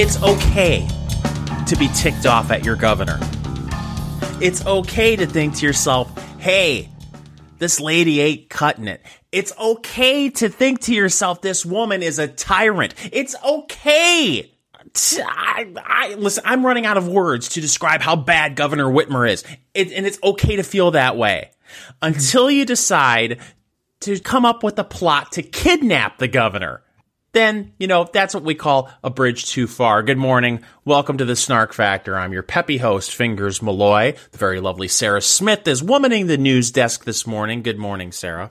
It's 0.00 0.22
okay 0.22 0.86
to 1.66 1.74
be 1.74 1.88
ticked 1.88 2.24
off 2.24 2.52
at 2.52 2.64
your 2.64 2.76
governor. 2.76 3.18
It's 4.40 4.64
okay 4.64 5.16
to 5.16 5.26
think 5.26 5.56
to 5.56 5.66
yourself, 5.66 6.16
hey, 6.38 6.88
this 7.58 7.80
lady 7.80 8.20
ain't 8.20 8.48
cutting 8.48 8.86
it. 8.86 9.04
It's 9.32 9.52
okay 9.58 10.30
to 10.30 10.50
think 10.50 10.82
to 10.82 10.94
yourself, 10.94 11.42
this 11.42 11.66
woman 11.66 12.04
is 12.04 12.20
a 12.20 12.28
tyrant. 12.28 12.94
It's 13.10 13.34
okay. 13.44 14.52
I, 15.16 15.66
I, 15.84 16.14
listen, 16.14 16.44
I'm 16.46 16.64
running 16.64 16.86
out 16.86 16.96
of 16.96 17.08
words 17.08 17.48
to 17.48 17.60
describe 17.60 18.00
how 18.00 18.14
bad 18.14 18.54
Governor 18.54 18.86
Whitmer 18.86 19.28
is. 19.28 19.42
It, 19.74 19.90
and 19.90 20.06
it's 20.06 20.20
okay 20.22 20.54
to 20.54 20.62
feel 20.62 20.92
that 20.92 21.16
way 21.16 21.50
until 22.00 22.48
you 22.48 22.64
decide 22.64 23.40
to 24.02 24.20
come 24.20 24.44
up 24.44 24.62
with 24.62 24.78
a 24.78 24.84
plot 24.84 25.32
to 25.32 25.42
kidnap 25.42 26.18
the 26.18 26.28
governor 26.28 26.84
then, 27.38 27.72
you 27.78 27.86
know, 27.86 28.08
that's 28.12 28.34
what 28.34 28.42
we 28.42 28.56
call 28.56 28.90
a 29.04 29.10
bridge 29.10 29.46
too 29.46 29.68
far. 29.68 30.02
Good 30.02 30.18
morning. 30.18 30.60
Welcome 30.84 31.18
to 31.18 31.24
the 31.24 31.36
Snark 31.36 31.72
Factor. 31.72 32.18
I'm 32.18 32.32
your 32.32 32.42
peppy 32.42 32.78
host, 32.78 33.14
Fingers 33.14 33.62
Malloy. 33.62 34.16
The 34.32 34.38
very 34.38 34.60
lovely 34.60 34.88
Sarah 34.88 35.22
Smith 35.22 35.68
is 35.68 35.80
womaning 35.80 36.26
the 36.26 36.36
news 36.36 36.72
desk 36.72 37.04
this 37.04 37.28
morning. 37.28 37.62
Good 37.62 37.78
morning, 37.78 38.10
Sarah. 38.10 38.50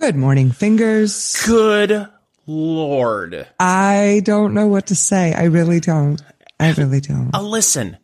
Good 0.00 0.16
morning, 0.16 0.50
Fingers. 0.50 1.40
Good 1.46 2.08
Lord. 2.44 3.46
I 3.60 4.20
don't 4.24 4.52
know 4.52 4.66
what 4.66 4.86
to 4.88 4.96
say. 4.96 5.32
I 5.32 5.44
really 5.44 5.78
don't. 5.78 6.20
I 6.58 6.72
really 6.72 7.00
don't. 7.00 7.30
Uh, 7.32 7.40
listen, 7.40 7.98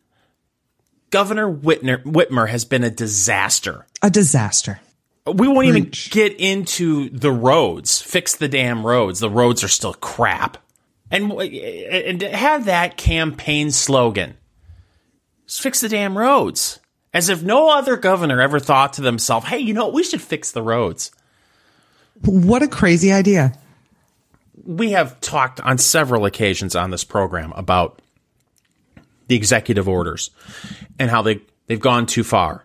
Governor 1.09 1.53
Whitner, 1.53 2.01
Whitmer 2.03 2.47
has 2.47 2.63
been 2.63 2.85
a 2.85 2.89
disaster. 2.89 3.85
A 4.01 4.09
disaster. 4.09 4.79
We 5.25 5.47
won't 5.47 5.67
even 5.67 5.91
get 6.09 6.39
into 6.39 7.09
the 7.09 7.31
roads. 7.31 8.01
Fix 8.01 8.35
the 8.35 8.47
damn 8.47 8.85
roads. 8.85 9.19
The 9.19 9.29
roads 9.29 9.63
are 9.63 9.67
still 9.67 9.93
crap. 9.93 10.57
And 11.11 11.31
and 11.31 12.21
have 12.21 12.65
that 12.65 12.97
campaign 12.97 13.71
slogan. 13.71 14.37
Fix 15.47 15.81
the 15.81 15.89
damn 15.89 16.17
roads. 16.17 16.79
As 17.13 17.27
if 17.27 17.43
no 17.43 17.69
other 17.69 17.97
governor 17.97 18.41
ever 18.41 18.59
thought 18.59 18.93
to 18.93 19.01
themselves, 19.01 19.47
"Hey, 19.47 19.59
you 19.59 19.73
know, 19.73 19.85
what, 19.85 19.93
we 19.93 20.03
should 20.03 20.21
fix 20.21 20.51
the 20.51 20.63
roads." 20.63 21.11
What 22.23 22.63
a 22.63 22.67
crazy 22.67 23.11
idea. 23.11 23.53
We 24.65 24.91
have 24.91 25.19
talked 25.21 25.59
on 25.59 25.77
several 25.77 26.25
occasions 26.25 26.75
on 26.75 26.89
this 26.91 27.03
program 27.03 27.51
about 27.55 28.01
the 29.27 29.35
executive 29.35 29.89
orders 29.89 30.31
and 30.97 31.09
how 31.09 31.21
they 31.21 31.41
they've 31.67 31.79
gone 31.79 32.05
too 32.05 32.23
far 32.23 32.63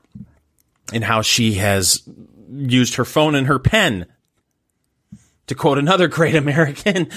and 0.92 1.02
how 1.02 1.22
she 1.22 1.54
has 1.54 2.02
used 2.50 2.96
her 2.96 3.04
phone 3.04 3.34
and 3.34 3.46
her 3.46 3.58
pen. 3.58 4.06
To 5.48 5.54
quote 5.54 5.78
another 5.78 6.08
great 6.08 6.34
American, 6.34 7.08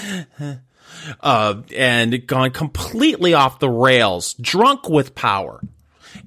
uh, 1.20 1.62
and 1.74 2.26
gone 2.26 2.50
completely 2.50 3.34
off 3.34 3.58
the 3.58 3.70
rails, 3.70 4.34
drunk 4.34 4.88
with 4.88 5.14
power. 5.14 5.60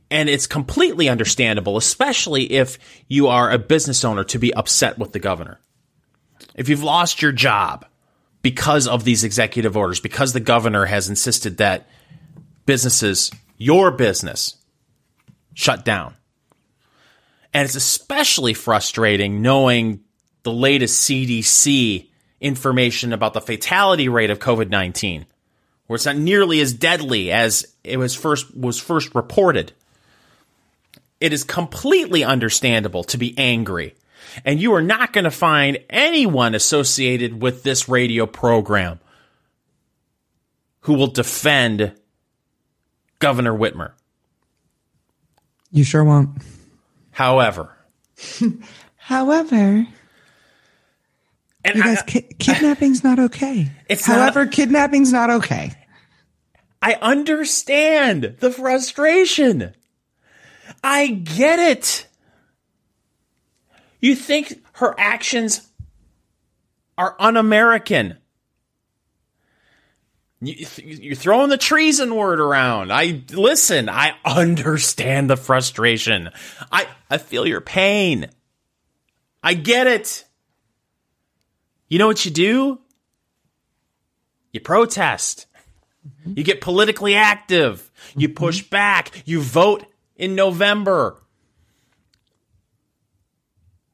And 0.09 0.29
it's 0.29 0.47
completely 0.47 1.09
understandable, 1.09 1.77
especially 1.77 2.51
if 2.51 2.77
you 3.07 3.27
are 3.27 3.51
a 3.51 3.57
business 3.57 4.03
owner, 4.05 4.23
to 4.25 4.39
be 4.39 4.53
upset 4.53 4.97
with 4.97 5.11
the 5.11 5.19
governor. 5.19 5.59
If 6.55 6.69
you've 6.69 6.83
lost 6.83 7.21
your 7.21 7.31
job 7.31 7.85
because 8.41 8.87
of 8.87 9.03
these 9.03 9.23
executive 9.23 9.75
orders, 9.75 9.99
because 9.99 10.33
the 10.33 10.39
governor 10.39 10.85
has 10.85 11.09
insisted 11.09 11.57
that 11.57 11.87
businesses, 12.65 13.31
your 13.57 13.91
business, 13.91 14.57
shut 15.53 15.83
down 15.83 16.15
and 17.53 17.65
it's 17.65 17.75
especially 17.75 18.53
frustrating 18.53 19.41
knowing 19.41 20.01
the 20.43 20.51
latest 20.51 21.07
CDC 21.07 22.09
information 22.41 23.13
about 23.13 23.33
the 23.33 23.41
fatality 23.41 24.09
rate 24.09 24.29
of 24.29 24.39
COVID 24.39 24.69
19, 24.69 25.25
where 25.87 25.95
it's 25.95 26.05
not 26.05 26.17
nearly 26.17 26.59
as 26.59 26.73
deadly 26.73 27.31
as 27.31 27.65
it 27.83 27.97
was 27.97 28.15
first, 28.15 28.55
was 28.55 28.79
first 28.79 29.13
reported. 29.15 29.71
It 31.19 31.31
is 31.31 31.43
completely 31.43 32.23
understandable 32.23 33.03
to 33.05 33.17
be 33.17 33.37
angry. 33.37 33.95
And 34.43 34.59
you 34.59 34.73
are 34.73 34.81
not 34.81 35.13
going 35.13 35.23
to 35.25 35.31
find 35.31 35.79
anyone 35.89 36.55
associated 36.55 37.41
with 37.41 37.63
this 37.63 37.87
radio 37.87 38.25
program 38.25 38.99
who 40.81 40.95
will 40.95 41.07
defend 41.07 41.93
Governor 43.19 43.53
Whitmer. 43.53 43.91
You 45.71 45.83
sure 45.83 46.03
won't. 46.03 46.29
However, 47.13 47.75
however, 48.97 49.87
and 51.63 51.75
you 51.75 51.83
guys, 51.83 51.99
I, 51.99 52.05
ki- 52.05 52.35
kidnapping's 52.39 53.03
not 53.03 53.19
okay. 53.19 53.71
It's 53.87 54.05
however, 54.05 54.45
not, 54.45 54.53
kidnapping's 54.53 55.13
not 55.13 55.29
okay. 55.29 55.73
I 56.81 56.95
understand 56.95 58.37
the 58.39 58.51
frustration. 58.51 59.73
I 60.83 61.07
get 61.07 61.59
it. 61.59 62.07
You 64.01 64.15
think 64.15 64.61
her 64.73 64.93
actions 64.97 65.69
are 66.97 67.15
un-American. 67.19 68.17
You, 70.45 71.11
are 71.11 71.15
throwing 71.15 71.49
the 71.49 71.57
treason 71.57 72.15
word 72.15 72.39
around. 72.39 72.91
I 72.91 73.23
listen. 73.31 73.87
I 73.87 74.15
understand 74.25 75.29
the 75.29 75.37
frustration. 75.37 76.31
I 76.71 76.87
I 77.09 77.17
feel 77.17 77.47
your 77.47 77.61
pain. 77.61 78.29
I 79.41 79.53
get 79.53 79.87
it. 79.87 80.25
You 81.87 81.99
know 81.99 82.07
what 82.07 82.25
you 82.25 82.31
do? 82.31 82.79
You 84.51 84.59
protest. 84.59 85.47
You 86.25 86.43
get 86.43 86.61
politically 86.61 87.15
active. 87.15 87.91
You 88.15 88.29
mm-hmm. 88.29 88.35
push 88.35 88.61
back. 88.63 89.23
You 89.25 89.41
vote 89.41 89.85
in 90.15 90.35
November. 90.35 91.21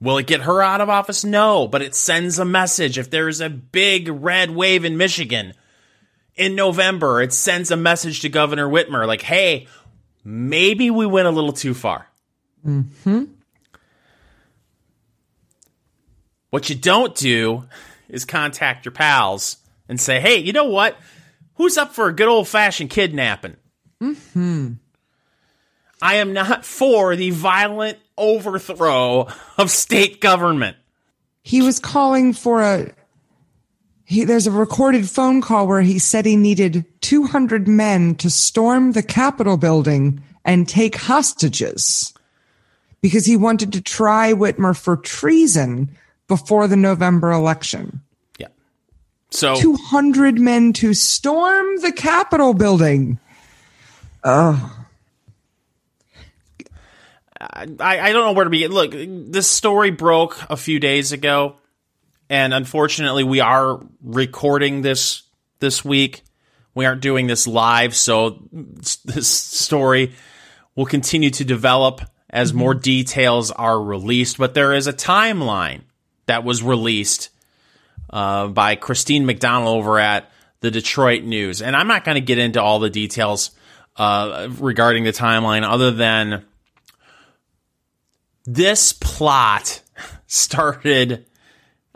Will 0.02 0.18
it 0.18 0.28
get 0.28 0.42
her 0.42 0.62
out 0.62 0.81
of 0.81 0.90
office? 0.90 1.26
No, 1.26 1.68
but 1.68 1.81
it 1.81 1.94
sends 1.94 2.40
a 2.40 2.46
message. 2.46 2.98
If 2.98 3.10
there 3.10 3.28
is 3.28 3.42
a 3.42 3.50
big 3.50 4.08
red 4.08 4.52
wave 4.52 4.86
in 4.86 4.98
Michigan, 4.98 5.54
in 6.40 6.56
November, 6.56 7.22
it 7.22 7.34
sends 7.34 7.70
a 7.70 7.76
message 7.76 8.22
to 8.22 8.30
Governor 8.30 8.68
Whitmer 8.68 9.06
like, 9.06 9.22
hey, 9.22 9.68
maybe 10.24 10.90
we 10.90 11.06
went 11.06 11.28
a 11.28 11.32
little 11.32 11.52
too 11.52 11.74
far. 11.74 12.08
Mm-hmm. 12.66 13.26
What 16.50 16.70
you 16.70 16.76
don't 16.76 17.14
do 17.14 17.66
is 18.08 18.24
contact 18.24 18.86
your 18.86 18.94
pals 18.94 19.58
and 19.90 20.00
say, 20.00 20.22
hey, 20.22 20.38
you 20.38 20.54
know 20.54 20.70
what? 20.70 20.98
Who's 21.56 21.78
up 21.78 21.94
for 21.94 22.08
a 22.08 22.14
good 22.14 22.30
old 22.30 22.48
fashioned 22.48 22.90
kidnapping? 22.90 23.58
Mm-hmm. 24.02 24.74
I 26.02 26.16
am 26.16 26.32
not 26.32 26.64
for 26.64 27.18
the 27.18 27.32
violent 27.32 27.98
overthrow 28.18 29.28
of 29.58 29.70
state 29.70 30.22
government. 30.22 30.78
He 31.44 31.62
was 31.62 31.80
calling 31.80 32.32
for 32.32 32.62
a 32.62 32.94
he, 34.09 34.24
there's 34.24 34.47
a 34.47 34.52
recorded 34.52 35.08
phone 35.08 35.40
call 35.40 35.68
where 35.68 35.81
he 35.81 36.00
said 36.00 36.25
he 36.25 36.36
needed 36.36 36.84
200 37.02 37.68
men 37.68 38.16
to 38.16 38.28
storm 38.31 38.94
the 38.94 39.03
Capitol 39.03 39.56
building 39.56 40.24
and 40.44 40.68
take 40.68 40.96
hostages 40.96 42.12
because 43.02 43.28
he 43.28 43.38
wanted 43.38 43.72
to 43.74 43.81
try 43.81 44.34
Whitmer 44.34 44.75
for 44.75 44.98
treason 44.98 45.96
before 46.28 46.68
the 46.68 46.75
November 46.75 47.31
election. 47.31 48.02
Yeah. 48.40 48.48
So 49.30 49.56
200 49.62 50.40
men 50.40 50.74
to 50.74 50.96
storm 50.96 51.80
the 51.81 51.92
Capitol 51.92 52.56
building. 52.56 53.19
Oh. 54.24 54.75
I, 57.39 57.68
I 57.80 58.12
don't 58.12 58.25
know 58.25 58.31
where 58.31 58.45
to 58.45 58.50
begin. 58.50 58.72
Look, 58.72 58.92
this 58.92 59.48
story 59.48 59.92
broke 59.92 60.36
a 60.50 60.57
few 60.57 60.80
days 60.80 61.12
ago 61.12 61.57
and 62.30 62.54
unfortunately, 62.54 63.24
we 63.24 63.40
are 63.40 63.84
recording 64.02 64.81
this 64.81 65.24
this 65.60 65.84
week. 65.84 66.22
We 66.76 66.86
aren't 66.86 67.02
doing 67.02 67.28
this 67.28 67.48
live, 67.48 67.96
so 67.96 68.48
this 68.52 69.28
story 69.28 70.14
will 70.76 70.86
continue 70.86 71.31
to 71.31 71.44
develop 71.44 72.02
as 72.30 72.54
more 72.54 72.74
mm-hmm. 72.74 72.81
details 72.81 73.52
are 73.52 73.81
released. 73.81 74.38
But 74.38 74.54
there 74.54 74.74
is 74.74 74.86
a 74.86 74.94
timeline 74.94 75.81
that 76.28 76.44
was 76.44 76.62
released 76.62 77.30
uh, 78.12 78.48
by 78.48 78.75
Christine 78.75 79.25
McDonald 79.25 79.78
over 79.78 79.98
at 79.98 80.32
the 80.62 80.70
Detroit 80.70 81.24
News, 81.24 81.62
and 81.62 81.75
I'm 81.75 81.88
not 81.88 82.06
going 82.06 82.16
to 82.16 82.22
get 82.22 82.38
into 82.38 82.62
all 82.62 82.80
the 82.80 82.90
details 82.90 83.52
uh, 83.96 84.50
regarding 84.60 85.04
the 85.04 85.12
timeline, 85.12 85.64
other 85.64 85.92
than 85.92 86.46
this 88.46 88.94
plot 88.94 89.82
started 90.28 91.25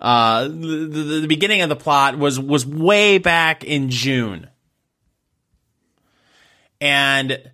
uh, 0.03 0.43
the, 0.43 1.19
the 1.21 1.27
beginning 1.27 1.61
of 1.61 1.69
the 1.69 1.75
plot 1.75 2.17
was 2.17 2.39
was 2.39 2.65
way 2.65 3.17
back 3.17 3.63
in 3.63 3.89
June, 3.89 4.49
and 6.79 7.51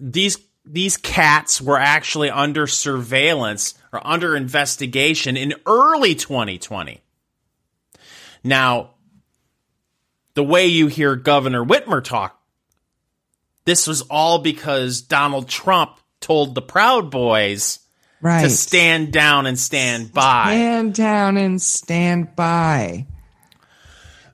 these 0.00 0.38
these 0.64 0.96
cats 0.96 1.60
were 1.60 1.78
actually 1.78 2.30
under 2.30 2.66
surveillance 2.66 3.74
or 3.92 4.04
under 4.04 4.34
investigation 4.34 5.36
in 5.36 5.54
early 5.66 6.14
2020. 6.14 7.00
Now, 8.42 8.94
the 10.34 10.42
way 10.42 10.66
you 10.66 10.88
hear 10.88 11.14
Governor 11.14 11.64
Whitmer 11.64 12.02
talk 12.02 12.36
this 13.66 13.86
was 13.86 14.00
all 14.02 14.38
because 14.38 15.02
Donald 15.02 15.48
Trump 15.48 15.98
told 16.20 16.54
the 16.54 16.62
Proud 16.62 17.10
Boys 17.10 17.80
Right. 18.22 18.42
to 18.42 18.50
stand 18.50 19.12
down 19.12 19.46
and 19.46 19.58
stand 19.58 20.12
by. 20.12 20.46
Stand 20.46 20.94
down 20.94 21.36
and 21.36 21.60
stand 21.60 22.34
by. 22.34 23.06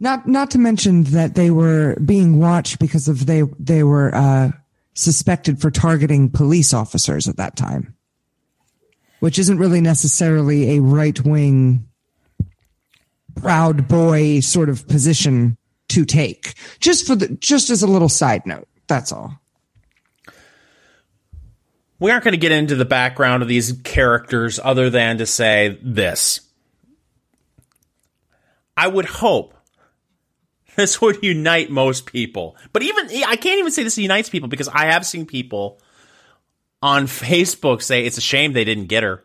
Not 0.01 0.27
not 0.27 0.51
to 0.53 0.59
mention 0.59 1.05
that 1.05 1.35
they 1.35 1.51
were 1.51 1.97
being 2.05 2.39
watched 2.39 2.79
because 2.79 3.09
of 3.09 3.27
they 3.27 3.43
they 3.59 3.83
were 3.85 4.15
uh, 4.15 4.51
suspected 4.95 5.61
for 5.61 5.71
targeting 5.71 6.31
police 6.31 6.75
officers 6.75 7.29
at 7.29 7.37
that 7.37 7.57
time, 7.57 7.95
which 9.21 9.39
isn't 9.39 9.59
really 9.59 9.81
necessarily 9.81 10.77
a 10.77 10.81
right 10.83 11.21
wing 11.25 11.87
proud 13.37 13.89
boy 13.89 14.41
sort 14.41 14.69
of 14.69 14.87
position 14.89 15.57
to 15.89 16.05
take. 16.05 16.55
Just 16.81 17.07
for 17.07 17.15
the 17.15 17.29
just 17.37 17.71
as 17.71 17.83
a 17.83 17.87
little 17.87 18.09
side 18.09 18.45
note, 18.47 18.67
that's 18.89 19.13
all. 19.13 19.42
We 22.03 22.11
aren't 22.11 22.25
going 22.25 22.33
to 22.33 22.39
get 22.39 22.51
into 22.51 22.75
the 22.75 22.85
background 22.85 23.45
of 23.45 23.49
these 23.49 23.73
characters 23.85 24.59
other 24.63 24.91
than 24.91 25.19
to 25.19 25.25
say 25.25 25.79
this. 25.81 26.41
I 28.77 28.89
would 28.89 29.05
hope 29.05 29.55
this 30.75 31.01
would 31.01 31.23
unite 31.23 31.71
most 31.71 32.07
people. 32.07 32.57
But 32.73 32.83
even, 32.83 33.07
I 33.07 33.37
can't 33.37 33.61
even 33.61 33.71
say 33.71 33.85
this 33.85 33.97
unites 33.97 34.29
people 34.29 34.49
because 34.49 34.67
I 34.67 34.87
have 34.87 35.07
seen 35.07 35.27
people 35.27 35.81
on 36.83 37.07
Facebook 37.07 37.81
say 37.83 38.05
it's 38.05 38.19
a 38.19 38.23
shame 38.23 38.53
they 38.53 38.65
didn't 38.65 38.87
get 38.87 39.05
her. 39.05 39.23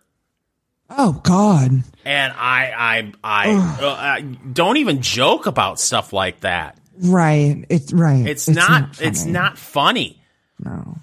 Oh 0.92 1.14
God. 1.24 1.84
And 2.06 2.34
I, 2.34 2.72
I, 2.78 3.12
I, 3.24 3.56
uh, 3.82 3.88
I 3.90 4.22
don't 4.22 4.78
even 4.78 5.02
joke 5.02 5.48
about 5.48 5.80
stuff 5.80 6.14
like 6.14 6.42
that. 6.42 6.78
Right. 7.00 7.66
It's 7.70 7.92
right. 7.92 8.28
It's, 8.28 8.48
not, 8.48 9.02
it's 9.02 9.26
not 9.26 9.58
funny. 9.58 10.22
No. 10.60 11.00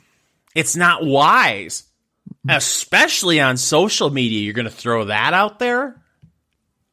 It's 0.55 0.77
not 0.77 1.05
wise, 1.05 1.85
especially 2.49 3.41
on 3.41 3.57
social 3.57 4.11
media. 4.11 4.41
You're 4.41 4.55
going 4.55 4.65
to 4.67 4.71
throw 4.71 5.07
that 5.07 5.35
out 5.35 5.59
there. 5.59 6.01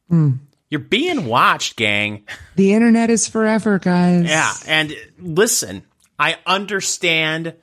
Hmm. 0.08 0.32
You're 0.68 0.80
being 0.80 1.26
watched, 1.26 1.76
gang. 1.76 2.24
The 2.56 2.72
internet 2.72 3.10
is 3.10 3.28
forever, 3.28 3.78
guys. 3.78 4.24
Yeah, 4.24 4.52
and 4.66 4.94
listen, 5.18 5.82
I 6.18 6.36
understand 6.46 7.54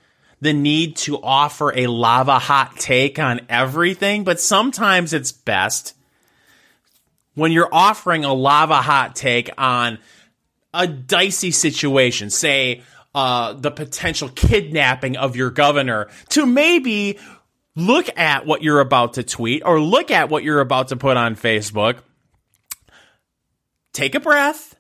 the 0.42 0.54
need 0.54 0.96
to 0.98 1.22
offer 1.22 1.76
a 1.76 1.88
lava 1.88 2.40
hot 2.40 2.78
take 2.78 3.20
on 3.20 3.42
everything, 3.50 4.24
but 4.24 4.40
sometimes 4.40 5.12
it's 5.14 5.32
best 5.32 5.96
when 7.40 7.52
you're 7.52 7.70
offering 7.72 8.26
a 8.26 8.34
lava 8.34 8.82
hot 8.82 9.16
take 9.16 9.50
on 9.58 9.98
a 10.74 10.86
dicey 10.88 11.52
situation, 11.52 12.30
say 12.30 12.84
uh, 13.14 13.54
the 13.54 13.72
potential 13.72 14.30
kidnapping 14.30 15.18
of 15.18 15.36
your 15.36 15.50
governor, 15.50 16.10
to 16.30 16.46
maybe 16.46 17.18
look 17.76 18.10
at 18.18 18.46
what 18.46 18.64
you're 18.64 18.80
about 18.80 19.14
to 19.14 19.24
tweet 19.24 19.64
or 19.66 19.80
look 19.80 20.12
at 20.12 20.30
what 20.30 20.44
you're 20.44 20.60
about 20.60 20.90
to 20.90 20.96
put 20.96 21.18
on 21.18 21.36
Facebook. 21.36 22.00
Take 23.94 24.16
a 24.16 24.20
breath, 24.20 24.76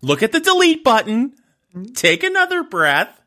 look 0.00 0.22
at 0.22 0.32
the 0.32 0.40
delete 0.40 0.84
button, 0.84 1.34
take 1.94 2.22
another 2.22 2.62
breath, 2.62 3.20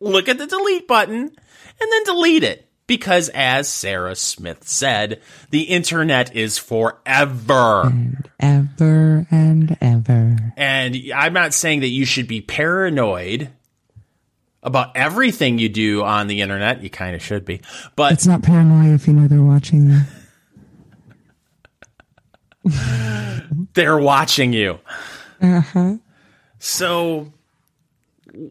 look 0.00 0.28
at 0.28 0.38
the 0.38 0.46
delete 0.46 0.88
button, 0.88 1.16
and 1.16 1.92
then 1.92 2.04
delete 2.04 2.44
it. 2.44 2.67
Because 2.88 3.28
as 3.28 3.68
Sarah 3.68 4.16
Smith 4.16 4.66
said, 4.66 5.20
the 5.50 5.62
internet 5.62 6.34
is 6.34 6.58
forever. 6.58 7.82
And 7.84 8.28
Ever 8.40 9.26
and 9.30 9.76
ever. 9.80 10.36
And 10.56 10.96
I'm 11.14 11.34
not 11.34 11.52
saying 11.54 11.80
that 11.80 11.88
you 11.88 12.04
should 12.06 12.26
be 12.26 12.40
paranoid 12.40 13.50
about 14.62 14.96
everything 14.96 15.58
you 15.58 15.68
do 15.68 16.02
on 16.02 16.28
the 16.28 16.40
internet. 16.40 16.82
You 16.82 16.88
kind 16.88 17.14
of 17.14 17.22
should 17.22 17.44
be. 17.44 17.60
But 17.94 18.12
It's 18.12 18.26
not 18.26 18.42
paranoia 18.42 18.94
if 18.94 19.06
you 19.06 19.12
know 19.12 19.28
they're 19.28 19.42
watching 19.42 19.90
you. 19.90 20.00
they're 23.74 23.98
watching 23.98 24.52
you. 24.54 24.78
Uh-huh. 25.42 25.96
So 26.58 27.32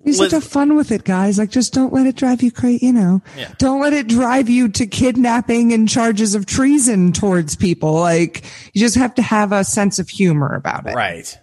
Just 0.06 0.19
Liz- 0.19 0.31
have 0.34 0.44
fun 0.44 0.75
with 0.75 0.92
it, 0.92 1.04
guys. 1.06 1.38
Like, 1.38 1.50
just 1.50 1.74
don't 1.74 1.94
let 1.94 2.06
it 2.07 2.16
drive 2.16 2.42
you 2.42 2.51
crazy. 2.51 2.86
You 2.88 2.94
know, 2.94 3.22
Yeah. 3.38 3.51
don't 3.57 3.80
let 3.81 3.94
it 3.94 4.07
drive 4.07 4.50
you 4.50 4.68
to 4.69 4.86
kidnapping 4.86 5.72
and 5.72 5.88
charges 5.88 6.36
of 6.36 6.45
treason 6.45 7.13
towards 7.13 7.56
people. 7.56 7.94
Like, 7.94 8.44
you 8.74 8.81
just 8.81 8.95
have 8.95 9.16
to 9.16 9.22
have 9.22 9.51
a 9.51 9.63
sense 9.63 9.98
of 10.00 10.10
humor 10.10 10.54
about 10.56 10.86
it. 10.88 10.95
right. 10.95 11.38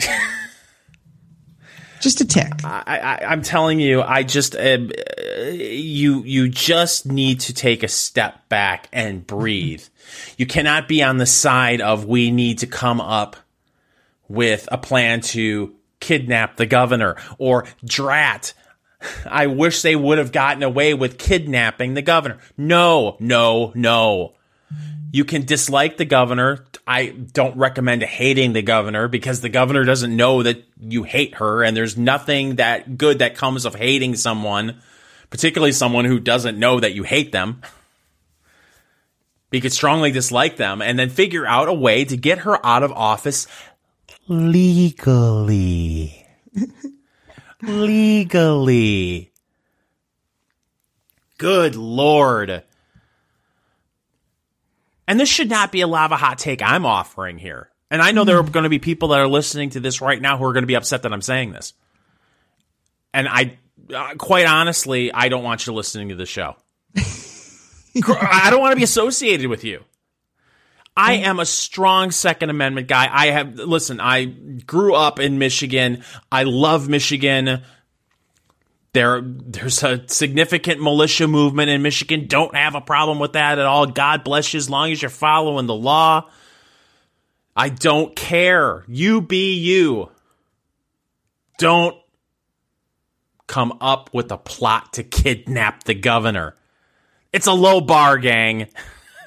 Just 2.00 2.20
a 2.20 2.26
tick. 2.26 2.52
I, 2.64 2.82
I, 3.22 3.24
I'm 3.32 3.40
telling 3.40 3.80
you, 3.80 4.02
I 4.02 4.24
just 4.24 4.54
uh, 4.54 4.76
you 5.50 6.22
you 6.24 6.50
just 6.50 7.06
need 7.06 7.40
to 7.40 7.54
take 7.54 7.82
a 7.82 7.88
step 7.88 8.46
back 8.50 8.88
and 8.92 9.26
breathe. 9.26 9.82
You 10.36 10.44
cannot 10.44 10.86
be 10.86 11.02
on 11.02 11.16
the 11.16 11.24
side 11.24 11.80
of 11.80 12.04
we 12.04 12.30
need 12.30 12.58
to 12.58 12.66
come 12.66 13.00
up 13.00 13.36
with 14.28 14.68
a 14.70 14.76
plan 14.76 15.22
to 15.22 15.74
kidnap 16.04 16.56
the 16.56 16.66
governor 16.66 17.16
or 17.38 17.64
drat. 17.82 18.52
I 19.26 19.46
wish 19.46 19.80
they 19.80 19.96
would 19.96 20.18
have 20.18 20.32
gotten 20.32 20.62
away 20.62 20.92
with 20.92 21.18
kidnapping 21.18 21.94
the 21.94 22.02
governor. 22.02 22.38
No, 22.58 23.16
no, 23.20 23.72
no. 23.74 24.34
You 25.12 25.24
can 25.24 25.46
dislike 25.46 25.96
the 25.96 26.04
governor. 26.04 26.66
I 26.86 27.06
don't 27.06 27.56
recommend 27.56 28.02
hating 28.02 28.52
the 28.52 28.62
governor 28.62 29.08
because 29.08 29.40
the 29.40 29.48
governor 29.48 29.84
doesn't 29.84 30.14
know 30.14 30.42
that 30.42 30.62
you 30.78 31.04
hate 31.04 31.36
her, 31.36 31.62
and 31.62 31.76
there's 31.76 31.96
nothing 31.96 32.56
that 32.56 32.98
good 32.98 33.20
that 33.20 33.36
comes 33.36 33.64
of 33.64 33.74
hating 33.74 34.16
someone, 34.16 34.80
particularly 35.30 35.72
someone 35.72 36.04
who 36.04 36.20
doesn't 36.20 36.58
know 36.58 36.80
that 36.80 36.94
you 36.94 37.02
hate 37.02 37.32
them. 37.32 37.62
You 39.52 39.60
could 39.60 39.72
strongly 39.72 40.10
dislike 40.10 40.56
them 40.56 40.82
and 40.82 40.98
then 40.98 41.08
figure 41.08 41.46
out 41.46 41.68
a 41.68 41.74
way 41.74 42.04
to 42.04 42.16
get 42.16 42.38
her 42.38 42.64
out 42.66 42.82
of 42.82 42.90
office 42.92 43.46
legally. 44.28 46.24
legally. 47.62 49.32
Good 51.38 51.76
lord. 51.76 52.62
And 55.06 55.20
this 55.20 55.28
should 55.28 55.50
not 55.50 55.70
be 55.70 55.82
a 55.82 55.86
lava 55.86 56.16
hot 56.16 56.38
take 56.38 56.62
I'm 56.62 56.86
offering 56.86 57.38
here. 57.38 57.70
And 57.90 58.00
I 58.00 58.12
know 58.12 58.24
there 58.24 58.38
are 58.38 58.42
going 58.42 58.64
to 58.64 58.70
be 58.70 58.78
people 58.78 59.08
that 59.08 59.20
are 59.20 59.28
listening 59.28 59.70
to 59.70 59.80
this 59.80 60.00
right 60.00 60.20
now 60.20 60.38
who 60.38 60.44
are 60.44 60.52
going 60.52 60.62
to 60.62 60.68
be 60.68 60.76
upset 60.76 61.02
that 61.02 61.12
I'm 61.12 61.22
saying 61.22 61.52
this. 61.52 61.74
And 63.12 63.28
I, 63.28 63.58
uh, 63.94 64.14
quite 64.16 64.46
honestly, 64.46 65.12
I 65.12 65.28
don't 65.28 65.44
want 65.44 65.66
you 65.66 65.72
listening 65.72 66.08
to 66.08 66.16
the 66.16 66.26
show. 66.26 66.56
I 66.96 68.48
don't 68.50 68.60
want 68.60 68.72
to 68.72 68.76
be 68.76 68.82
associated 68.82 69.48
with 69.48 69.62
you. 69.64 69.84
I 70.96 71.14
am 71.14 71.40
a 71.40 71.46
strong 71.46 72.12
Second 72.12 72.50
Amendment 72.50 72.86
guy. 72.86 73.08
I 73.10 73.26
have, 73.26 73.56
listen, 73.56 74.00
I 74.00 74.24
grew 74.24 74.94
up 74.94 75.18
in 75.18 75.38
Michigan. 75.38 76.04
I 76.30 76.44
love 76.44 76.88
Michigan. 76.88 77.62
There, 78.92 79.20
there's 79.24 79.82
a 79.82 80.06
significant 80.08 80.80
militia 80.80 81.26
movement 81.26 81.68
in 81.70 81.82
Michigan. 81.82 82.26
Don't 82.28 82.54
have 82.54 82.76
a 82.76 82.80
problem 82.80 83.18
with 83.18 83.32
that 83.32 83.58
at 83.58 83.66
all. 83.66 83.86
God 83.86 84.22
bless 84.22 84.54
you 84.54 84.58
as 84.58 84.70
long 84.70 84.92
as 84.92 85.02
you're 85.02 85.10
following 85.10 85.66
the 85.66 85.74
law. 85.74 86.30
I 87.56 87.70
don't 87.70 88.14
care. 88.14 88.84
You 88.86 89.20
be 89.20 89.54
you. 89.54 90.10
Don't 91.58 91.96
come 93.48 93.76
up 93.80 94.10
with 94.12 94.30
a 94.30 94.38
plot 94.38 94.92
to 94.94 95.02
kidnap 95.02 95.84
the 95.84 95.94
governor. 95.94 96.54
It's 97.32 97.48
a 97.48 97.52
low 97.52 97.80
bar, 97.80 98.18
gang. 98.18 98.68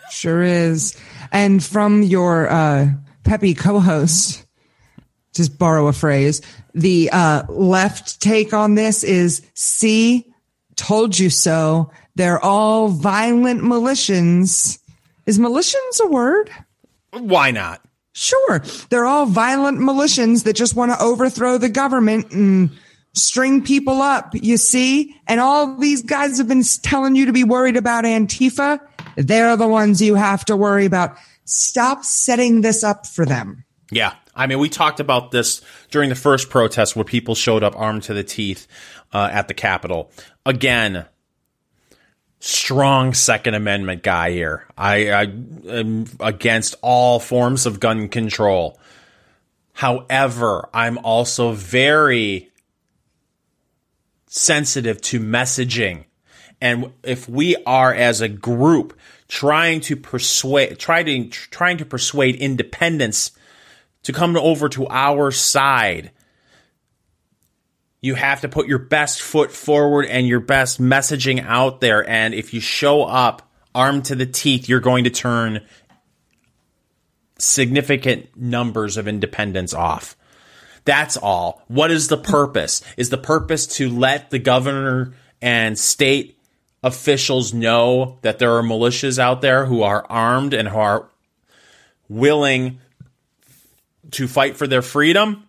Sure 0.09 0.41
is. 0.41 0.97
And 1.31 1.63
from 1.63 2.03
your 2.03 2.49
uh, 2.49 2.89
peppy 3.23 3.53
co-host, 3.53 4.45
just 5.33 5.57
borrow 5.57 5.87
a 5.87 5.93
phrase, 5.93 6.41
the 6.73 7.09
uh, 7.11 7.43
left 7.49 8.21
take 8.21 8.53
on 8.53 8.75
this 8.75 9.03
is 9.03 9.41
"See, 9.53 10.25
told 10.75 11.17
you 11.17 11.29
so." 11.29 11.91
They're 12.15 12.43
all 12.43 12.87
violent 12.87 13.63
militians. 13.63 14.79
Is 15.27 15.37
militians 15.37 15.99
a 16.01 16.07
word? 16.07 16.49
Why 17.11 17.51
not? 17.51 17.81
Sure. 18.13 18.63
They're 18.89 19.05
all 19.05 19.27
violent 19.27 19.79
militians 19.79 20.43
that 20.43 20.55
just 20.55 20.75
want 20.75 20.91
to 20.91 20.99
overthrow 20.99 21.59
the 21.59 21.69
government 21.69 22.31
and 22.31 22.71
string 23.13 23.63
people 23.63 24.01
up, 24.01 24.31
you 24.33 24.57
see? 24.57 25.15
And 25.27 25.39
all 25.39 25.77
these 25.77 26.01
guys 26.01 26.39
have 26.39 26.47
been 26.47 26.63
telling 26.81 27.15
you 27.15 27.27
to 27.27 27.33
be 27.33 27.43
worried 27.43 27.77
about 27.77 28.05
Antifa. 28.05 28.79
They're 29.17 29.57
the 29.57 29.67
ones 29.67 30.01
you 30.01 30.15
have 30.15 30.45
to 30.45 30.55
worry 30.55 30.85
about. 30.85 31.17
Stop 31.45 32.05
setting 32.05 32.61
this 32.61 32.83
up 32.83 33.07
for 33.07 33.25
them. 33.25 33.65
Yeah. 33.91 34.13
I 34.35 34.45
mean, 34.45 34.59
we 34.59 34.69
talked 34.69 34.99
about 34.99 35.31
this 35.31 35.61
during 35.89 36.09
the 36.09 36.15
first 36.15 36.49
protest 36.49 36.95
where 36.95 37.03
people 37.03 37.33
showed 37.33 37.63
up 37.63 37.73
armed 37.75 38.03
to 38.03 38.13
the 38.13 38.23
teeth 38.23 38.67
uh, 39.11 39.29
at 39.31 39.47
the 39.47 39.55
Capitol. 39.55 40.11
Again, 40.45 41.05
strong 42.39 43.13
Second 43.13 43.55
Amendment 43.55 44.03
guy 44.03 44.31
here. 44.31 44.67
I, 44.77 45.09
I 45.09 45.21
am 45.23 46.05
against 46.19 46.75
all 46.83 47.19
forms 47.19 47.65
of 47.65 47.79
gun 47.79 48.09
control. 48.09 48.79
However, 49.73 50.69
I'm 50.73 50.99
also 50.99 51.53
very 51.53 52.51
sensitive 54.27 55.01
to 55.01 55.19
messaging. 55.19 56.05
And 56.59 56.93
if 57.03 57.29
we 57.29 57.55
are 57.65 57.93
as 57.93 58.21
a 58.21 58.27
group 58.27 58.97
trying 59.27 59.81
to 59.81 59.95
persuade, 59.95 60.79
trying 60.79 61.05
to, 61.05 61.29
trying 61.29 61.77
to 61.77 61.85
persuade 61.85 62.35
independents 62.35 63.31
to 64.03 64.13
come 64.13 64.35
over 64.37 64.69
to 64.69 64.87
our 64.87 65.31
side, 65.31 66.11
you 68.01 68.15
have 68.15 68.41
to 68.41 68.49
put 68.49 68.67
your 68.67 68.79
best 68.79 69.21
foot 69.21 69.51
forward 69.51 70.05
and 70.05 70.27
your 70.27 70.39
best 70.39 70.81
messaging 70.81 71.43
out 71.43 71.81
there. 71.81 72.07
And 72.07 72.33
if 72.33 72.53
you 72.53 72.59
show 72.59 73.03
up 73.03 73.49
armed 73.75 74.05
to 74.05 74.15
the 74.15 74.25
teeth, 74.25 74.69
you're 74.69 74.79
going 74.79 75.03
to 75.03 75.09
turn 75.09 75.65
significant 77.37 78.35
numbers 78.35 78.97
of 78.97 79.07
independents 79.07 79.73
off. 79.73 80.15
That's 80.85 81.17
all. 81.17 81.63
What 81.67 81.91
is 81.91 82.07
the 82.07 82.17
purpose? 82.17 82.81
Is 82.95 83.09
the 83.09 83.17
purpose 83.17 83.67
to 83.77 83.89
let 83.89 84.29
the 84.29 84.39
governor 84.39 85.13
and 85.41 85.77
state 85.77 86.36
officials 86.87 87.53
know 87.53 88.17
that 88.21 88.39
there 88.39 88.55
are 88.55 88.63
militias 88.63 89.19
out 89.19 89.41
there 89.41 89.65
who 89.65 89.83
are 89.83 90.05
armed 90.09 90.53
and 90.53 90.67
who 90.67 90.77
are 90.77 91.09
willing 92.09 92.79
to 94.11 94.27
fight 94.27 94.57
for 94.57 94.65
their 94.65 94.81
freedom? 94.81 95.43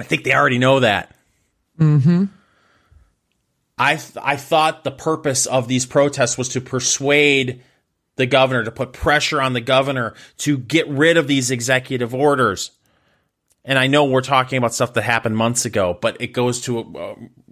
I 0.00 0.04
think 0.04 0.24
they 0.24 0.32
already 0.32 0.58
know 0.58 0.80
that. 0.80 1.14
Mm-hmm. 1.78 2.24
I 3.78 3.96
th- 3.96 4.16
I 4.22 4.36
thought 4.36 4.84
the 4.84 4.90
purpose 4.90 5.46
of 5.46 5.66
these 5.66 5.86
protests 5.86 6.38
was 6.38 6.50
to 6.50 6.60
persuade 6.60 7.62
the 8.16 8.26
governor 8.26 8.64
to 8.64 8.70
put 8.70 8.92
pressure 8.92 9.40
on 9.40 9.54
the 9.54 9.60
governor 9.60 10.14
to 10.38 10.58
get 10.58 10.88
rid 10.88 11.16
of 11.16 11.26
these 11.26 11.50
executive 11.50 12.14
orders. 12.14 12.70
And 13.64 13.78
I 13.78 13.86
know 13.86 14.04
we're 14.04 14.20
talking 14.20 14.58
about 14.58 14.74
stuff 14.74 14.94
that 14.94 15.02
happened 15.02 15.36
months 15.36 15.64
ago, 15.64 15.98
but 16.00 16.20
it 16.20 16.28
goes 16.28 16.60
to 16.62 16.78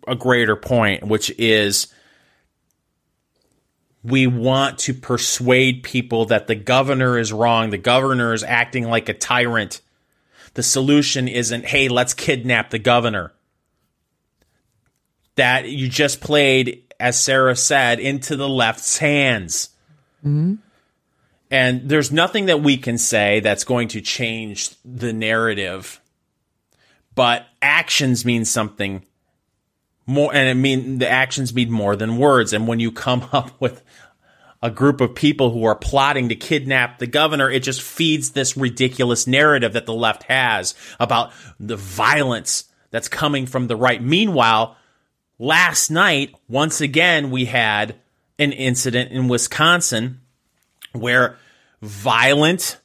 a, 0.06 0.12
a 0.12 0.16
greater 0.16 0.56
point, 0.56 1.04
which 1.04 1.30
is 1.38 1.88
we 4.02 4.26
want 4.26 4.78
to 4.80 4.94
persuade 4.94 5.82
people 5.82 6.26
that 6.26 6.46
the 6.46 6.54
governor 6.54 7.18
is 7.18 7.32
wrong. 7.32 7.70
The 7.70 7.78
governor 7.78 8.32
is 8.32 8.42
acting 8.42 8.88
like 8.88 9.08
a 9.08 9.14
tyrant. 9.14 9.80
The 10.54 10.62
solution 10.62 11.28
isn't, 11.28 11.66
hey, 11.66 11.88
let's 11.88 12.14
kidnap 12.14 12.70
the 12.70 12.78
governor 12.78 13.32
that 15.36 15.68
you 15.68 15.88
just 15.88 16.20
played, 16.20 16.82
as 17.00 17.22
Sarah 17.22 17.56
said, 17.56 17.98
into 17.98 18.36
the 18.36 18.48
left's 18.48 18.98
hands. 18.98 19.70
Mm-hmm. 20.24 20.56
And 21.50 21.88
there's 21.88 22.12
nothing 22.12 22.46
that 22.46 22.62
we 22.62 22.76
can 22.76 22.98
say 22.98 23.40
that's 23.40 23.64
going 23.64 23.88
to 23.88 24.00
change 24.00 24.70
the 24.84 25.12
narrative, 25.12 26.00
but 27.14 27.46
actions 27.60 28.24
mean 28.24 28.44
something 28.44 29.04
more, 30.06 30.34
and 30.34 30.48
it 30.48 30.60
mean 30.60 30.98
the 30.98 31.08
actions 31.08 31.54
mean 31.54 31.70
more 31.70 31.96
than 31.96 32.18
words. 32.18 32.52
And 32.52 32.68
when 32.68 32.78
you 32.78 32.92
come 32.92 33.28
up 33.32 33.58
with 33.60 33.82
a 34.62 34.70
group 34.70 35.00
of 35.00 35.14
people 35.14 35.50
who 35.50 35.64
are 35.64 35.74
plotting 35.74 36.28
to 36.28 36.36
kidnap 36.36 36.98
the 36.98 37.06
governor, 37.06 37.50
it 37.50 37.62
just 37.62 37.80
feeds 37.80 38.30
this 38.30 38.56
ridiculous 38.56 39.26
narrative 39.26 39.72
that 39.72 39.86
the 39.86 39.94
left 39.94 40.24
has 40.24 40.74
about 40.98 41.32
the 41.58 41.76
violence 41.76 42.64
that's 42.90 43.08
coming 43.08 43.46
from 43.46 43.68
the 43.68 43.76
right. 43.76 44.02
Meanwhile, 44.02 44.76
Last 45.42 45.90
night, 45.90 46.34
once 46.50 46.82
again, 46.82 47.30
we 47.30 47.46
had 47.46 47.96
an 48.38 48.52
incident 48.52 49.10
in 49.10 49.26
Wisconsin 49.26 50.20
where 50.92 51.38
violent 51.80 52.78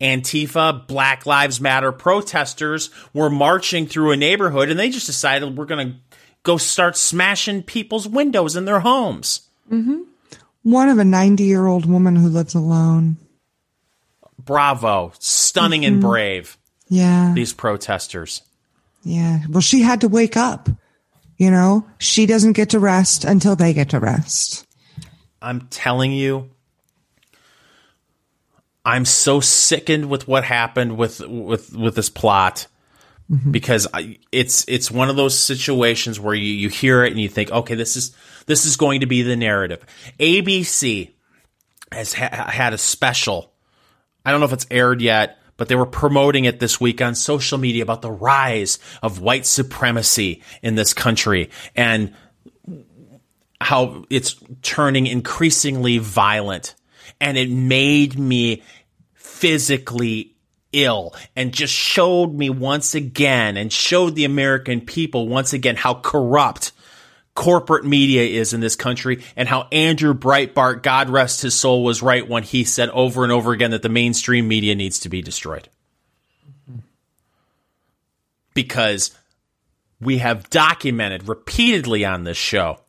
Antifa, 0.00 0.86
Black 0.86 1.26
Lives 1.26 1.60
Matter 1.60 1.90
protesters 1.90 2.90
were 3.12 3.28
marching 3.28 3.88
through 3.88 4.12
a 4.12 4.16
neighborhood 4.16 4.70
and 4.70 4.78
they 4.78 4.88
just 4.88 5.06
decided 5.06 5.58
we're 5.58 5.64
going 5.64 5.94
to 5.94 5.96
go 6.44 6.58
start 6.58 6.96
smashing 6.96 7.64
people's 7.64 8.06
windows 8.06 8.54
in 8.54 8.64
their 8.64 8.78
homes. 8.78 9.48
Mm-hmm. 9.68 10.02
One 10.62 10.88
of 10.88 10.98
a 10.98 11.04
90 11.04 11.44
year 11.44 11.66
old 11.66 11.86
woman 11.86 12.16
who 12.16 12.28
lives 12.28 12.54
alone. 12.54 13.16
Bravo. 14.38 15.12
Stunning 15.18 15.82
mm-hmm. 15.82 15.94
and 15.94 16.02
brave. 16.02 16.56
Yeah. 16.88 17.32
These 17.34 17.52
protesters. 17.52 18.42
Yeah. 19.02 19.40
Well, 19.48 19.60
she 19.60 19.82
had 19.82 20.00
to 20.02 20.08
wake 20.08 20.36
up. 20.36 20.68
You 21.36 21.52
know, 21.52 21.86
she 21.98 22.26
doesn't 22.26 22.54
get 22.54 22.70
to 22.70 22.80
rest 22.80 23.24
until 23.24 23.54
they 23.54 23.72
get 23.72 23.90
to 23.90 24.00
rest. 24.00 24.66
I'm 25.40 25.68
telling 25.68 26.12
you, 26.12 26.50
I'm 28.84 29.04
so 29.04 29.38
sickened 29.38 30.10
with 30.10 30.26
what 30.26 30.42
happened 30.42 30.96
with 30.96 31.20
with 31.20 31.76
with 31.76 31.94
this 31.94 32.10
plot 32.10 32.66
mm-hmm. 33.30 33.50
because 33.50 33.86
I, 33.92 34.18
it's 34.32 34.64
it's 34.68 34.90
one 34.90 35.10
of 35.10 35.16
those 35.16 35.38
situations 35.38 36.18
where 36.18 36.34
you 36.34 36.52
you 36.52 36.68
hear 36.68 37.04
it 37.04 37.12
and 37.12 37.20
you 37.20 37.28
think, 37.28 37.50
okay, 37.50 37.74
this 37.74 37.96
is 37.96 38.14
this 38.46 38.66
is 38.66 38.76
going 38.76 39.00
to 39.00 39.06
be 39.06 39.22
the 39.22 39.36
narrative. 39.36 39.84
ABC 40.18 41.10
has 41.92 42.14
ha- 42.14 42.50
had 42.50 42.72
a 42.72 42.78
special. 42.78 43.52
I 44.24 44.30
don't 44.30 44.40
know 44.40 44.46
if 44.46 44.52
it's 44.52 44.66
aired 44.70 45.00
yet 45.00 45.38
but 45.58 45.68
they 45.68 45.74
were 45.74 45.86
promoting 45.86 46.46
it 46.46 46.60
this 46.60 46.80
week 46.80 47.02
on 47.02 47.14
social 47.14 47.58
media 47.58 47.82
about 47.82 48.00
the 48.00 48.10
rise 48.10 48.78
of 49.02 49.20
white 49.20 49.44
supremacy 49.44 50.42
in 50.62 50.76
this 50.76 50.94
country 50.94 51.50
and 51.76 52.14
how 53.60 54.04
it's 54.08 54.36
turning 54.62 55.06
increasingly 55.06 55.98
violent. 55.98 56.74
And 57.20 57.36
it 57.36 57.50
made 57.50 58.18
me 58.18 58.62
physically 59.14 60.36
ill 60.72 61.14
and 61.34 61.52
just 61.52 61.72
showed 61.72 62.32
me 62.32 62.50
once 62.50 62.94
again 62.94 63.56
and 63.56 63.72
showed 63.72 64.14
the 64.14 64.24
American 64.24 64.80
people 64.80 65.28
once 65.28 65.52
again 65.52 65.76
how 65.76 65.94
corrupt 65.94 66.72
corporate 67.34 67.84
media 67.84 68.22
is 68.22 68.52
in 68.52 68.60
this 68.60 68.76
country 68.76 69.22
and 69.36 69.48
how 69.48 69.68
Andrew 69.70 70.12
Breitbart, 70.12 70.82
God 70.82 71.08
rest 71.08 71.42
his 71.42 71.54
soul, 71.54 71.84
was 71.84 72.02
right 72.02 72.28
when 72.28 72.42
he 72.42 72.64
said 72.64 72.88
over 72.90 73.22
and 73.22 73.32
over 73.32 73.52
again 73.52 73.70
that 73.70 73.82
the 73.82 73.88
mainstream 73.88 74.48
media 74.48 74.74
needs 74.74 74.98
to 75.00 75.08
be 75.08 75.22
destroyed. 75.22 75.68
Because 78.54 79.16
we 80.00 80.18
have 80.18 80.50
documented 80.50 81.28
repeatedly 81.28 82.04
on 82.04 82.24
this 82.24 82.36
show 82.36 82.80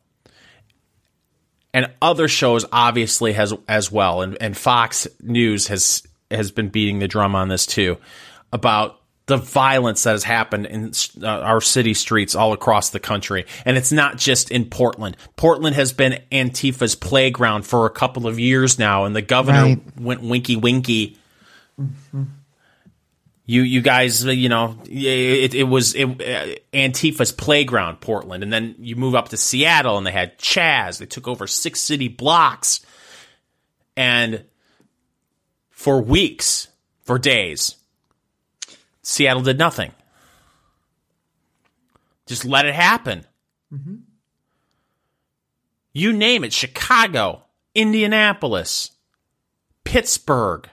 and 1.72 1.92
other 2.02 2.28
shows 2.28 2.64
obviously 2.72 3.32
has 3.32 3.54
as 3.68 3.92
well 3.92 4.22
and, 4.22 4.36
and 4.40 4.56
Fox 4.56 5.06
News 5.22 5.68
has 5.68 6.02
has 6.30 6.50
been 6.50 6.68
beating 6.68 6.98
the 6.98 7.08
drum 7.08 7.34
on 7.34 7.48
this 7.48 7.66
too 7.66 7.98
about 8.52 9.00
the 9.30 9.36
violence 9.36 10.02
that 10.02 10.10
has 10.10 10.24
happened 10.24 10.66
in 10.66 10.92
uh, 11.22 11.26
our 11.26 11.60
city 11.60 11.94
streets 11.94 12.34
all 12.34 12.52
across 12.52 12.90
the 12.90 12.98
country. 12.98 13.46
And 13.64 13.76
it's 13.76 13.92
not 13.92 14.18
just 14.18 14.50
in 14.50 14.64
Portland. 14.64 15.16
Portland 15.36 15.76
has 15.76 15.92
been 15.92 16.20
Antifa's 16.32 16.96
playground 16.96 17.62
for 17.62 17.86
a 17.86 17.90
couple 17.90 18.26
of 18.26 18.40
years 18.40 18.76
now, 18.76 19.04
and 19.04 19.14
the 19.14 19.22
governor 19.22 19.62
right. 19.62 20.00
went 20.00 20.22
winky 20.22 20.56
winky. 20.56 21.16
Mm-hmm. 21.80 22.24
You, 23.46 23.62
you 23.62 23.80
guys, 23.82 24.24
you 24.24 24.48
know, 24.48 24.76
it, 24.84 25.54
it 25.54 25.64
was 25.64 25.94
it, 25.94 26.06
uh, 26.06 26.54
Antifa's 26.72 27.32
playground, 27.32 28.00
Portland, 28.00 28.42
and 28.42 28.52
then 28.52 28.74
you 28.78 28.96
move 28.96 29.14
up 29.14 29.28
to 29.28 29.36
Seattle, 29.36 29.96
and 29.96 30.06
they 30.06 30.12
had 30.12 30.38
Chaz. 30.38 30.98
They 30.98 31.06
took 31.06 31.28
over 31.28 31.46
six 31.46 31.80
city 31.80 32.08
blocks, 32.08 32.80
and 33.96 34.44
for 35.80 35.98
weeks, 35.98 36.68
for 37.04 37.18
days, 37.18 37.74
Seattle 39.00 39.40
did 39.40 39.56
nothing. 39.56 39.92
Just 42.26 42.44
let 42.44 42.66
it 42.66 42.74
happen. 42.74 43.24
Mm-hmm. 43.72 43.94
You 45.94 46.12
name 46.12 46.44
it 46.44 46.52
Chicago, 46.52 47.44
Indianapolis, 47.74 48.90
Pittsburgh, 49.84 50.68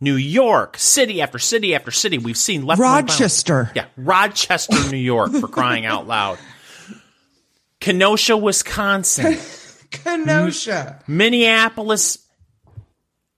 New 0.00 0.16
York, 0.16 0.76
city 0.76 1.22
after 1.22 1.38
city 1.38 1.76
after 1.76 1.92
city. 1.92 2.18
We've 2.18 2.36
seen 2.36 2.66
left 2.66 2.80
Rochester. 2.80 3.70
Yeah, 3.76 3.86
Rochester, 3.96 4.90
New 4.90 4.96
York, 4.96 5.30
for 5.34 5.46
crying 5.46 5.86
out 5.86 6.08
loud. 6.08 6.40
Kenosha, 7.78 8.36
Wisconsin. 8.36 9.38
Kenosha. 9.92 11.00
Minneapolis, 11.06 12.27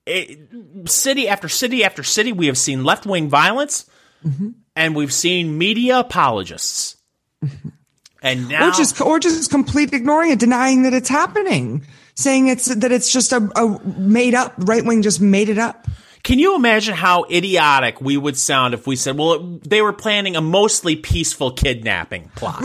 it, 0.05 0.89
city 0.89 1.27
after 1.27 1.47
city 1.49 1.83
after 1.83 2.03
city, 2.03 2.31
we 2.31 2.47
have 2.47 2.57
seen 2.57 2.83
left 2.83 3.05
wing 3.05 3.29
violence, 3.29 3.89
mm-hmm. 4.25 4.49
and 4.75 4.95
we've 4.95 5.13
seen 5.13 5.57
media 5.57 5.99
apologists. 5.99 6.97
Mm-hmm. 7.43 7.69
And 8.23 8.49
now, 8.49 8.67
or 8.67 8.71
just 8.71 9.01
or 9.01 9.19
just 9.19 9.49
complete 9.49 9.91
ignoring 9.93 10.29
it, 10.29 10.37
denying 10.37 10.83
that 10.83 10.93
it's 10.93 11.09
happening, 11.09 11.87
saying 12.13 12.49
it's 12.49 12.65
that 12.65 12.91
it's 12.91 13.11
just 13.11 13.31
a, 13.31 13.49
a 13.55 13.79
made 13.83 14.35
up 14.35 14.53
right 14.57 14.85
wing 14.85 15.01
just 15.01 15.19
made 15.19 15.49
it 15.49 15.57
up. 15.57 15.87
Can 16.21 16.37
you 16.37 16.55
imagine 16.55 16.93
how 16.93 17.25
idiotic 17.31 17.99
we 17.99 18.17
would 18.17 18.37
sound 18.37 18.75
if 18.75 18.85
we 18.85 18.95
said, 18.95 19.17
"Well, 19.17 19.59
they 19.65 19.81
were 19.81 19.91
planning 19.91 20.35
a 20.35 20.41
mostly 20.41 20.95
peaceful 20.95 21.53
kidnapping 21.53 22.29
plot"? 22.35 22.63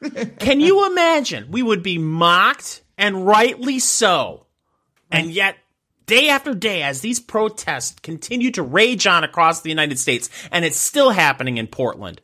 Can 0.38 0.60
you 0.60 0.86
imagine? 0.86 1.50
We 1.50 1.62
would 1.62 1.82
be 1.82 1.98
mocked, 1.98 2.80
and 2.96 3.26
rightly 3.26 3.78
so. 3.78 4.46
And 5.10 5.30
yet, 5.30 5.56
day 6.10 6.28
after 6.28 6.54
day 6.56 6.82
as 6.82 7.02
these 7.02 7.20
protests 7.20 8.00
continue 8.00 8.50
to 8.50 8.64
rage 8.64 9.06
on 9.06 9.22
across 9.22 9.60
the 9.60 9.68
United 9.68 9.96
States, 9.96 10.28
and 10.50 10.64
it's 10.64 10.76
still 10.76 11.10
happening 11.10 11.56
in 11.56 11.68
Portland. 11.68 12.20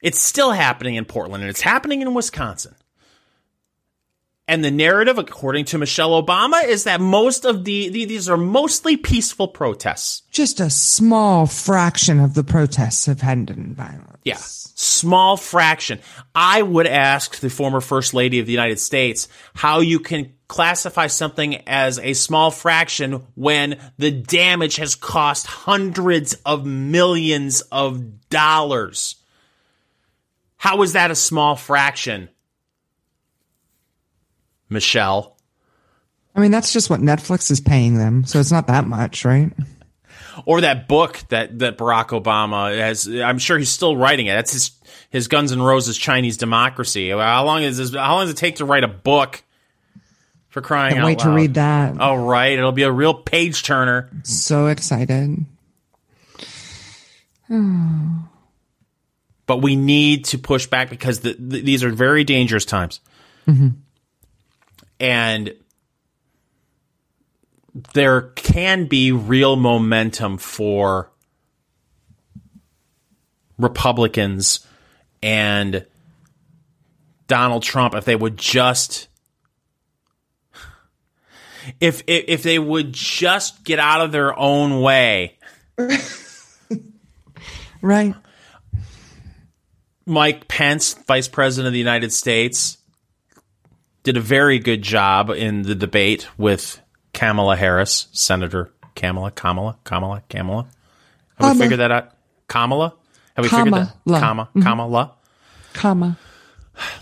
It's 0.00 0.18
still 0.18 0.52
happening 0.52 0.94
in 0.94 1.04
Portland 1.04 1.42
and 1.42 1.50
it's 1.50 1.60
happening 1.60 2.00
in 2.00 2.14
Wisconsin. 2.14 2.74
And 4.46 4.62
the 4.62 4.70
narrative, 4.70 5.16
according 5.16 5.64
to 5.66 5.78
Michelle 5.78 6.22
Obama, 6.22 6.62
is 6.64 6.84
that 6.84 7.00
most 7.00 7.46
of 7.46 7.64
the, 7.64 7.88
the 7.88 8.04
these 8.04 8.28
are 8.28 8.36
mostly 8.36 8.96
peaceful 8.96 9.48
protests. 9.48 10.22
Just 10.30 10.60
a 10.60 10.68
small 10.68 11.46
fraction 11.46 12.20
of 12.20 12.34
the 12.34 12.44
protests 12.44 13.06
have 13.06 13.22
ended 13.24 13.56
in 13.56 13.74
violence. 13.74 14.20
Yeah. 14.22 14.36
Small 14.36 15.38
fraction. 15.38 16.00
I 16.34 16.60
would 16.60 16.86
ask 16.86 17.38
the 17.38 17.48
former 17.48 17.80
First 17.80 18.12
Lady 18.12 18.38
of 18.38 18.46
the 18.46 18.52
United 18.52 18.80
States 18.80 19.28
how 19.54 19.80
you 19.80 19.98
can 19.98 20.34
classify 20.46 21.06
something 21.06 21.66
as 21.66 21.98
a 21.98 22.12
small 22.12 22.50
fraction 22.50 23.26
when 23.34 23.78
the 23.96 24.10
damage 24.10 24.76
has 24.76 24.94
cost 24.94 25.46
hundreds 25.46 26.34
of 26.44 26.66
millions 26.66 27.62
of 27.72 28.28
dollars. 28.28 29.16
How 30.56 30.82
is 30.82 30.92
that 30.92 31.10
a 31.10 31.14
small 31.14 31.56
fraction? 31.56 32.28
Michelle. 34.68 35.36
I 36.34 36.40
mean, 36.40 36.50
that's 36.50 36.72
just 36.72 36.90
what 36.90 37.00
Netflix 37.00 37.50
is 37.50 37.60
paying 37.60 37.96
them, 37.96 38.24
so 38.24 38.40
it's 38.40 38.50
not 38.50 38.66
that 38.66 38.86
much, 38.86 39.24
right? 39.24 39.52
Or 40.46 40.60
that 40.62 40.88
book 40.88 41.20
that, 41.28 41.60
that 41.60 41.78
Barack 41.78 42.08
Obama 42.08 42.76
has. 42.76 43.06
I'm 43.08 43.38
sure 43.38 43.56
he's 43.56 43.70
still 43.70 43.96
writing 43.96 44.26
it. 44.26 44.34
That's 44.34 44.52
his 44.52 44.70
his 45.10 45.28
Guns 45.28 45.52
N' 45.52 45.62
Roses 45.62 45.96
Chinese 45.96 46.36
Democracy. 46.36 47.10
How 47.10 47.44
long 47.44 47.62
is 47.62 47.78
this? 47.78 47.94
How 47.94 48.16
long 48.16 48.24
does 48.24 48.30
it 48.30 48.36
take 48.36 48.56
to 48.56 48.64
write 48.64 48.82
a 48.84 48.88
book? 48.88 49.42
For 50.48 50.60
crying 50.60 50.94
Can't 50.94 51.04
wait 51.04 51.18
loud! 51.18 51.24
to 51.24 51.34
read 51.34 51.54
that. 51.54 51.96
Oh 51.98 52.14
right, 52.14 52.56
it'll 52.56 52.70
be 52.72 52.84
a 52.84 52.90
real 52.92 53.14
page 53.14 53.64
turner. 53.64 54.08
So 54.22 54.66
excited. 54.68 55.44
But 59.46 59.58
we 59.58 59.76
need 59.76 60.26
to 60.26 60.38
push 60.38 60.66
back 60.66 60.90
because 60.90 61.20
the, 61.20 61.36
the, 61.38 61.60
these 61.60 61.84
are 61.84 61.90
very 61.90 62.24
dangerous 62.24 62.64
times, 62.64 63.00
mm-hmm. 63.46 63.68
And 65.00 65.54
there 67.92 68.22
can 68.22 68.86
be 68.86 69.12
real 69.12 69.56
momentum 69.56 70.38
for 70.38 71.10
Republicans 73.58 74.66
and 75.22 75.84
Donald 77.26 77.62
Trump 77.62 77.94
if 77.94 78.04
they 78.04 78.16
would 78.16 78.36
just 78.36 79.08
if 81.80 82.02
if, 82.06 82.24
if 82.28 82.42
they 82.42 82.58
would 82.58 82.92
just 82.92 83.64
get 83.64 83.78
out 83.78 84.02
of 84.02 84.12
their 84.12 84.38
own 84.38 84.80
way. 84.80 85.38
Right. 87.80 88.14
Mike 90.06 90.48
Pence, 90.48 90.94
Vice 91.06 91.28
President 91.28 91.66
of 91.66 91.74
the 91.74 91.78
United 91.78 92.14
States, 92.14 92.78
did 94.04 94.16
a 94.16 94.20
very 94.20 94.58
good 94.58 94.82
job 94.82 95.30
in 95.30 95.62
the 95.62 95.74
debate 95.74 96.28
with 96.38 96.80
Kamala 97.12 97.56
Harris, 97.56 98.06
Senator 98.12 98.70
Kamala, 98.94 99.32
Kamala, 99.32 99.76
Kamala, 99.82 100.22
Kamala. 100.28 100.68
Have 101.38 101.56
we 101.56 101.62
figured 101.62 101.80
that 101.80 101.90
out? 101.90 102.10
Kamala? 102.46 102.94
Have 103.34 103.44
we 103.44 103.48
figured 103.48 103.74
that? 103.74 103.96
Kamala. 104.06 104.20
Kama, 104.20 104.48
Kamala. 104.62 105.14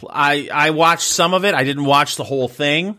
I 0.08 0.48
I 0.52 0.70
watched 0.70 1.08
some 1.08 1.34
of 1.34 1.44
it. 1.44 1.54
I 1.54 1.64
didn't 1.64 1.84
watch 1.84 2.16
the 2.16 2.24
whole 2.24 2.48
thing. 2.48 2.96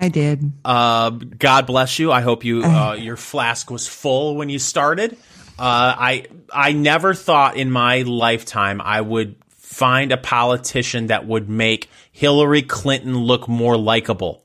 I 0.00 0.08
did. 0.08 0.52
Uh, 0.64 1.10
God 1.10 1.66
bless 1.66 1.98
you. 1.98 2.12
I 2.12 2.20
hope 2.20 2.44
you 2.44 2.62
uh, 2.62 2.94
your 2.94 3.16
flask 3.16 3.70
was 3.70 3.86
full 3.86 4.36
when 4.36 4.48
you 4.48 4.58
started. 4.58 5.12
Uh, 5.58 5.94
I 5.98 6.26
I 6.52 6.72
never 6.72 7.14
thought 7.14 7.56
in 7.56 7.70
my 7.70 8.02
lifetime 8.02 8.80
I 8.80 9.00
would 9.00 9.34
find 9.78 10.10
a 10.10 10.16
politician 10.16 11.06
that 11.06 11.24
would 11.24 11.48
make 11.48 11.88
Hillary 12.10 12.62
Clinton 12.62 13.16
look 13.16 13.46
more 13.46 13.76
likable. 13.76 14.42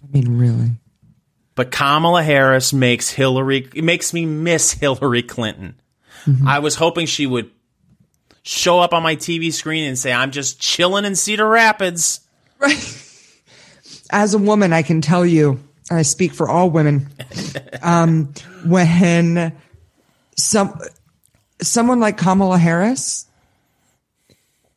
I 0.00 0.06
mean, 0.12 0.38
really. 0.38 0.70
But 1.56 1.72
Kamala 1.72 2.22
Harris 2.22 2.72
makes 2.72 3.10
Hillary 3.10 3.68
it 3.74 3.82
makes 3.82 4.14
me 4.14 4.24
miss 4.24 4.72
Hillary 4.72 5.22
Clinton. 5.22 5.74
I 6.46 6.60
was 6.60 6.76
hoping 6.76 7.06
she 7.06 7.26
would 7.26 7.50
show 8.44 8.78
up 8.78 8.94
on 8.94 9.02
my 9.02 9.16
TV 9.16 9.52
screen 9.52 9.88
and 9.88 9.98
say, 9.98 10.12
"I'm 10.12 10.30
just 10.30 10.60
chilling 10.60 11.04
in 11.04 11.16
Cedar 11.16 11.48
Rapids." 11.48 12.20
Right. 12.58 12.98
As 14.10 14.34
a 14.34 14.38
woman, 14.38 14.72
I 14.72 14.82
can 14.82 15.00
tell 15.00 15.26
you, 15.26 15.58
and 15.90 15.98
I 15.98 16.02
speak 16.02 16.32
for 16.32 16.48
all 16.48 16.70
women, 16.70 17.08
um, 17.82 18.32
when 18.64 19.52
some 20.36 20.78
someone 21.60 21.98
like 21.98 22.16
Kamala 22.16 22.58
Harris 22.58 23.26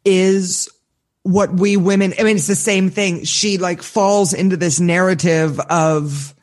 is 0.05 0.69
what 1.23 1.51
we 1.53 1.75
women 1.75 2.13
I 2.19 2.23
mean 2.23 2.35
it's 2.35 2.47
the 2.47 2.55
same 2.55 2.89
thing. 2.91 3.23
She 3.25 3.57
like 3.57 3.81
falls 3.81 4.33
into 4.33 4.55
this 4.57 4.79
narrative 4.79 5.59
of 5.59 6.33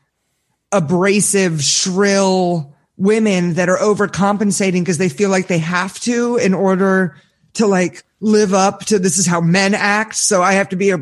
abrasive, 0.73 1.63
shrill 1.63 2.75
women 2.97 3.55
that 3.55 3.69
are 3.69 3.79
overcompensating 3.79 4.81
because 4.81 4.99
they 4.99 5.09
feel 5.09 5.31
like 5.31 5.47
they 5.47 5.59
have 5.59 5.99
to 6.01 6.37
in 6.37 6.55
order 6.55 7.17
to 7.55 7.67
like 7.67 8.05
live 8.21 8.55
up 8.55 8.85
to 8.87 8.99
this 8.99 9.19
is 9.19 9.27
how 9.27 9.41
men 9.41 9.75
act. 9.75 10.15
So 10.15 10.43
I 10.43 10.55
have 10.55 10.69
to 10.71 10.77
be 10.77 10.91
a, 10.91 10.99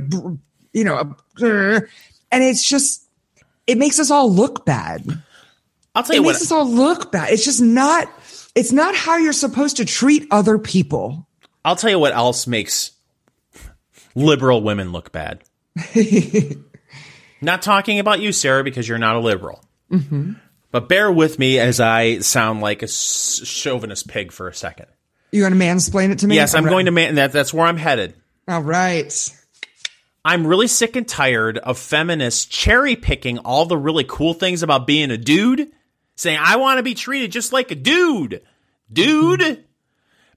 you 0.72 0.84
know, 0.84 1.14
a, 1.42 1.82
and 2.32 2.44
it's 2.44 2.66
just, 2.66 3.06
it 3.66 3.78
makes 3.78 3.98
us 3.98 4.10
all 4.10 4.32
look 4.32 4.64
bad. 4.64 5.04
I'll 5.94 6.02
tell 6.02 6.12
It 6.14 6.18
you 6.18 6.22
what. 6.22 6.32
makes 6.32 6.42
us 6.42 6.52
all 6.52 6.68
look 6.68 7.12
bad. 7.12 7.30
It's 7.30 7.44
just 7.44 7.60
not, 7.60 8.08
it's 8.54 8.72
not 8.72 8.94
how 8.94 9.16
you're 9.16 9.32
supposed 9.32 9.76
to 9.76 9.84
treat 9.84 10.26
other 10.30 10.58
people. 10.58 11.26
I'll 11.64 11.76
tell 11.76 11.90
you 11.90 11.98
what 11.98 12.14
else 12.14 12.46
makes 12.46 12.92
liberal 14.14 14.62
women 14.62 14.92
look 14.92 15.12
bad. 15.12 15.42
not 17.40 17.62
talking 17.62 17.98
about 17.98 18.20
you, 18.20 18.32
Sarah, 18.32 18.64
because 18.64 18.88
you're 18.88 18.98
not 18.98 19.16
a 19.16 19.20
liberal. 19.20 19.62
Mm-hmm. 19.90 20.32
But 20.72 20.88
bear 20.88 21.10
with 21.10 21.38
me 21.38 21.58
as 21.58 21.80
I 21.80 22.20
sound 22.20 22.60
like 22.60 22.82
a 22.82 22.84
s- 22.84 23.40
chauvinist 23.44 24.08
pig 24.08 24.32
for 24.32 24.48
a 24.48 24.54
second. 24.54 24.86
You 25.32 25.42
going 25.42 25.52
to 25.52 25.58
mansplain 25.58 26.10
it 26.10 26.20
to 26.20 26.26
me? 26.26 26.36
Yes, 26.36 26.54
I'm 26.54 26.64
going 26.64 26.86
to 26.86 26.92
man. 26.92 27.16
That, 27.16 27.32
that's 27.32 27.52
where 27.52 27.66
I'm 27.66 27.76
headed. 27.76 28.14
All 28.48 28.62
right. 28.62 29.36
I'm 30.24 30.46
really 30.46 30.66
sick 30.66 30.96
and 30.96 31.08
tired 31.08 31.58
of 31.58 31.78
feminists 31.78 32.44
cherry 32.44 32.94
picking 32.96 33.38
all 33.38 33.66
the 33.66 33.76
really 33.76 34.04
cool 34.06 34.34
things 34.34 34.62
about 34.62 34.86
being 34.86 35.10
a 35.10 35.16
dude, 35.16 35.70
saying, 36.16 36.38
I 36.40 36.56
want 36.56 36.78
to 36.78 36.82
be 36.82 36.94
treated 36.94 37.32
just 37.32 37.52
like 37.52 37.70
a 37.70 37.76
dude. 37.76 38.42
Dude. 38.92 39.40
Mm-hmm. 39.40 39.62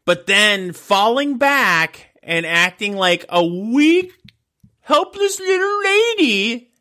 But 0.05 0.27
then 0.27 0.73
falling 0.73 1.37
back 1.37 2.09
and 2.21 2.45
acting 2.45 2.95
like 2.95 3.25
a 3.29 3.43
weak, 3.45 4.11
helpless 4.81 5.39
little 5.39 5.79
lady 5.83 6.71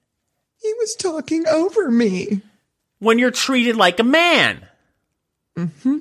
He 0.60 0.74
was 0.78 0.96
talking 0.96 1.46
over 1.48 1.90
me. 1.90 2.42
when 2.98 3.18
you're 3.18 3.30
treated 3.30 3.76
like 3.76 4.00
a 4.00 4.04
man. 4.04 4.66
Hmm. 5.56 5.98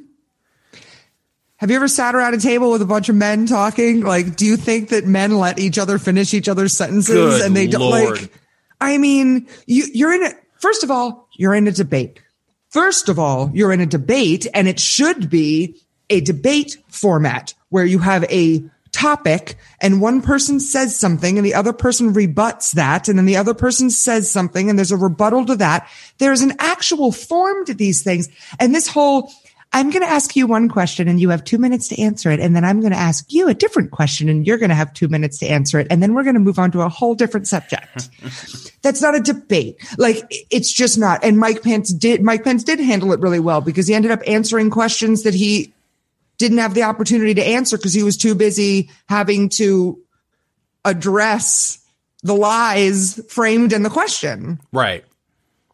Have 1.57 1.69
you 1.69 1.75
ever 1.75 1.87
sat 1.87 2.15
around 2.15 2.33
a 2.33 2.39
table 2.39 2.71
with 2.71 2.81
a 2.81 2.85
bunch 2.87 3.07
of 3.09 3.15
men 3.15 3.45
talking? 3.45 4.01
Like, 4.01 4.35
do 4.35 4.45
you 4.47 4.57
think 4.57 4.89
that 4.89 5.05
men 5.05 5.37
let 5.37 5.59
each 5.59 5.77
other 5.77 5.99
finish 5.99 6.33
each 6.33 6.49
other's 6.49 6.73
sentences 6.73 7.13
Good 7.13 7.41
and 7.45 7.55
they 7.55 7.67
don't 7.67 7.81
Lord. 7.81 8.21
like? 8.21 8.33
I 8.79 8.97
mean, 8.97 9.47
you, 9.67 9.85
you're 9.93 10.11
in 10.13 10.23
a, 10.23 10.31
first 10.59 10.83
of 10.83 10.89
all, 10.89 11.27
you're 11.37 11.53
in 11.53 11.67
a 11.67 11.71
debate. 11.71 12.19
First 12.69 13.09
of 13.09 13.19
all, 13.19 13.51
you're 13.53 13.71
in 13.71 13.79
a 13.79 13.85
debate 13.85 14.47
and 14.55 14.67
it 14.67 14.79
should 14.79 15.29
be 15.29 15.79
a 16.11 16.21
debate 16.21 16.77
format 16.89 17.53
where 17.69 17.85
you 17.85 17.99
have 17.99 18.23
a 18.25 18.63
topic 18.91 19.55
and 19.79 20.01
one 20.01 20.21
person 20.21 20.59
says 20.59 20.97
something 20.97 21.37
and 21.37 21.45
the 21.45 21.53
other 21.53 21.73
person 21.73 22.13
rebuts 22.13 22.73
that 22.73 23.07
and 23.07 23.17
then 23.17 23.25
the 23.25 23.37
other 23.37 23.53
person 23.53 23.89
says 23.89 24.29
something 24.29 24.69
and 24.69 24.77
there's 24.77 24.91
a 24.91 24.97
rebuttal 24.97 25.45
to 25.45 25.55
that. 25.55 25.89
There's 26.17 26.41
an 26.41 26.53
actual 26.59 27.11
form 27.11 27.65
to 27.65 27.73
these 27.73 28.03
things. 28.03 28.29
And 28.59 28.75
this 28.75 28.87
whole, 28.87 29.31
I'm 29.73 29.89
going 29.89 30.01
to 30.01 30.09
ask 30.09 30.35
you 30.35 30.45
one 30.45 30.67
question 30.67 31.07
and 31.07 31.19
you 31.19 31.29
have 31.29 31.45
two 31.45 31.57
minutes 31.57 31.87
to 31.87 32.01
answer 32.01 32.29
it. 32.29 32.41
And 32.41 32.53
then 32.55 32.65
I'm 32.65 32.81
going 32.81 32.91
to 32.91 32.99
ask 32.99 33.31
you 33.31 33.47
a 33.47 33.53
different 33.53 33.91
question 33.91 34.27
and 34.27 34.45
you're 34.45 34.57
going 34.57 34.69
to 34.69 34.75
have 34.75 34.93
two 34.93 35.07
minutes 35.07 35.37
to 35.39 35.47
answer 35.47 35.79
it. 35.79 35.87
And 35.89 36.03
then 36.03 36.13
we're 36.13 36.23
going 36.23 36.35
to 36.35 36.41
move 36.41 36.59
on 36.59 36.71
to 36.71 36.81
a 36.81 36.89
whole 36.89 37.15
different 37.15 37.47
subject. 37.47 38.09
That's 38.81 39.01
not 39.01 39.15
a 39.15 39.21
debate. 39.21 39.77
Like 39.97 40.25
it's 40.49 40.71
just 40.71 40.97
not. 40.97 41.23
And 41.23 41.39
Mike 41.39 41.63
Pence 41.63 41.93
did, 41.93 42.21
Mike 42.21 42.43
Pence 42.43 42.63
did 42.65 42.79
handle 42.79 43.13
it 43.13 43.21
really 43.21 43.39
well 43.39 43.61
because 43.61 43.87
he 43.87 43.93
ended 43.93 44.11
up 44.11 44.21
answering 44.27 44.69
questions 44.69 45.23
that 45.23 45.33
he 45.33 45.73
didn't 46.41 46.57
have 46.57 46.73
the 46.73 46.83
opportunity 46.83 47.33
to 47.35 47.41
answer 47.43 47.77
because 47.77 47.93
he 47.93 48.03
was 48.03 48.17
too 48.17 48.35
busy 48.35 48.89
having 49.07 49.47
to 49.49 50.01
address 50.83 51.77
the 52.23 52.33
lies 52.35 53.21
framed 53.29 53.71
in 53.71 53.83
the 53.83 53.89
question. 53.89 54.59
Right. 54.73 55.05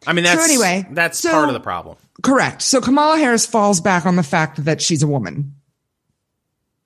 I 0.06 0.12
mean, 0.12 0.24
that's, 0.24 0.40
so 0.40 0.44
anyway, 0.44 0.86
that's 0.92 1.18
so- 1.18 1.32
part 1.32 1.48
of 1.48 1.54
the 1.54 1.60
problem. 1.60 1.96
Correct. 2.22 2.62
So 2.62 2.80
Kamala 2.80 3.18
Harris 3.18 3.46
falls 3.46 3.80
back 3.80 4.04
on 4.06 4.16
the 4.16 4.22
fact 4.22 4.64
that 4.64 4.80
she's 4.82 5.02
a 5.02 5.06
woman. 5.06 5.54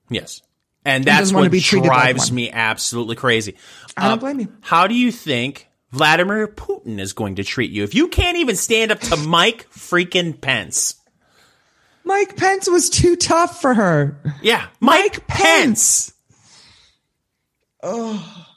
Yes. 0.09 0.41
And 0.85 1.03
that's 1.05 1.31
what 1.31 1.49
treated 1.51 1.75
like 1.81 1.85
drives 1.85 2.31
me 2.31 2.51
absolutely 2.51 3.15
crazy. 3.15 3.55
I 3.97 4.09
don't 4.09 4.11
Uh, 4.13 4.17
blame 4.17 4.39
you. 4.41 4.53
How 4.61 4.85
do 4.87 4.93
you 4.95 5.11
think 5.11 5.69
Vladimir 5.91 6.47
Putin 6.47 6.99
is 6.99 7.13
going 7.13 7.35
to 7.35 7.43
treat 7.43 7.71
you 7.71 7.83
if 7.83 7.95
you 7.95 8.09
can't 8.09 8.37
even 8.37 8.55
stand 8.55 8.91
up 8.91 8.99
to 8.99 9.15
Mike 9.17 9.67
freaking 9.71 10.39
Pence? 10.39 10.95
Mike 12.13 12.35
Pence 12.37 12.69
was 12.69 12.91
too 12.91 13.15
tough 13.15 13.59
for 13.59 13.73
her. 13.73 14.21
Yeah, 14.43 14.67
Mike, 14.79 15.01
Mike 15.01 15.27
Pence. 15.27 16.11
Pence. 16.11 16.13
Oh. 17.81 18.47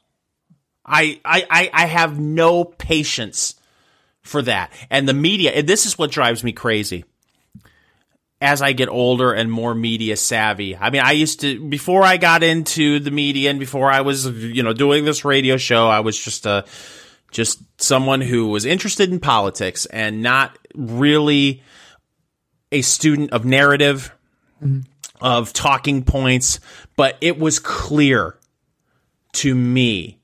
I, 0.85 1.21
I, 1.25 1.47
I, 1.51 1.71
I 1.73 1.87
have 1.87 2.21
no 2.21 2.65
patience 2.65 3.55
for 4.21 4.43
that. 4.43 4.73
And 4.91 5.09
the 5.09 5.15
media, 5.15 5.53
and 5.53 5.67
this 5.67 5.87
is 5.87 5.97
what 5.97 6.11
drives 6.11 6.45
me 6.45 6.53
crazy. 6.53 7.07
As 8.43 8.61
I 8.61 8.73
get 8.73 8.91
older 8.91 9.33
and 9.33 9.51
more 9.51 9.75
media 9.75 10.19
savvy, 10.19 10.77
I 10.77 10.91
mean, 10.91 11.01
I 11.01 11.13
used 11.13 11.41
to, 11.41 11.67
before 11.67 12.03
I 12.03 12.19
got 12.19 12.43
into 12.43 13.01
the 13.01 13.11
media 13.11 13.49
and 13.49 13.59
before 13.59 13.91
I 13.91 14.03
was, 14.03 14.27
you 14.27 14.63
know, 14.63 14.75
doing 14.75 15.07
this 15.07 15.25
radio 15.25 15.57
show, 15.57 15.89
I 15.89 16.01
was 16.01 16.23
just 16.23 16.45
a, 16.45 16.67
just 17.31 17.59
someone 17.81 18.21
who 18.21 18.49
was 18.49 18.67
interested 18.67 19.11
in 19.11 19.19
politics 19.19 19.87
and 19.87 20.23
not 20.23 20.59
really 20.75 21.63
a 22.73 22.83
student 22.83 23.33
of 23.33 23.45
narrative, 23.45 24.13
of 25.21 25.53
talking 25.53 26.03
points, 26.03 26.61
but 26.97 27.17
it 27.21 27.39
was 27.39 27.59
clear 27.59 28.39
to 29.33 29.55
me 29.55 30.19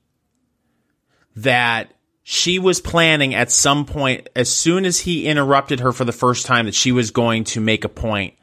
that 1.35 1.93
she 2.23 2.57
was 2.59 2.79
planning 2.79 3.35
at 3.35 3.51
some 3.51 3.85
point, 3.85 4.29
as 4.35 4.53
soon 4.53 4.85
as 4.85 5.01
he 5.01 5.27
interrupted 5.27 5.81
her 5.81 5.91
for 5.91 6.05
the 6.05 6.11
first 6.11 6.45
time, 6.45 6.65
that 6.65 6.75
she 6.75 6.91
was 6.91 7.11
going 7.11 7.43
to 7.43 7.59
make 7.59 7.83
a 7.83 7.89
point 7.89 8.35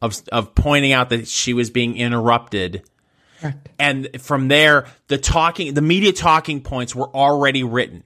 of 0.00 0.22
of 0.30 0.54
pointing 0.54 0.92
out 0.92 1.10
that 1.10 1.26
she 1.26 1.52
was 1.52 1.70
being 1.70 1.96
interrupted. 1.96 2.82
Correct. 3.40 3.68
And 3.78 4.08
from 4.20 4.48
there, 4.48 4.86
the 5.08 5.18
talking, 5.18 5.74
the 5.74 5.82
media 5.82 6.12
talking 6.12 6.60
points 6.60 6.94
were 6.94 7.08
already 7.14 7.64
written. 7.64 8.04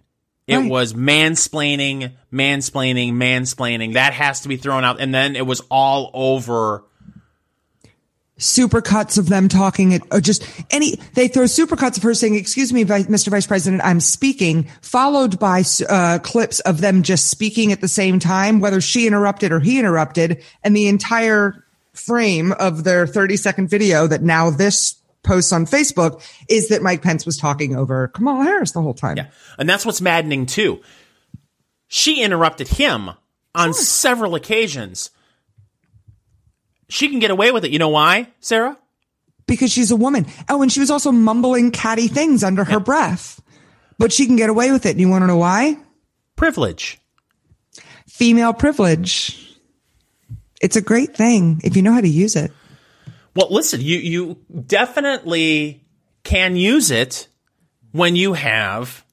It 0.53 0.59
Right. 0.59 0.71
was 0.71 0.93
mansplaining, 0.95 2.13
mansplaining, 2.33 3.13
mansplaining. 3.15 3.95
That 3.95 4.13
has 4.13 4.41
to 4.41 4.49
be 4.49 4.57
thrown 4.57 4.85
out. 4.85 5.01
And 5.01 5.15
then 5.15 5.37
it 5.37 5.47
was 5.47 5.61
all 5.71 6.11
over. 6.15 6.85
Supercuts 8.39 9.19
of 9.19 9.29
them 9.29 9.49
talking 9.49 9.93
it, 9.93 10.03
or 10.11 10.21
just 10.21 10.43
any, 10.71 10.99
they 11.15 11.29
throw 11.29 11.45
supercuts 11.45 11.97
of 11.97 12.03
her 12.03 12.13
saying, 12.15 12.35
excuse 12.35 12.73
me, 12.73 12.85
Mr. 12.85 13.29
Vice 13.29 13.47
President, 13.47 13.83
I'm 13.85 14.01
speaking, 14.01 14.69
followed 14.81 15.39
by, 15.39 15.63
uh, 15.89 16.19
clips 16.21 16.59
of 16.61 16.81
them 16.81 17.03
just 17.05 17.29
speaking 17.29 17.71
at 17.71 17.81
the 17.81 17.89
same 17.89 18.19
time, 18.19 18.59
whether 18.59 18.81
she 18.81 19.07
interrupted 19.07 19.53
or 19.53 19.61
he 19.61 19.79
interrupted, 19.79 20.43
and 20.65 20.75
the 20.75 20.89
entire 20.89 21.63
frame 21.93 22.53
of 22.53 22.83
their 22.83 23.07
30 23.07 23.37
second 23.37 23.69
video 23.69 24.07
that 24.09 24.23
now 24.23 24.51
this 24.51 24.97
posts 25.23 25.53
on 25.53 25.67
Facebook 25.67 26.23
is 26.49 26.69
that 26.69 26.83
Mike 26.83 27.03
Pence 27.03 27.25
was 27.25 27.37
talking 27.37 27.77
over 27.77 28.09
Kamala 28.09 28.45
Harris 28.45 28.73
the 28.73 28.83
whole 28.83 28.95
time. 28.95 29.17
Yeah. 29.17 29.31
And 29.59 29.69
that's 29.69 29.87
what's 29.87 30.01
maddening 30.01 30.47
too. 30.47 30.81
She 31.89 32.23
interrupted 32.23 32.69
him 32.69 33.11
on 33.55 33.75
several 33.75 34.35
occasions. 34.35 35.11
She 36.89 37.09
can 37.09 37.19
get 37.19 37.31
away 37.31 37.53
with 37.53 37.65
it. 37.65 37.71
You 37.71 37.79
know 37.79 37.89
why, 37.89 38.29
Sarah? 38.41 38.77
because 39.47 39.71
she's 39.71 39.91
a 39.91 39.97
woman. 39.97 40.27
Oh, 40.49 40.63
and 40.63 40.73
she 40.73 40.81
was 40.81 40.91
also 40.91 41.13
mumbling 41.13 41.71
catty 41.71 42.09
things 42.09 42.43
under 42.43 42.65
her 42.65 42.81
breath. 42.81 43.41
But 43.99 44.13
she 44.13 44.27
can 44.27 44.37
get 44.37 44.51
away 44.51 44.73
with 44.73 44.87
it. 44.87 44.91
And 44.91 45.01
you 45.01 45.09
want 45.09 45.23
to 45.23 45.27
know 45.27 45.37
why? 45.37 45.77
Privilege. 46.37 46.99
Female 48.09 48.53
privilege. 48.53 49.59
It's 50.61 50.77
a 50.77 50.81
great 50.81 51.17
thing 51.17 51.61
if 51.65 51.77
you 51.77 51.83
know 51.83 51.93
how 51.93 52.01
to 52.01 52.09
use 52.09 52.37
it. 52.37 52.53
Well, 53.35 53.49
listen, 53.51 53.81
you 53.81 53.99
you 53.99 54.39
definitely 54.67 55.85
can 56.23 56.57
use 56.57 56.91
it 56.91 57.29
when 57.93 58.17
you 58.17 58.35
have 58.35 59.05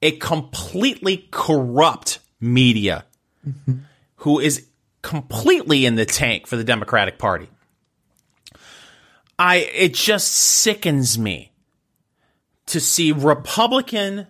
a 0.00 0.12
completely 0.12 1.28
corrupt 1.30 2.18
media 2.40 3.04
who 4.16 4.40
is 4.40 4.66
completely 5.02 5.86
in 5.86 5.94
the 5.94 6.04
tank 6.04 6.46
for 6.46 6.56
the 6.56 6.64
Democratic 6.64 7.18
Party. 7.18 7.48
I 9.38 9.56
it 9.56 9.94
just 9.94 10.32
sickens 10.32 11.18
me 11.18 11.52
to 12.66 12.80
see 12.80 13.12
Republican 13.12 14.26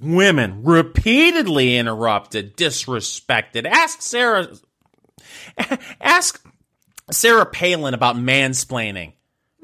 women 0.00 0.62
repeatedly 0.62 1.76
interrupted, 1.76 2.56
disrespected. 2.56 3.66
Ask 3.66 4.02
Sarah 4.02 4.48
ask 6.00 6.43
Sarah 7.10 7.46
Palin 7.46 7.94
about 7.94 8.16
mansplaining 8.16 9.12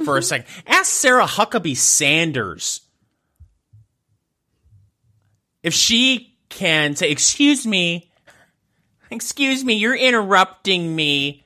for 0.05 0.17
a 0.19 0.23
second. 0.23 0.47
Ask 0.67 0.87
Sarah 0.87 1.27
Huckabee 1.27 1.77
Sanders 1.77 2.83
if 5.63 5.75
she 5.75 6.37
can 6.49 6.97
say, 6.97 7.11
"Excuse 7.11 7.67
me, 7.67 8.11
excuse 9.11 9.65
me, 9.65 9.75
you're 9.75 9.97
interrupting 9.97 10.95
me." 10.95 11.45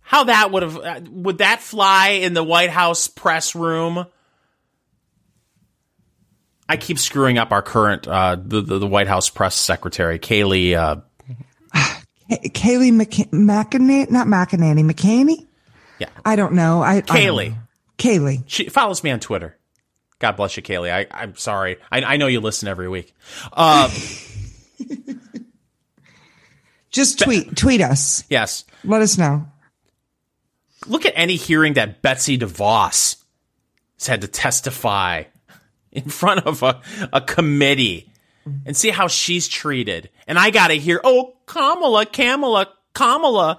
How 0.00 0.24
that 0.24 0.50
would 0.50 0.62
have 0.62 0.76
uh, 0.76 1.00
would 1.10 1.38
that 1.38 1.60
fly 1.60 2.08
in 2.10 2.32
the 2.34 2.44
White 2.44 2.70
House 2.70 3.08
press 3.08 3.54
room? 3.54 4.06
I 6.70 6.76
keep 6.76 6.98
screwing 6.98 7.38
up 7.38 7.50
our 7.52 7.62
current 7.62 8.06
uh, 8.06 8.36
the, 8.42 8.60
the 8.60 8.78
the 8.78 8.86
White 8.86 9.08
House 9.08 9.28
press 9.28 9.54
secretary, 9.54 10.18
Kayleigh. 10.18 10.74
Uh, 10.74 10.96
Kay- 12.28 12.48
Kayleigh 12.50 12.92
McC- 12.92 13.30
McEnany, 13.30 14.10
not 14.10 14.26
McEnany, 14.26 14.88
McCaney? 14.90 15.46
Yeah. 15.98 16.08
I 16.24 16.36
don't 16.36 16.54
know. 16.54 16.82
I, 16.82 16.96
I 16.96 17.00
Kayleigh. 17.02 17.50
know. 17.50 17.56
Kayleigh. 17.98 18.42
She 18.46 18.68
follows 18.68 19.02
me 19.02 19.10
on 19.10 19.20
Twitter. 19.20 19.56
God 20.20 20.32
bless 20.36 20.56
you, 20.56 20.62
Kayleigh. 20.62 20.92
I, 20.92 21.06
I'm 21.10 21.36
sorry. 21.36 21.76
I, 21.92 22.02
I 22.02 22.16
know 22.16 22.26
you 22.26 22.40
listen 22.40 22.68
every 22.68 22.88
week. 22.88 23.14
Uh, 23.52 23.88
Just 26.90 27.18
tweet, 27.20 27.54
tweet 27.56 27.80
us. 27.80 28.24
yes. 28.30 28.64
Let 28.84 29.02
us 29.02 29.18
know. 29.18 29.46
Look 30.86 31.04
at 31.04 31.12
any 31.16 31.36
hearing 31.36 31.74
that 31.74 32.00
Betsy 32.02 32.38
DeVos 32.38 33.16
has 33.98 34.06
had 34.06 34.22
to 34.22 34.28
testify 34.28 35.24
in 35.92 36.04
front 36.08 36.46
of 36.46 36.62
a, 36.62 36.80
a 37.12 37.20
committee 37.20 38.07
and 38.66 38.76
see 38.76 38.90
how 38.90 39.08
she's 39.08 39.48
treated. 39.48 40.10
And 40.26 40.38
I 40.38 40.50
got 40.50 40.68
to 40.68 40.74
hear, 40.74 41.00
oh, 41.04 41.36
Kamala, 41.46 42.06
Kamala, 42.06 42.68
Kamala 42.94 43.58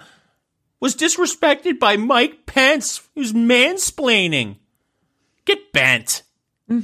was 0.80 0.96
disrespected 0.96 1.80
by 1.80 1.98
Mike 1.98 2.46
Pence, 2.46 3.02
who's 3.16 3.34
mansplaining. 3.34 4.58
Get 5.46 5.72
bent. 5.74 6.24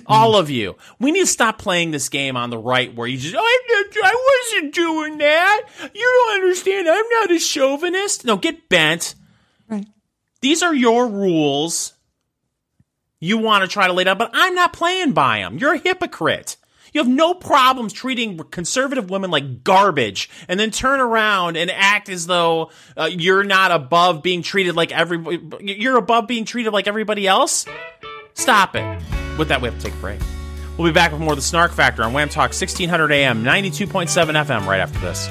All 0.08 0.36
of 0.36 0.50
you. 0.50 0.76
We 1.00 1.12
need 1.12 1.20
to 1.22 1.28
stop 1.28 1.60
playing 1.60 1.92
this 1.92 2.10
game 2.10 2.36
on 2.36 2.50
the 2.50 2.58
right 2.58 2.94
where 2.96 3.08
you 3.08 3.20
just, 3.20 3.36
I, 3.38 3.40
I 4.04 4.50
wasn't 4.52 4.74
doing 4.74 5.20
that. 5.20 5.62
You 5.94 6.26
don't 6.26 6.42
understand. 6.42 6.90
I'm 6.90 7.08
not 7.08 7.30
a 7.30 7.38
chauvinist. 7.38 8.26
No, 8.26 8.36
get 8.36 8.68
bent. 8.68 9.14
Right. 9.70 9.86
These 10.42 10.64
are 10.64 10.74
your 10.74 11.08
rules. 11.08 11.94
You 13.20 13.38
want 13.38 13.62
to 13.64 13.68
try 13.68 13.86
to 13.86 13.94
lay 13.94 14.06
down, 14.06 14.18
but 14.18 14.32
I'm 14.34 14.56
not 14.56 14.74
playing 14.74 15.14
by 15.14 15.40
them. 15.40 15.60
You're 15.60 15.74
a 15.74 15.78
hypocrite. 15.80 16.58
You 16.96 17.00
have 17.02 17.10
no 17.10 17.34
problems 17.34 17.92
treating 17.92 18.38
conservative 18.38 19.10
women 19.10 19.30
like 19.30 19.66
garbage 19.66 20.30
and 20.48 20.58
then 20.58 20.72
turn 20.72 21.02
around 21.02 21.58
and 21.58 21.70
act 21.70 22.08
as 22.08 22.26
though 22.26 22.72
uh, 22.96 23.10
you're 23.12 23.44
not 23.44 23.72
above 23.72 24.24
being 24.24 24.42
treated 24.42 24.78
like 24.78 24.94
everybody. 24.94 25.42
You're 25.60 25.98
above 25.98 26.26
being 26.26 26.46
treated 26.46 26.72
like 26.72 26.88
everybody 26.88 27.28
else? 27.28 27.66
Stop 28.34 28.78
it. 28.78 29.04
With 29.38 29.50
that, 29.50 29.62
we 29.62 29.68
have 29.68 29.78
to 29.78 29.84
take 29.84 29.94
a 29.94 29.98
break. 29.98 30.22
We'll 30.78 30.88
be 30.88 30.94
back 30.94 31.12
with 31.12 31.20
more 31.20 31.34
of 31.34 31.38
the 31.38 31.42
Snark 31.42 31.74
Factor 31.74 32.02
on 32.02 32.14
Wham 32.14 32.30
Talk 32.30 32.52
1600 32.52 33.12
AM, 33.12 33.44
92.7 33.44 34.08
FM 34.46 34.66
right 34.66 34.80
after 34.80 35.00
this. 35.00 35.28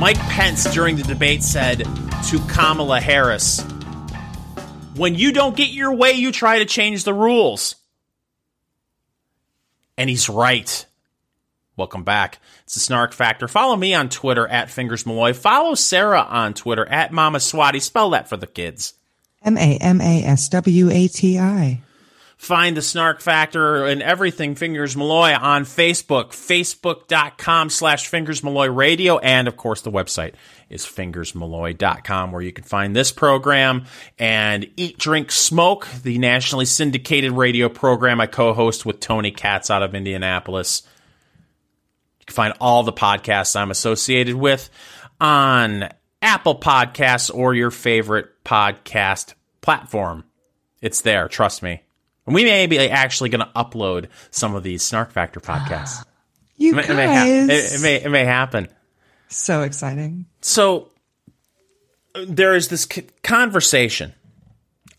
Mike 0.00 0.18
Pence 0.30 0.64
during 0.72 0.96
the 0.96 1.02
debate 1.02 1.42
said 1.42 1.80
to 2.30 2.38
Kamala 2.48 3.02
Harris, 3.02 3.60
When 4.96 5.14
you 5.14 5.30
don't 5.30 5.54
get 5.54 5.68
your 5.68 5.92
way, 5.92 6.12
you 6.12 6.32
try 6.32 6.60
to 6.60 6.64
change 6.64 7.04
the 7.04 7.12
rules. 7.12 7.76
And 9.98 10.08
he's 10.08 10.30
right. 10.30 10.86
Welcome 11.76 12.02
back. 12.02 12.38
It's 12.64 12.72
the 12.72 12.80
Snark 12.80 13.12
Factor. 13.12 13.46
Follow 13.46 13.76
me 13.76 13.92
on 13.92 14.08
Twitter 14.08 14.48
at 14.48 14.70
Fingers 14.70 15.04
Malloy. 15.04 15.34
Follow 15.34 15.74
Sarah 15.74 16.22
on 16.22 16.54
Twitter 16.54 16.88
at 16.88 17.12
Mama 17.12 17.36
Swati. 17.36 17.82
Spell 17.82 18.08
that 18.10 18.26
for 18.26 18.38
the 18.38 18.46
kids. 18.46 18.94
M 19.42 19.58
A 19.58 19.76
M 19.76 20.00
A 20.00 20.24
S 20.24 20.48
W 20.48 20.88
A 20.88 21.08
T 21.08 21.38
I. 21.38 21.82
Find 22.40 22.74
the 22.74 22.80
Snark 22.80 23.20
Factor 23.20 23.84
and 23.84 24.02
everything 24.02 24.54
Fingers 24.54 24.96
Malloy 24.96 25.36
on 25.38 25.64
Facebook, 25.64 26.30
facebook.com 26.30 27.68
slash 27.68 28.06
Fingers 28.06 28.42
Malloy 28.42 28.68
Radio. 28.68 29.18
And 29.18 29.46
of 29.46 29.58
course, 29.58 29.82
the 29.82 29.90
website 29.90 30.32
is 30.70 30.86
fingersmalloy.com 30.86 32.32
where 32.32 32.40
you 32.40 32.50
can 32.50 32.64
find 32.64 32.96
this 32.96 33.12
program 33.12 33.84
and 34.18 34.66
Eat, 34.78 34.96
Drink, 34.96 35.30
Smoke, 35.30 35.86
the 36.02 36.16
nationally 36.16 36.64
syndicated 36.64 37.32
radio 37.32 37.68
program 37.68 38.22
I 38.22 38.26
co-host 38.26 38.86
with 38.86 39.00
Tony 39.00 39.32
Katz 39.32 39.70
out 39.70 39.82
of 39.82 39.94
Indianapolis. 39.94 40.82
You 42.20 42.24
can 42.24 42.34
find 42.34 42.54
all 42.58 42.82
the 42.84 42.90
podcasts 42.90 43.54
I'm 43.54 43.70
associated 43.70 44.34
with 44.34 44.70
on 45.20 45.90
Apple 46.22 46.58
Podcasts 46.58 47.30
or 47.32 47.52
your 47.52 47.70
favorite 47.70 48.42
podcast 48.44 49.34
platform. 49.60 50.24
It's 50.80 51.02
there, 51.02 51.28
trust 51.28 51.62
me. 51.62 51.82
And 52.30 52.34
we 52.36 52.44
may 52.44 52.68
be 52.68 52.78
actually 52.78 53.28
going 53.28 53.44
to 53.44 53.50
upload 53.56 54.06
some 54.30 54.54
of 54.54 54.62
these 54.62 54.84
Snark 54.84 55.10
Factor 55.10 55.40
podcasts. 55.40 56.04
You 56.56 56.78
It 56.78 56.86
guys. 56.86 56.88
may, 56.88 56.92
it, 56.92 56.96
may 56.96 57.06
ha- 57.16 57.24
it, 57.74 57.80
may 57.82 57.94
it 58.02 58.08
may 58.10 58.24
happen. 58.24 58.68
so 59.28 59.62
exciting. 59.62 60.26
So 60.42 60.90
there 62.26 62.54
is 62.54 62.68
this 62.68 62.82
c- 62.82 63.06
conversation 63.24 64.12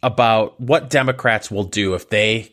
about 0.04 0.60
what 0.60 0.90
Democrats 0.90 1.50
will 1.52 1.64
do 1.66 1.94
if 1.94 2.10
they 2.10 2.52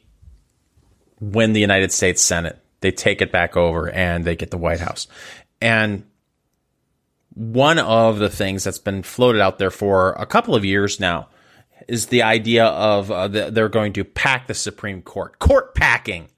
win 1.21 1.55
the 1.55 1.61
United 1.61 1.91
States 1.91 2.21
Senate. 2.23 2.59
They 2.83 2.91
take 2.93 3.21
it 3.23 3.33
back 3.33 3.57
over 3.57 3.91
and 3.91 4.25
they 4.27 4.37
get 4.37 4.51
the 4.53 4.59
White 4.59 4.81
House. 4.81 5.07
And 5.63 6.05
one 7.35 7.79
of 7.79 8.19
the 8.19 8.29
things 8.29 8.63
that's 8.63 8.79
been 8.79 9.03
floated 9.03 9.41
out 9.41 9.59
there 9.59 9.71
for 9.71 10.13
a 10.13 10.27
couple 10.27 10.55
of 10.55 10.65
years 10.67 11.01
now 11.01 11.29
is 11.87 12.07
the 12.07 12.23
idea 12.23 12.65
of 12.67 13.11
uh, 13.11 13.29
the, 13.29 13.51
they're 13.51 13.69
going 13.69 13.93
to 13.95 14.05
pack 14.05 14.47
the 14.47 14.55
Supreme 14.55 15.03
Court. 15.03 15.39
Court 15.39 15.75
packing. 15.75 16.29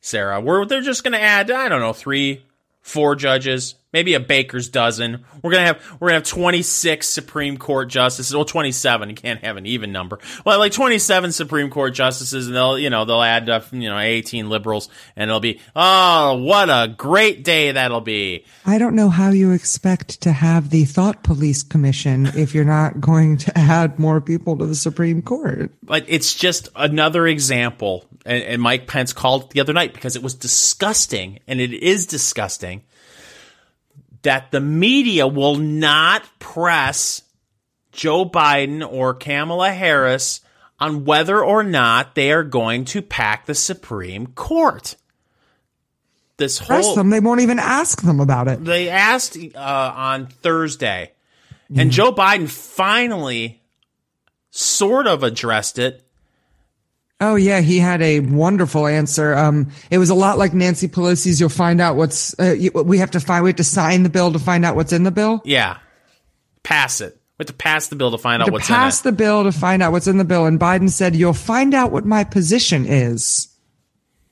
Sarah, 0.00 0.40
where 0.40 0.66
they're 0.66 0.82
just 0.82 1.02
going 1.02 1.12
to 1.12 1.20
add, 1.20 1.50
I 1.50 1.68
don't 1.70 1.80
know, 1.80 1.94
three, 1.94 2.44
four 2.82 3.16
judges, 3.16 3.74
maybe 3.94 4.14
a 4.14 4.20
baker's 4.20 4.68
dozen. 4.68 5.24
We're 5.40 5.52
gonna 5.52 5.66
have 5.66 5.96
we're 6.00 6.08
gonna 6.08 6.18
have 6.18 6.24
twenty 6.24 6.60
six 6.60 7.08
Supreme 7.08 7.56
Court 7.56 7.88
justices. 7.88 8.34
Well, 8.34 8.44
twenty 8.44 8.72
seven. 8.72 9.08
You 9.08 9.14
can't 9.14 9.42
have 9.42 9.56
an 9.56 9.64
even 9.64 9.92
number. 9.92 10.18
Well, 10.44 10.58
like 10.58 10.72
twenty 10.72 10.98
seven 10.98 11.32
Supreme 11.32 11.70
Court 11.70 11.94
justices, 11.94 12.48
and 12.48 12.56
they'll 12.56 12.78
you 12.78 12.90
know 12.90 13.06
they'll 13.06 13.22
add 13.22 13.48
uh, 13.48 13.60
you 13.70 13.88
know 13.88 13.98
eighteen 13.98 14.50
liberals, 14.50 14.90
and 15.16 15.30
it'll 15.30 15.40
be 15.40 15.60
oh 15.74 16.42
what 16.42 16.68
a 16.68 16.92
great 16.94 17.44
day 17.44 17.72
that'll 17.72 18.02
be. 18.02 18.44
I 18.66 18.76
don't 18.76 18.96
know 18.96 19.08
how 19.08 19.30
you 19.30 19.52
expect 19.52 20.20
to 20.22 20.32
have 20.32 20.70
the 20.70 20.84
Thought 20.84 21.22
Police 21.22 21.62
Commission 21.62 22.26
if 22.26 22.54
you're 22.54 22.64
not 22.64 23.00
going 23.00 23.36
to 23.38 23.56
add 23.56 23.98
more 23.98 24.20
people 24.20 24.58
to 24.58 24.66
the 24.66 24.74
Supreme 24.74 25.22
Court. 25.22 25.70
But 25.82 26.04
it's 26.08 26.34
just 26.34 26.68
another 26.74 27.26
example. 27.28 28.04
And, 28.26 28.42
and 28.42 28.62
Mike 28.62 28.86
Pence 28.86 29.12
called 29.12 29.44
it 29.44 29.50
the 29.50 29.60
other 29.60 29.72
night 29.72 29.92
because 29.92 30.16
it 30.16 30.22
was 30.22 30.34
disgusting, 30.34 31.38
and 31.46 31.60
it 31.60 31.72
is 31.72 32.06
disgusting 32.06 32.82
that 34.24 34.50
the 34.50 34.60
media 34.60 35.26
will 35.26 35.56
not 35.56 36.24
press 36.38 37.22
Joe 37.92 38.24
Biden 38.24 38.86
or 38.86 39.14
Kamala 39.14 39.70
Harris 39.70 40.40
on 40.80 41.04
whether 41.04 41.42
or 41.42 41.62
not 41.62 42.14
they 42.14 42.32
are 42.32 42.42
going 42.42 42.84
to 42.86 43.00
pack 43.00 43.46
the 43.46 43.54
Supreme 43.54 44.26
Court. 44.28 44.96
This 46.36 46.58
Press 46.60 46.84
whole 46.84 46.96
them. 46.96 47.10
They 47.10 47.20
won't 47.20 47.40
even 47.42 47.60
ask 47.60 48.02
them 48.02 48.18
about 48.18 48.48
it. 48.48 48.64
they 48.64 48.88
asked 48.88 49.38
uh, 49.54 49.92
on 49.94 50.26
Thursday, 50.26 51.12
and 51.74 51.92
Joe 51.92 52.12
Biden 52.12 52.48
finally 52.48 53.62
sort 54.50 55.06
of 55.06 55.22
addressed 55.22 55.78
it. 55.78 56.04
Oh 57.20 57.36
yeah, 57.36 57.60
he 57.60 57.78
had 57.78 58.02
a 58.02 58.20
wonderful 58.20 58.86
answer. 58.86 59.34
Um, 59.34 59.70
it 59.90 59.98
was 59.98 60.10
a 60.10 60.14
lot 60.14 60.36
like 60.36 60.52
Nancy 60.52 60.88
Pelosi's. 60.88 61.38
You'll 61.40 61.48
find 61.48 61.80
out 61.80 61.96
what's. 61.96 62.38
Uh, 62.38 62.52
you, 62.52 62.72
we 62.72 62.98
have 62.98 63.12
to 63.12 63.20
find. 63.20 63.44
We 63.44 63.50
have 63.50 63.56
to 63.56 63.64
sign 63.64 64.02
the 64.02 64.08
bill 64.08 64.32
to 64.32 64.38
find 64.38 64.64
out 64.64 64.74
what's 64.74 64.92
in 64.92 65.04
the 65.04 65.10
bill. 65.10 65.40
Yeah, 65.44 65.78
pass 66.64 67.00
it. 67.00 67.14
We 67.38 67.44
have 67.44 67.46
to 67.48 67.52
pass 67.54 67.88
the 67.88 67.96
bill 67.96 68.10
to 68.10 68.18
find 68.18 68.42
out 68.42 68.46
to 68.46 68.52
what's 68.52 68.66
pass 68.66 69.00
the 69.00 69.12
bill 69.12 69.44
to 69.44 69.52
find 69.52 69.82
out 69.82 69.92
what's 69.92 70.06
in 70.06 70.18
the 70.18 70.24
bill. 70.24 70.46
And 70.46 70.58
Biden 70.58 70.90
said, 70.90 71.14
"You'll 71.14 71.32
find 71.32 71.72
out 71.72 71.92
what 71.92 72.04
my 72.04 72.24
position 72.24 72.84
is 72.84 73.48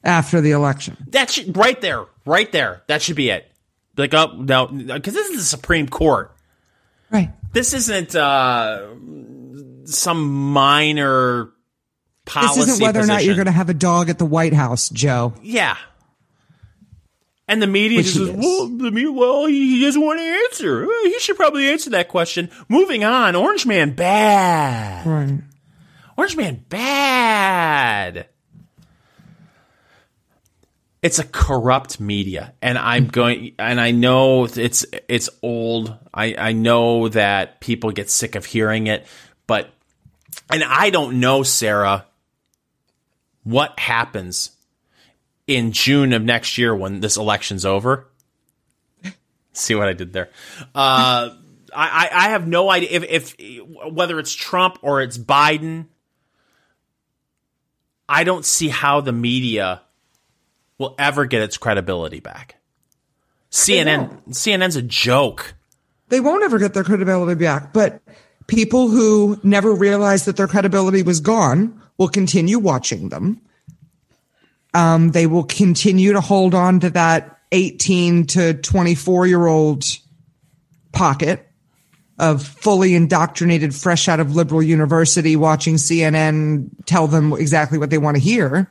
after 0.03 0.41
the 0.41 0.51
election." 0.51 0.97
That 1.09 1.31
should 1.31 1.57
right 1.57 1.81
there, 1.81 2.05
right 2.27 2.51
there. 2.51 2.83
That 2.89 3.01
should 3.01 3.17
be 3.17 3.31
it. 3.31 3.51
Like, 3.97 4.13
oh 4.13 4.35
no, 4.39 4.67
because 4.67 5.15
this 5.15 5.29
is 5.31 5.37
the 5.37 5.45
Supreme 5.45 5.89
Court. 5.89 6.35
Right. 7.11 7.31
This 7.53 7.75
isn't 7.75 8.17
uh, 8.17 8.89
some 9.85 10.53
minor 10.53 11.51
policy. 12.25 12.61
This 12.61 12.69
isn't 12.71 12.83
whether 12.85 13.01
or 13.01 13.07
not 13.07 13.25
you're 13.25 13.35
going 13.35 13.47
to 13.47 13.53
have 13.53 13.69
a 13.69 13.75
dog 13.75 14.09
at 14.11 14.19
the 14.19 14.27
White 14.27 14.55
House, 14.55 14.89
Joe. 14.89 15.35
Yeah. 15.43 15.77
And 17.49 17.61
the 17.61 17.67
media 17.67 17.99
Which 17.99 18.07
just 18.07 18.19
says, 18.19 18.29
is. 18.29 18.35
well, 18.37 19.13
well, 19.13 19.47
he 19.47 19.81
doesn't 19.83 20.01
want 20.01 20.21
to 20.21 20.25
answer. 20.25 20.87
He 21.05 21.19
should 21.19 21.37
probably 21.37 21.69
answer 21.69 21.91
that 21.91 22.09
question. 22.09 22.51
Moving 22.69 23.05
on. 23.05 23.35
Orange 23.37 23.67
Man, 23.67 23.95
bad. 23.95 25.07
Right. 25.07 25.41
Orange 26.17 26.37
Man, 26.37 26.65
bad. 26.69 28.29
It's 31.03 31.19
a 31.19 31.25
corrupt 31.25 31.99
media, 31.99 32.55
and 32.63 32.79
I'm 32.79 33.09
going, 33.09 33.57
and 33.59 33.81
I 33.81 33.91
know 33.91 34.45
it's 34.45 34.87
it's 35.09 35.29
old. 35.43 35.99
I 36.15 36.37
I 36.39 36.53
know 36.53 37.09
that 37.09 37.61
people 37.61 37.91
get 37.91 38.09
sick 38.09 38.37
of 38.37 38.45
hearing 38.45 38.87
it, 38.87 39.05
but, 39.49 39.69
and 40.49 40.63
I 40.63 40.91
don't 40.91 41.19
know, 41.19 41.43
Sarah, 41.43 42.07
what 43.45 43.79
happens 43.79 44.51
in 45.47 45.73
June 45.73 46.13
of 46.13 46.23
next 46.23 46.59
year 46.59 46.75
when 46.75 47.01
this 47.01 47.17
election's 47.17 47.65
over. 47.65 48.09
See 49.53 49.75
what 49.75 49.89
I 49.89 49.93
did 49.93 50.13
there? 50.13 50.31
Uh, 50.75 51.31
I, 51.75 52.09
I 52.13 52.29
have 52.31 52.47
no 52.47 52.71
idea 52.71 52.89
if, 52.91 53.37
if 53.39 53.61
whether 53.91 54.19
it's 54.19 54.33
Trump 54.33 54.79
or 54.83 55.03
it's 55.03 55.19
Biden. 55.19 55.87
I 58.09 58.25
don't 58.25 58.45
see 58.45 58.69
how 58.69 59.01
the 59.01 59.13
media 59.13 59.83
will 60.79 60.95
ever 60.99 61.27
get 61.27 61.43
its 61.43 61.59
credibility 61.59 62.21
back. 62.21 62.57
CNN 63.51 64.29
CNN's 64.31 64.77
a 64.77 64.83
joke. 64.83 65.55
They 66.09 66.21
won't 66.21 66.43
ever 66.43 66.59
get 66.59 66.75
their 66.75 66.85
credibility 66.85 67.43
back, 67.43 67.73
but 67.73 68.01
people 68.47 68.89
who 68.89 69.39
never 69.43 69.75
realized 69.75 70.27
that 70.27 70.37
their 70.37 70.49
credibility 70.49 71.03
was 71.03 71.21
gone 71.21 71.82
will 71.99 72.09
continue 72.09 72.59
watching 72.59 73.09
them. 73.09 73.41
Um, 74.75 75.11
they 75.11 75.27
will 75.27 75.45
continue 75.45 76.13
to 76.13 76.21
hold 76.21 76.55
on 76.55 76.81
to 76.81 76.91
that 76.91 77.39
18 77.53 78.27
to 78.29 78.55
24 78.55 79.27
year 79.27 79.47
old 79.47 79.85
pocket 80.93 81.47
of 82.19 82.43
fully 82.43 82.95
indoctrinated, 82.95 83.75
fresh 83.75 84.09
out 84.09 84.21
of 84.21 84.37
liberal 84.37 84.63
university, 84.63 85.37
watching 85.37 85.75
CNN 85.75 86.71
tell 86.87 87.07
them 87.07 87.33
exactly 87.33 87.79
what 87.79 87.91
they 87.91 87.99
want 87.99 88.17
to 88.17 88.23
hear. 88.23 88.71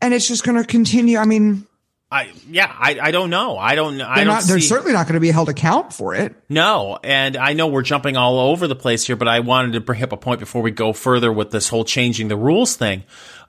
And 0.00 0.14
it's 0.14 0.26
just 0.26 0.44
going 0.44 0.60
to 0.60 0.66
continue. 0.66 1.18
I 1.18 1.24
mean, 1.24 1.66
I 2.12 2.30
yeah, 2.50 2.70
I, 2.70 2.98
I 3.00 3.10
don't 3.10 3.30
know. 3.30 3.56
I 3.56 3.74
don't 3.74 4.00
I 4.00 4.16
they're 4.16 4.24
don't 4.26 4.34
not, 4.34 4.42
they're 4.44 4.60
see- 4.60 4.68
certainly 4.68 4.92
not 4.92 5.06
going 5.06 5.14
to 5.14 5.20
be 5.20 5.30
held 5.30 5.48
account 5.48 5.92
for 5.92 6.14
it. 6.14 6.34
No, 6.48 6.98
and 7.02 7.36
I 7.36 7.54
know 7.54 7.68
we're 7.68 7.82
jumping 7.82 8.16
all 8.16 8.38
over 8.38 8.68
the 8.68 8.76
place 8.76 9.06
here, 9.06 9.16
but 9.16 9.28
I 9.28 9.40
wanted 9.40 9.72
to 9.72 9.80
bring 9.80 10.02
up 10.02 10.12
a 10.12 10.16
point 10.16 10.38
before 10.40 10.60
we 10.62 10.70
go 10.70 10.92
further 10.92 11.32
with 11.32 11.50
this 11.50 11.68
whole 11.68 11.84
changing 11.84 12.28
the 12.28 12.36
rules 12.36 12.76
thing. 12.76 13.04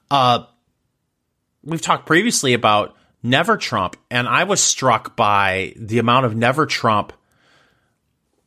Uh, 0.10 0.46
we've 1.64 1.82
talked 1.82 2.06
previously 2.06 2.54
about 2.54 2.96
Never 3.22 3.58
Trump, 3.58 3.98
and 4.10 4.28
I 4.28 4.46
was 4.46 4.62
struck 4.62 5.16
by 5.16 5.74
the 5.78 6.00
amount 6.00 6.26
of 6.26 6.36
Never 6.36 6.66
Trump 6.66 7.14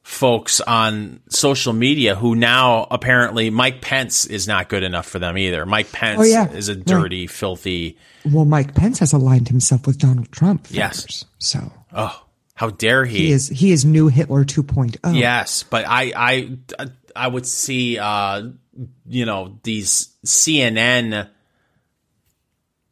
folks 0.09 0.61
on 0.61 1.19
social 1.29 1.73
media 1.73 2.15
who 2.15 2.37
now 2.37 2.87
apparently 2.93 3.51
Mike 3.51 3.81
Pence 3.81 4.25
is 4.25 4.47
not 4.47 4.69
good 4.69 4.85
enough 4.85 5.05
for 5.05 5.19
them 5.19 5.37
either. 5.37 5.67
Mike 5.67 5.91
Pence 5.91 6.21
Oh, 6.21 6.23
yeah. 6.23 6.49
is 6.53 6.69
a 6.69 6.75
Right. 6.77 6.85
dirty, 6.87 7.27
filthy. 7.27 7.99
Well, 8.25 8.45
Mike 8.45 8.77
Pence 8.77 9.01
has 9.01 9.13
aligned 9.13 9.49
himself 9.49 9.85
with 9.85 9.99
Donald 9.99 10.31
Trump. 10.31 10.69
Yes. 10.71 11.25
So 11.41 11.73
Oh, 11.93 12.23
how 12.55 12.71
dare 12.71 13.05
he 13.05 13.33
is 13.33 13.49
he 13.49 13.73
is 13.73 13.85
new 13.85 14.07
Hitler 14.07 14.43
oh. 14.43 14.45
2.0. 14.45 15.19
Yes, 15.19 15.65
but 15.65 15.85
I 15.89 16.13
I 16.15 16.57
I 17.17 17.27
would 17.27 17.45
see 17.45 17.99
uh 17.99 18.45
you 19.09 19.27
know 19.27 19.59
these 19.65 20.11
CNN 20.25 21.29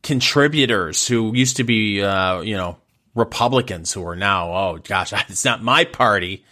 contributors 0.02 1.06
who 1.06 1.32
used 1.34 1.58
to 1.58 1.64
be 1.64 2.02
uh 2.02 2.40
you 2.40 2.56
know 2.56 2.76
Republicans 3.14 3.92
who 3.92 4.04
are 4.04 4.16
now 4.16 4.52
oh 4.52 4.78
gosh 4.82 5.12
it's 5.28 5.44
not 5.44 5.62
my 5.62 5.84
party 5.84 6.44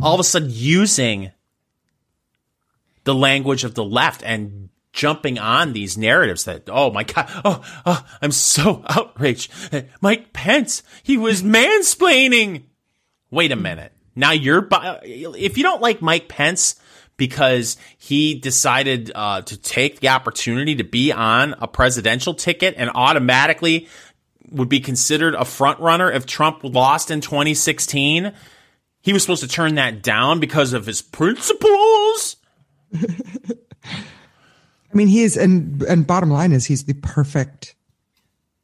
all 0.00 0.14
of 0.14 0.20
a 0.20 0.24
sudden 0.24 0.48
using 0.50 1.32
the 3.04 3.14
language 3.14 3.64
of 3.64 3.74
the 3.74 3.84
left 3.84 4.22
and 4.24 4.68
jumping 4.92 5.38
on 5.38 5.72
these 5.72 5.96
narratives 5.96 6.44
that 6.44 6.68
oh 6.68 6.90
my 6.90 7.04
god 7.04 7.30
oh, 7.44 7.82
oh 7.86 8.06
I'm 8.20 8.32
so 8.32 8.84
outraged. 8.88 9.52
Mike 10.00 10.32
Pence 10.32 10.82
he 11.02 11.16
was 11.16 11.42
mansplaining. 11.44 12.64
Wait 13.30 13.52
a 13.52 13.56
minute. 13.56 13.92
Now 14.16 14.32
you're, 14.32 14.68
if 15.04 15.56
you 15.56 15.62
don't 15.62 15.80
like 15.80 16.02
Mike 16.02 16.28
Pence 16.28 16.74
because 17.16 17.76
he 17.98 18.34
decided 18.34 19.12
uh, 19.14 19.42
to 19.42 19.56
take 19.56 20.00
the 20.00 20.08
opportunity 20.08 20.76
to 20.76 20.84
be 20.84 21.12
on 21.12 21.54
a 21.60 21.68
presidential 21.68 22.34
ticket 22.34 22.74
and 22.76 22.90
automatically 22.94 23.88
would 24.50 24.68
be 24.68 24.80
considered 24.80 25.34
a 25.34 25.44
front 25.44 25.78
runner 25.80 26.10
if 26.10 26.26
Trump 26.26 26.60
lost 26.64 27.10
in 27.10 27.20
2016, 27.20 28.32
he 29.02 29.12
was 29.12 29.22
supposed 29.22 29.42
to 29.42 29.48
turn 29.48 29.76
that 29.76 30.02
down 30.02 30.40
because 30.40 30.72
of 30.72 30.86
his 30.86 31.02
principles. 31.02 32.36
I 32.94 33.06
mean, 34.92 35.08
he 35.08 35.22
is, 35.22 35.36
and 35.36 35.82
and 35.84 36.06
bottom 36.06 36.30
line 36.30 36.52
is 36.52 36.66
he's 36.66 36.84
the 36.84 36.94
perfect 36.94 37.74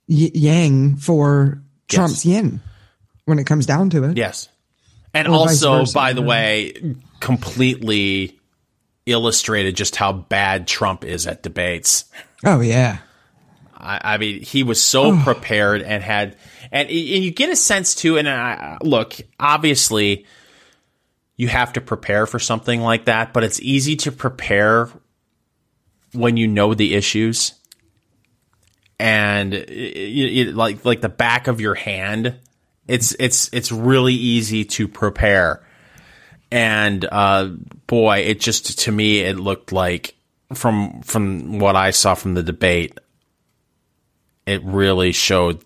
y- 0.09 0.31
yang 0.35 0.96
for 0.96 1.62
Trump's 1.88 2.27
yin 2.27 2.61
when 3.27 3.38
it 3.38 3.46
comes 3.46 3.66
down 3.66 3.90
to 3.90 4.05
it. 4.05 4.16
Yes. 4.16 4.49
And 5.14 5.29
Or 5.29 5.35
also, 5.35 5.79
versa, 5.79 5.94
by 5.94 6.12
the 6.12 6.22
way, 6.22 6.94
completely 7.20 8.38
illustrated 9.07 9.77
just 9.77 9.96
how 9.96 10.12
bad 10.12 10.66
Trump 10.66 11.05
is 11.05 11.27
at 11.27 11.42
debates. 11.42 12.05
Oh 12.44 12.61
yeah. 12.61 12.99
I, 13.76 14.14
I 14.14 14.18
mean, 14.18 14.42
he 14.42 14.62
was 14.62 14.82
so 14.82 15.20
prepared 15.22 15.82
and 15.82 16.02
had, 16.02 16.36
and, 16.72 16.88
and 16.88 16.98
you 16.98 17.30
get 17.30 17.50
a 17.50 17.56
sense 17.56 17.94
too. 17.94 18.18
And 18.18 18.28
I, 18.28 18.78
look, 18.82 19.14
obviously, 19.38 20.26
you 21.36 21.48
have 21.48 21.74
to 21.74 21.80
prepare 21.80 22.26
for 22.26 22.38
something 22.38 22.80
like 22.80 23.06
that, 23.06 23.32
but 23.32 23.44
it's 23.44 23.60
easy 23.60 23.96
to 23.96 24.12
prepare 24.12 24.88
when 26.12 26.36
you 26.36 26.48
know 26.48 26.74
the 26.74 26.94
issues 26.94 27.52
and 28.98 29.54
it, 29.54 29.68
it, 29.68 30.54
like 30.54 30.84
like 30.84 31.00
the 31.00 31.08
back 31.08 31.48
of 31.48 31.60
your 31.60 31.74
hand. 31.74 32.36
It's 32.88 33.14
it's 33.18 33.50
it's 33.52 33.72
really 33.72 34.14
easy 34.14 34.64
to 34.64 34.88
prepare, 34.88 35.66
and 36.50 37.04
uh, 37.10 37.50
boy, 37.86 38.18
it 38.18 38.40
just 38.40 38.80
to 38.80 38.92
me 38.92 39.20
it 39.20 39.38
looked 39.38 39.72
like 39.72 40.14
from 40.54 41.02
from 41.02 41.58
what 41.58 41.76
I 41.76 41.90
saw 41.90 42.14
from 42.14 42.34
the 42.34 42.42
debate, 42.42 42.98
it 44.46 44.62
really 44.64 45.12
showed 45.12 45.62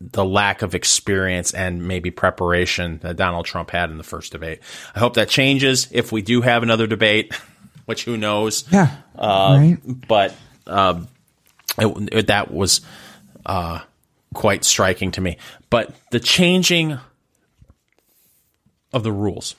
the 0.00 0.24
lack 0.24 0.62
of 0.62 0.74
experience 0.74 1.52
and 1.52 1.88
maybe 1.88 2.10
preparation 2.10 2.98
that 2.98 3.16
Donald 3.16 3.46
Trump 3.46 3.70
had 3.70 3.90
in 3.90 3.98
the 3.98 4.04
first 4.04 4.32
debate. 4.32 4.60
I 4.94 5.00
hope 5.00 5.14
that 5.14 5.28
changes 5.28 5.88
if 5.90 6.12
we 6.12 6.22
do 6.22 6.40
have 6.40 6.62
another 6.62 6.86
debate, 6.86 7.34
which 7.86 8.04
who 8.04 8.16
knows. 8.16 8.64
Yeah. 8.70 8.94
Uh, 9.16 9.56
right. 9.58 10.06
But 10.06 10.34
uh, 10.66 11.02
it, 11.78 12.08
it, 12.12 12.26
that 12.28 12.52
was 12.52 12.80
uh, 13.44 13.80
quite 14.34 14.64
striking 14.64 15.10
to 15.12 15.20
me. 15.20 15.38
But 15.70 15.94
the 16.10 16.20
changing 16.20 16.98
of 18.92 19.02
the 19.02 19.12
rules, 19.12 19.56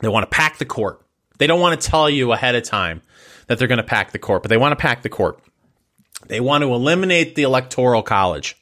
they 0.00 0.08
want 0.08 0.22
to 0.24 0.34
pack 0.34 0.58
the 0.58 0.64
court. 0.64 1.04
They 1.38 1.46
don't 1.46 1.60
want 1.60 1.80
to 1.80 1.90
tell 1.90 2.08
you 2.08 2.32
ahead 2.32 2.54
of 2.54 2.64
time 2.64 3.02
that 3.48 3.58
they're 3.58 3.68
going 3.68 3.78
to 3.78 3.84
pack 3.84 4.12
the 4.12 4.18
court, 4.18 4.42
but 4.42 4.48
they 4.48 4.56
want 4.56 4.72
to 4.72 4.76
pack 4.76 5.02
the 5.02 5.08
court. 5.08 5.40
They 6.28 6.40
want 6.40 6.62
to 6.62 6.72
eliminate 6.72 7.34
the 7.34 7.42
electoral 7.42 8.02
college 8.02 8.56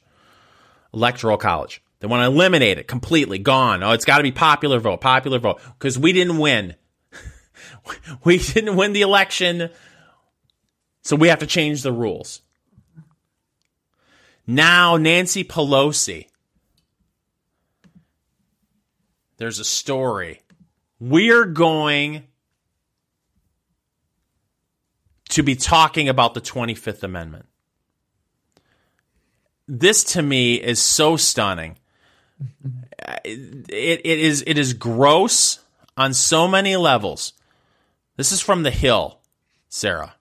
electoral 0.93 1.37
college. 1.37 1.81
They 1.99 2.07
want 2.07 2.21
to 2.21 2.27
eliminate 2.27 2.77
it 2.77 2.87
completely, 2.87 3.39
gone. 3.39 3.83
Oh, 3.83 3.91
it's 3.91 4.05
got 4.05 4.17
to 4.17 4.23
be 4.23 4.31
popular 4.31 4.79
vote, 4.79 5.01
popular 5.01 5.39
vote, 5.39 5.59
because 5.77 5.97
we 5.97 6.13
didn't 6.13 6.37
win. 6.37 6.75
we 8.23 8.37
didn't 8.37 8.75
win 8.75 8.93
the 8.93 9.01
election, 9.01 9.69
so 11.01 11.15
we 11.15 11.27
have 11.29 11.39
to 11.39 11.47
change 11.47 11.81
the 11.81 11.91
rules. 11.91 12.41
Now, 14.45 14.97
Nancy 14.97 15.43
Pelosi. 15.43 16.27
There's 19.37 19.59
a 19.59 19.65
story. 19.65 20.41
We're 20.99 21.45
going 21.45 22.23
to 25.29 25.43
be 25.43 25.55
talking 25.55 26.09
about 26.09 26.33
the 26.33 26.41
25th 26.41 27.03
Amendment 27.03 27.47
this 29.67 30.03
to 30.03 30.21
me 30.21 30.55
is 30.55 30.81
so 30.81 31.17
stunning. 31.17 31.77
It, 33.23 34.01
it 34.03 34.19
is 34.19 34.43
it 34.45 34.57
is 34.57 34.73
gross 34.73 35.59
on 35.95 36.13
so 36.13 36.47
many 36.47 36.75
levels. 36.75 37.33
This 38.15 38.31
is 38.31 38.41
from 38.41 38.63
the 38.63 38.71
Hill, 38.71 39.19
Sarah. 39.69 40.13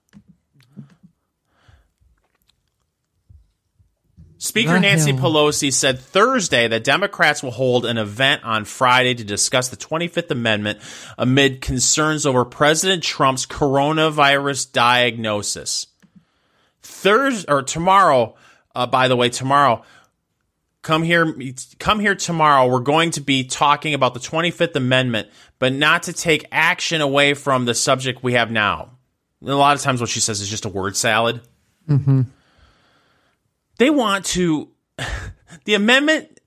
Speaker 4.39 4.75
The 4.75 4.81
Nancy 4.81 5.13
Hill. 5.13 5.21
Pelosi 5.21 5.73
said 5.73 5.99
Thursday 5.99 6.69
that 6.69 6.85
Democrats 6.85 7.43
will 7.43 7.51
hold 7.51 7.85
an 7.85 7.99
event 7.99 8.45
on 8.45 8.65
Friday 8.65 9.15
to 9.15 9.25
discuss 9.25 9.69
the 9.69 9.77
25th 9.77 10.31
Amendment 10.31 10.79
amid 11.19 11.61
concerns 11.61 12.27
over 12.27 12.45
President 12.45 13.03
Trump's 13.03 13.47
coronavirus 13.47 14.73
diagnosis. 14.73 15.89
Thursday 16.83 17.51
or 17.51 17.63
tomorrow, 17.63 18.37
uh, 18.77 18.87
by 18.87 19.09
the 19.09 19.17
way, 19.17 19.31
tomorrow, 19.31 19.83
come 20.83 21.03
here, 21.03 21.35
come 21.79 21.99
here 21.99 22.15
tomorrow. 22.15 22.71
We're 22.71 22.81
going 22.81 23.11
to 23.13 23.21
be 23.21 23.45
talking 23.45 23.95
about 23.95 24.15
the 24.15 24.21
25th 24.21 24.77
Amendment, 24.77 25.29
but 25.59 25.73
not 25.73 26.05
to 26.05 26.13
take 26.13 26.47
action 26.53 27.01
away 27.01 27.35
from 27.35 27.65
the 27.65 27.75
subject 27.75 28.23
we 28.23 28.35
have 28.35 28.51
now. 28.51 28.91
A 29.43 29.55
lot 29.55 29.77
of 29.77 29.83
times, 29.83 30.01
what 30.01 30.11
she 30.11 30.21
says 30.21 30.41
is 30.41 30.49
just 30.49 30.65
a 30.67 30.69
word 30.69 30.97
salad. 30.97 31.41
They 33.79 33.91
want 33.91 34.27
to. 34.27 34.71
The 35.65 35.75
amendment 35.75 36.39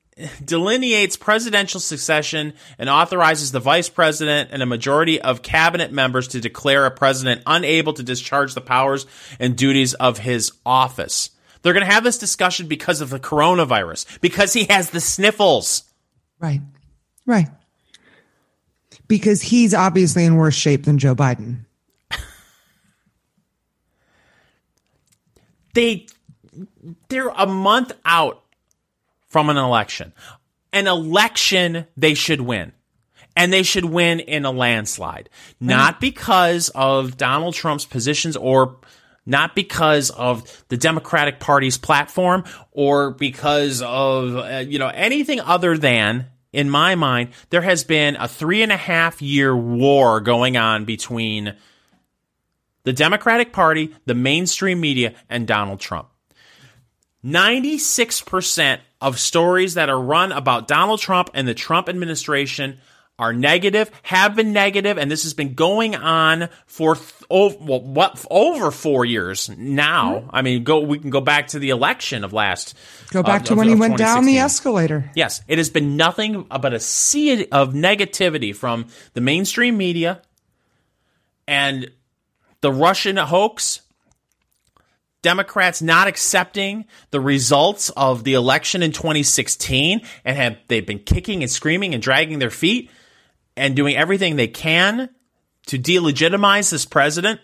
delineates 0.43 1.17
presidential 1.17 1.79
succession 1.79 2.53
and 2.77 2.89
authorizes 2.89 3.51
the 3.51 3.59
vice 3.59 3.89
president 3.89 4.49
and 4.51 4.61
a 4.61 4.65
majority 4.65 5.21
of 5.21 5.41
cabinet 5.41 5.91
members 5.91 6.29
to 6.29 6.41
declare 6.41 6.85
a 6.85 6.91
president 6.91 7.41
unable 7.45 7.93
to 7.93 8.03
discharge 8.03 8.53
the 8.53 8.61
powers 8.61 9.05
and 9.39 9.55
duties 9.55 9.93
of 9.95 10.19
his 10.19 10.51
office. 10.65 11.31
They're 11.61 11.73
going 11.73 11.85
to 11.85 11.91
have 11.91 12.03
this 12.03 12.17
discussion 12.17 12.67
because 12.67 13.01
of 13.01 13.09
the 13.09 13.19
coronavirus, 13.19 14.21
because 14.21 14.53
he 14.53 14.65
has 14.65 14.91
the 14.91 15.01
sniffles. 15.01 15.83
Right. 16.39 16.61
Right. 17.25 17.49
Because 19.07 19.41
he's 19.41 19.73
obviously 19.73 20.25
in 20.25 20.35
worse 20.35 20.55
shape 20.55 20.85
than 20.85 20.97
Joe 20.97 21.15
Biden. 21.15 21.65
They 25.73 26.07
they're 27.09 27.29
a 27.29 27.45
month 27.45 27.91
out 28.03 28.43
from 29.27 29.49
an 29.49 29.57
election. 29.57 30.13
An 30.73 30.87
election 30.87 31.87
they 31.95 32.13
should 32.13 32.41
win. 32.41 32.73
And 33.35 33.53
they 33.53 33.63
should 33.63 33.85
win 33.85 34.19
in 34.19 34.45
a 34.45 34.51
landslide. 34.51 35.29
Not 35.59 36.01
because 36.01 36.69
of 36.69 37.15
Donald 37.15 37.53
Trump's 37.53 37.85
positions 37.85 38.35
or 38.35 38.78
not 39.29 39.55
because 39.55 40.09
of 40.09 40.65
the 40.67 40.75
Democratic 40.75 41.39
Party's 41.39 41.77
platform 41.77 42.43
or 42.71 43.11
because 43.11 43.81
of, 43.81 44.35
uh, 44.35 44.63
you 44.67 44.79
know, 44.79 44.87
anything 44.87 45.39
other 45.39 45.77
than, 45.77 46.25
in 46.51 46.69
my 46.69 46.95
mind, 46.95 47.29
there 47.51 47.61
has 47.61 47.83
been 47.83 48.15
a 48.15 48.27
three 48.27 48.63
and 48.63 48.71
a 48.71 48.77
half 48.77 49.21
year 49.21 49.55
war 49.55 50.19
going 50.19 50.57
on 50.57 50.83
between 50.83 51.55
the 52.83 52.93
Democratic 52.93 53.53
Party, 53.53 53.95
the 54.05 54.15
mainstream 54.15 54.81
media, 54.81 55.13
and 55.29 55.47
Donald 55.47 55.79
Trump. 55.79 56.09
96% 57.23 58.79
of 59.01 59.19
stories 59.19 59.75
that 59.75 59.89
are 59.89 60.01
run 60.01 60.31
about 60.31 60.67
Donald 60.67 60.99
Trump 60.99 61.29
and 61.33 61.47
the 61.47 61.53
Trump 61.53 61.87
administration 61.87 62.79
are 63.19 63.33
negative, 63.33 63.91
have 64.03 64.35
been 64.35 64.53
negative, 64.53 64.97
and 64.97 65.11
this 65.11 65.23
has 65.23 65.33
been 65.33 65.53
going 65.53 65.95
on 65.95 66.49
for 66.65 66.97
oh, 67.29 67.55
well, 67.59 67.81
what 67.81 68.25
over 68.29 68.71
four 68.71 69.05
years 69.05 69.49
now. 69.49 70.15
Mm-hmm. 70.19 70.29
I 70.31 70.41
mean, 70.41 70.63
go 70.63 70.79
we 70.79 70.99
can 70.99 71.09
go 71.09 71.21
back 71.21 71.47
to 71.49 71.59
the 71.59 71.69
election 71.69 72.23
of 72.23 72.33
last. 72.33 72.75
Go 73.11 73.23
back 73.23 73.41
of- 73.41 73.47
to 73.47 73.53
of- 73.53 73.59
when 73.59 73.67
he 73.67 73.73
of 73.73 73.79
went 73.79 73.97
down 73.97 74.25
the 74.25 74.39
escalator. 74.39 75.09
Yes, 75.15 75.41
it 75.47 75.57
has 75.57 75.69
been 75.69 75.95
nothing 75.97 76.43
but 76.43 76.73
a 76.73 76.79
sea 76.79 77.45
of 77.47 77.73
negativity 77.73 78.55
from 78.55 78.87
the 79.13 79.21
mainstream 79.21 79.77
media 79.77 80.21
and 81.47 81.91
the 82.61 82.71
Russian 82.71 83.17
hoax. 83.17 83.81
Democrats 85.21 85.81
not 85.81 86.07
accepting 86.07 86.85
the 87.11 87.19
results 87.19 87.89
of 87.89 88.23
the 88.23 88.35
election 88.35 88.81
in 88.81 88.93
2016 88.93 89.99
and 90.23 90.37
have 90.37 90.57
they've 90.69 90.85
been 90.85 90.99
kicking 90.99 91.43
and 91.43 91.51
screaming 91.51 91.93
and 91.93 92.01
dragging 92.01 92.39
their 92.39 92.49
feet 92.49 92.89
and 93.57 93.75
doing 93.75 93.97
everything 93.97 94.37
they 94.37 94.47
can 94.47 95.09
to 95.69 95.77
delegitimize 95.77 96.71
this 96.71 96.83
president. 96.85 97.39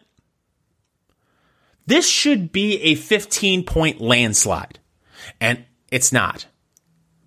This 1.85 2.09
should 2.09 2.51
be 2.51 2.81
a 2.81 2.95
15 2.95 3.63
point 3.65 4.01
landslide. 4.01 4.79
And 5.39 5.63
it's 5.91 6.11
not 6.11 6.47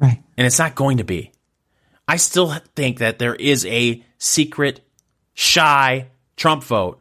Right. 0.01 0.21
and 0.37 0.45
it's 0.45 0.59
not 0.59 0.75
going 0.75 0.97
to 0.97 1.05
be. 1.05 1.31
I 2.09 2.17
still 2.17 2.53
think 2.75 2.99
that 2.99 3.21
there 3.21 3.37
is 3.37 3.65
a 3.67 4.05
secret, 4.19 4.81
shy 5.35 6.09
Trump 6.37 6.65
vote. 6.65 7.01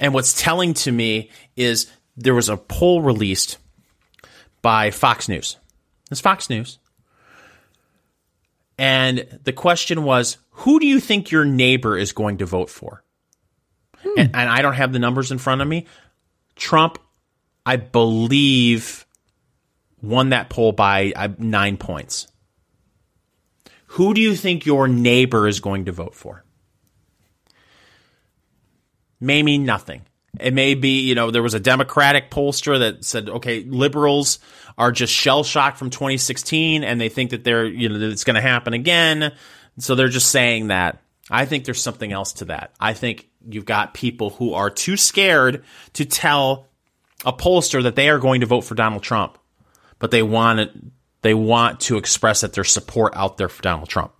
And 0.00 0.14
what's 0.14 0.40
telling 0.40 0.72
to 0.74 0.92
me 0.92 1.30
is 1.54 1.90
there 2.16 2.34
was 2.34 2.48
a 2.48 2.56
poll 2.56 3.02
released 3.02 3.58
by 4.62 4.90
Fox 4.90 5.28
News. 5.28 5.58
It's 6.10 6.20
Fox 6.22 6.48
News. 6.48 6.78
And 8.78 9.40
the 9.42 9.52
question 9.52 10.04
was 10.04 10.38
who 10.58 10.80
do 10.80 10.86
you 10.88 10.98
think 10.98 11.30
your 11.30 11.44
neighbor 11.44 11.96
is 11.96 12.12
going 12.12 12.38
to 12.38 12.46
vote 12.46 12.68
for? 12.68 13.04
And, 14.02 14.34
and 14.34 14.48
I 14.48 14.60
don't 14.60 14.74
have 14.74 14.92
the 14.92 14.98
numbers 14.98 15.30
in 15.30 15.38
front 15.38 15.60
of 15.60 15.68
me. 15.68 15.86
Trump, 16.56 16.98
I 17.64 17.76
believe, 17.76 19.06
won 20.02 20.30
that 20.30 20.50
poll 20.50 20.72
by 20.72 21.12
uh, 21.14 21.28
nine 21.38 21.76
points. 21.76 22.26
Who 23.92 24.14
do 24.14 24.20
you 24.20 24.34
think 24.34 24.66
your 24.66 24.88
neighbor 24.88 25.46
is 25.46 25.60
going 25.60 25.84
to 25.84 25.92
vote 25.92 26.16
for? 26.16 26.44
May 29.20 29.44
mean 29.44 29.64
nothing. 29.64 30.02
It 30.40 30.54
may 30.54 30.74
be, 30.74 31.02
you 31.02 31.14
know, 31.14 31.30
there 31.30 31.42
was 31.42 31.54
a 31.54 31.60
Democratic 31.60 32.32
pollster 32.32 32.80
that 32.80 33.04
said, 33.04 33.28
okay, 33.28 33.62
liberals 33.62 34.40
are 34.76 34.90
just 34.90 35.12
shell 35.12 35.44
shocked 35.44 35.78
from 35.78 35.90
2016 35.90 36.82
and 36.82 37.00
they 37.00 37.08
think 37.08 37.30
that 37.30 37.44
they're, 37.44 37.64
you 37.64 37.88
know, 37.88 37.98
that 37.98 38.10
it's 38.10 38.24
going 38.24 38.34
to 38.34 38.40
happen 38.40 38.74
again. 38.74 39.32
So 39.78 39.94
they're 39.94 40.08
just 40.08 40.30
saying 40.30 40.68
that. 40.68 41.00
I 41.30 41.44
think 41.44 41.64
there's 41.64 41.82
something 41.82 42.12
else 42.12 42.34
to 42.34 42.46
that. 42.46 42.72
I 42.80 42.94
think 42.94 43.28
you've 43.46 43.66
got 43.66 43.94
people 43.94 44.30
who 44.30 44.54
are 44.54 44.70
too 44.70 44.96
scared 44.96 45.64
to 45.94 46.04
tell 46.04 46.66
a 47.24 47.32
pollster 47.32 47.82
that 47.82 47.96
they 47.96 48.08
are 48.08 48.18
going 48.18 48.40
to 48.40 48.46
vote 48.46 48.62
for 48.62 48.74
Donald 48.74 49.02
Trump, 49.02 49.38
but 49.98 50.10
they 50.10 50.22
want 50.22 50.60
it, 50.60 50.70
they 51.22 51.34
want 51.34 51.80
to 51.80 51.98
express 51.98 52.40
that 52.42 52.52
their 52.54 52.64
support 52.64 53.12
out 53.16 53.36
there 53.36 53.48
for 53.48 53.62
Donald 53.62 53.88
Trump. 53.88 54.12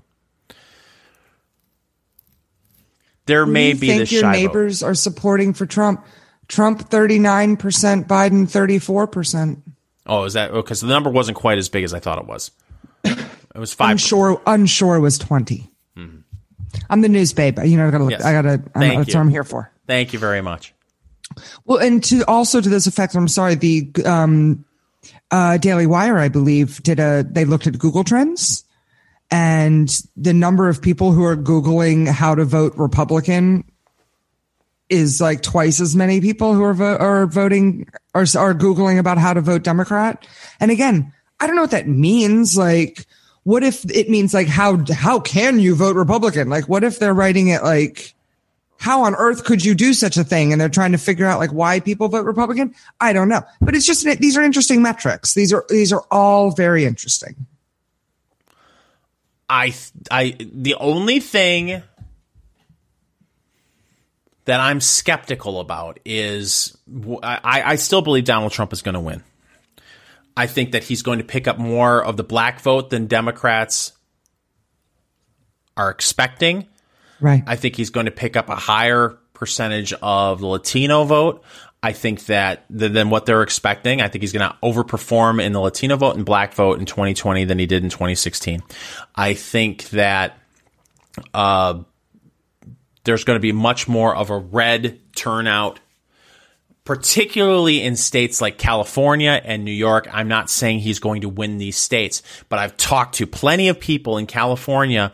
There 3.27 3.47
may 3.47 3.71
you 3.71 3.75
be 3.75 3.89
think 3.89 4.01
this 4.01 4.13
your 4.13 4.23
shy 4.23 4.33
vote. 4.33 4.39
neighbors 4.39 4.83
are 4.83 4.95
supporting 4.95 5.53
for 5.53 5.67
Trump. 5.67 6.05
Trump 6.49 6.89
39%, 6.89 7.59
Biden 8.07 8.47
34%. 8.47 9.63
Oh, 10.07 10.25
is 10.25 10.33
that 10.33 10.51
oh, 10.51 10.63
because 10.63 10.81
the 10.81 10.89
number 10.89 11.11
wasn't 11.11 11.37
quite 11.37 11.59
as 11.59 11.69
big 11.69 11.85
as 11.85 11.93
I 11.93 12.01
thought 12.01 12.19
it 12.19 12.27
was? 12.27 12.51
It 13.55 13.59
was 13.59 13.73
five. 13.73 13.93
Unsure, 13.93 14.41
unsure 14.47 15.01
was 15.01 15.19
20. 15.19 15.71
I'm 16.91 17.01
the 17.01 17.09
news 17.09 17.33
babe. 17.33 17.59
You 17.65 17.77
know, 17.77 17.89
I 17.89 17.91
gotta 17.91 18.05
look, 18.05 18.11
Yes. 18.13 18.25
I 18.25 18.33
gotta, 18.33 18.63
I'm, 18.75 18.97
that's 18.99 19.15
what 19.15 19.21
I'm 19.21 19.29
here 19.31 19.45
for. 19.45 19.71
Thank 19.87 20.13
you 20.13 20.19
very 20.19 20.43
much. 20.43 20.75
Well, 21.65 21.79
and 21.79 22.05
to 22.05 22.25
also 22.29 22.61
to 22.61 22.69
this 22.69 22.87
effect, 22.87 23.15
I'm 23.15 23.29
sorry, 23.29 23.55
the, 23.55 23.91
um, 24.05 24.65
uh, 25.31 25.57
Daily 25.59 25.87
Wire, 25.87 26.19
I 26.19 26.29
believe, 26.29 26.83
did 26.83 27.01
a, 27.01 27.25
they 27.29 27.45
looked 27.45 27.67
at 27.67 27.79
Google 27.79 28.05
Trends 28.05 28.65
and 29.31 29.89
the 30.17 30.33
number 30.33 30.69
of 30.69 30.81
people 30.83 31.13
who 31.13 31.25
are 31.25 31.37
Googling 31.37 32.07
how 32.09 32.35
to 32.35 32.45
vote 32.45 32.75
Republican 32.77 33.65
is 34.89 35.21
like 35.21 35.43
twice 35.43 35.81
as 35.81 35.95
many 35.95 36.21
people 36.21 36.55
who 36.55 36.63
are, 36.63 36.75
vo- 36.75 36.97
are 36.97 37.27
voting 37.27 37.87
or 38.15 38.23
are 38.23 38.55
Googling 38.55 38.99
about 38.99 39.19
how 39.19 39.35
to 39.35 39.41
vote 39.41 39.63
Democrat. 39.63 40.27
And 40.61 40.71
again, 40.71 41.13
I 41.41 41.47
don't 41.47 41.57
know 41.57 41.63
what 41.63 41.73
that 41.73 41.89
means. 41.89 42.57
Like, 42.57 43.07
what 43.49 43.63
if 43.65 43.91
it 43.91 44.11
means 44.11 44.35
like, 44.35 44.47
how, 44.47 44.85
how 44.93 45.19
can 45.19 45.59
you 45.59 45.75
vote 45.75 45.97
Republican? 45.97 46.51
Like, 46.51 46.69
what 46.69 46.85
if 46.85 46.99
they're 46.99 47.15
writing 47.15 47.49
it 47.49 47.63
like, 47.63 48.15
how 48.77 49.05
on 49.05 49.15
earth 49.15 49.45
could 49.45 49.65
you 49.65 49.75
do 49.75 49.95
such 49.95 50.19
a 50.19 50.23
thing? 50.23 50.53
And 50.53 50.61
they're 50.61 50.69
trying 50.69 50.93
to 50.93 50.99
figure 50.99 51.25
out 51.25 51.39
like 51.39 51.51
why 51.51 51.81
people 51.81 52.09
vote 52.09 52.27
Republican. 52.27 52.75
I 53.01 53.15
don't 53.15 53.31
know, 53.31 53.41
but 53.63 53.75
it's 53.75 53.87
just, 53.87 54.05
these 54.05 54.37
are 54.37 54.43
interesting 54.43 54.83
metrics. 54.83 55.33
These 55.33 55.55
are, 55.55 55.65
these 55.71 55.95
are 55.95 56.05
all 56.11 56.51
very 56.51 56.85
interesting. 56.85 57.47
I 59.49 59.75
I 60.11 60.37
the 60.39 60.75
only 60.75 61.21
thing 61.21 61.83
that 64.45 64.61
I'm 64.61 64.83
skeptical 64.83 65.59
about 65.59 66.01
is 66.05 66.77
I, 67.23 67.63
I 67.65 67.77
still 67.77 68.03
believe 68.03 68.25
Donald 68.25 68.53
Trump 68.53 68.75
is 68.75 68.83
going 68.83 68.93
to 68.93 69.01
win. 69.01 69.23
I 70.39 70.47
think 70.47 70.73
that 70.73 70.85
he's 70.85 71.03
going 71.03 71.19
to 71.19 71.25
pick 71.25 71.49
up 71.49 71.59
more 71.59 72.03
of 72.03 72.17
the 72.17 72.23
black 72.23 72.61
vote 72.61 72.91
than 72.91 73.09
Democrats 73.09 73.93
are 75.77 75.91
expecting. 75.91 76.69
Right. 77.21 77.43
I 77.45 77.57
think 77.57 77.75
he's 77.75 77.91
going 77.91 78.07
to 78.07 78.13
pick 78.13 78.37
up 78.37 78.49
a 78.49 78.55
higher 78.55 79.19
percentage 79.35 79.93
of 79.95 80.39
the 80.39 80.47
Latino 80.47 81.03
vote. 81.03 81.43
I 81.83 81.93
think 81.93 82.27
that 82.27 82.65
th- 82.69 82.93
than 82.93 83.11
what 83.11 83.27
they're 83.27 83.43
expecting. 83.43 84.01
I 84.01 84.07
think 84.07 84.23
he's 84.23 84.33
going 84.33 84.49
to 84.49 84.57
overperform 84.63 85.43
in 85.43 85.53
the 85.53 85.61
Latino 85.61 85.97
vote 85.97 86.15
and 86.15 86.25
black 86.25 86.55
vote 86.55 86.79
in 86.79 86.87
2020 86.87 87.45
than 87.45 87.59
he 87.59 87.67
did 87.67 87.83
in 87.83 87.91
2016. 87.91 88.63
I 89.17 89.35
think 89.35 89.91
that 89.91 90.39
uh, 91.35 91.83
there's 93.03 93.25
going 93.25 93.37
to 93.37 93.41
be 93.41 93.51
much 93.51 93.89
more 93.89 94.15
of 94.15 94.31
a 94.31 94.39
red 94.39 95.01
turnout, 95.17 95.81
particularly 96.89 97.83
in 97.83 97.97
states 97.97 98.41
like 98.41 98.57
California 98.57 99.39
and 99.45 99.63
New 99.63 99.71
York. 99.71 100.09
I'm 100.11 100.27
not 100.27 100.49
saying 100.49 100.79
he's 100.79 101.01
going 101.01 101.21
to 101.21 101.29
win 101.29 101.59
these 101.59 101.77
states, 101.77 102.23
but 102.49 102.59
I've 102.59 102.79
talked 102.79 103.17
to 103.17 103.27
plenty 103.27 103.69
of 103.69 103.79
people 103.79 104.17
in 104.17 104.27
California 104.27 105.13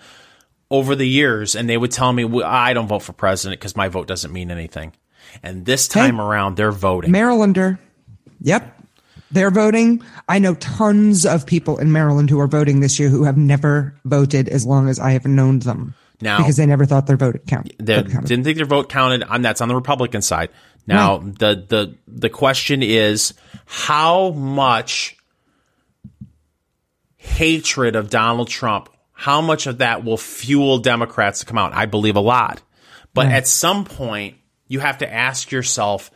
over 0.70 0.94
the 0.94 1.08
years, 1.08 1.56
and 1.56 1.68
they 1.68 1.76
would 1.76 1.90
tell 1.90 2.12
me, 2.12 2.24
well, 2.24 2.46
I 2.46 2.74
don't 2.74 2.86
vote 2.86 3.00
for 3.00 3.12
president 3.12 3.58
because 3.58 3.74
my 3.74 3.88
vote 3.88 4.06
doesn't 4.06 4.32
mean 4.32 4.52
anything. 4.52 4.92
And 5.42 5.66
this 5.66 5.88
time 5.88 6.20
around, 6.20 6.56
they're 6.56 6.70
voting. 6.70 7.10
Marylander. 7.10 7.80
Yep. 8.42 8.82
They're 9.32 9.50
voting. 9.50 10.00
I 10.28 10.38
know 10.38 10.54
tons 10.54 11.26
of 11.26 11.44
people 11.44 11.78
in 11.78 11.90
Maryland 11.90 12.30
who 12.30 12.38
are 12.38 12.46
voting 12.46 12.78
this 12.78 13.00
year 13.00 13.08
who 13.08 13.24
have 13.24 13.36
never 13.36 13.96
voted 14.04 14.48
as 14.48 14.64
long 14.64 14.88
as 14.88 15.00
I 15.00 15.10
have 15.10 15.26
known 15.26 15.58
them. 15.58 15.94
Now- 16.20 16.38
because 16.38 16.56
they 16.56 16.66
never 16.66 16.86
thought 16.86 17.08
their 17.08 17.16
vote 17.16 17.40
counted. 17.48 17.74
They 17.80 17.96
vote 17.96 18.12
counted. 18.12 18.28
didn't 18.28 18.44
think 18.44 18.58
their 18.58 18.66
vote 18.66 18.88
counted. 18.88 19.24
And 19.28 19.44
that's 19.44 19.60
on 19.60 19.66
the 19.66 19.74
Republican 19.74 20.22
side. 20.22 20.50
Now, 20.86 21.18
the 21.18 21.64
the 21.66 21.94
the 22.06 22.28
question 22.28 22.82
is 22.82 23.34
how 23.64 24.30
much 24.30 25.16
hatred 27.16 27.96
of 27.96 28.10
Donald 28.10 28.48
Trump, 28.48 28.90
how 29.12 29.40
much 29.40 29.66
of 29.66 29.78
that 29.78 30.04
will 30.04 30.18
fuel 30.18 30.78
Democrats 30.78 31.40
to 31.40 31.46
come 31.46 31.58
out? 31.58 31.72
I 31.72 31.86
believe 31.86 32.16
a 32.16 32.20
lot. 32.20 32.60
But 33.14 33.26
at 33.26 33.46
some 33.46 33.84
point, 33.84 34.36
you 34.66 34.80
have 34.80 34.98
to 34.98 35.12
ask 35.12 35.52
yourself, 35.52 36.10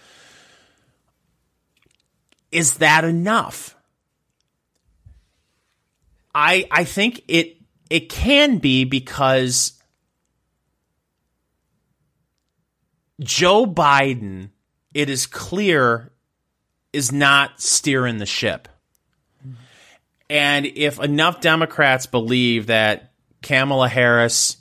is 2.51 2.79
that 2.79 3.05
enough? 3.05 3.77
I 6.35 6.67
I 6.71 6.85
think 6.85 7.23
it 7.29 7.57
it 7.89 8.09
can 8.09 8.59
be 8.59 8.85
because 8.85 9.73
Joe 13.21 13.67
Biden, 13.67 14.51
it 14.95 15.11
is 15.11 15.27
clear, 15.27 16.13
is 16.93 17.13
not 17.13 17.61
steering 17.61 18.19
the 18.19 18.27
ship. 18.27 18.69
And 20.31 20.67
if 20.67 21.01
enough 21.01 21.41
Democrats 21.41 22.07
believe 22.07 22.67
that 22.67 23.13
Kamala 23.43 23.89
Harris 23.89 24.57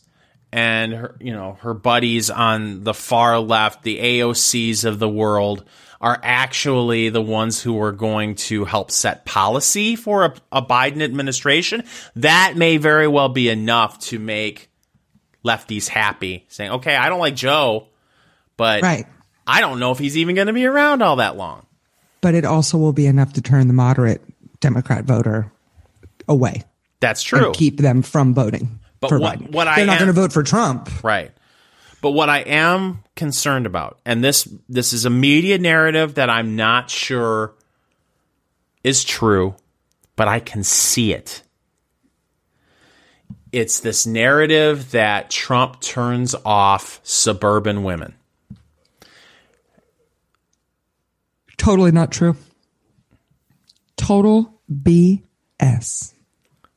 and 0.51 0.93
her, 0.93 1.15
you 1.19 1.33
know, 1.33 1.57
her 1.61 1.73
buddies 1.73 2.29
on 2.29 2.83
the 2.83 2.93
far 2.93 3.39
left, 3.39 3.83
the 3.83 3.99
AOCs 3.99 4.85
of 4.85 4.99
the 4.99 5.09
world, 5.09 5.65
are 5.99 6.19
actually 6.21 7.09
the 7.09 7.21
ones 7.21 7.61
who 7.61 7.81
are 7.81 7.91
going 7.91 8.35
to 8.35 8.65
help 8.65 8.91
set 8.91 9.25
policy 9.25 9.95
for 9.95 10.25
a, 10.25 10.33
a 10.51 10.61
Biden 10.61 11.01
administration, 11.01 11.83
that 12.15 12.53
may 12.55 12.77
very 12.77 13.07
well 13.07 13.29
be 13.29 13.49
enough 13.49 13.99
to 13.99 14.19
make 14.19 14.69
lefties 15.43 15.87
happy, 15.87 16.45
saying, 16.49 16.71
"Okay, 16.71 16.95
I 16.95 17.09
don't 17.09 17.19
like 17.19 17.35
Joe, 17.35 17.87
but 18.57 18.83
Right. 18.83 19.07
I 19.47 19.61
don't 19.61 19.79
know 19.79 19.91
if 19.91 19.97
he's 19.99 20.17
even 20.17 20.35
going 20.35 20.47
to 20.47 20.53
be 20.53 20.65
around 20.65 21.01
all 21.01 21.15
that 21.17 21.37
long." 21.37 21.65
But 22.21 22.35
it 22.35 22.45
also 22.45 22.77
will 22.77 22.93
be 22.93 23.05
enough 23.07 23.33
to 23.33 23.41
turn 23.41 23.67
the 23.67 23.73
moderate 23.73 24.21
Democrat 24.59 25.05
voter 25.05 25.51
away 26.27 26.63
That's 26.99 27.23
true. 27.23 27.47
and 27.47 27.55
keep 27.55 27.77
them 27.77 28.01
from 28.01 28.33
voting 28.33 28.79
But 28.99 29.09
for 29.09 29.19
what- 29.19 29.39
Biden. 29.39 29.51
what 29.51 29.67
I 29.67 29.75
They're 29.77 29.85
not 29.85 29.99
going 29.99 30.07
to 30.07 30.13
vote 30.13 30.33
for 30.33 30.43
Trump. 30.43 30.89
Right. 31.03 31.31
But 32.01 32.11
what 32.11 32.29
I 32.29 32.39
am 32.39 33.03
concerned 33.15 33.65
about, 33.65 33.99
and 34.05 34.23
this 34.23 34.47
this 34.69 34.93
is 34.93 35.05
a 35.05 35.09
media 35.09 35.57
narrative 35.57 36.15
that 36.15 36.29
I'm 36.29 36.55
not 36.55 36.89
sure 36.91 37.53
is 38.83 39.03
true, 39.03 39.55
but 40.15 40.27
I 40.27 40.39
can 40.39 40.63
see 40.63 41.13
it. 41.13 41.41
It's 43.51 43.79
this 43.79 44.05
narrative 44.05 44.91
that 44.91 45.29
Trump 45.31 45.79
turns 45.81 46.35
off 46.45 46.99
suburban 47.03 47.83
women. 47.83 48.13
Totally 51.57 51.91
not 51.91 52.11
true. 52.11 52.35
Total 53.95 54.53
BS. 54.71 56.13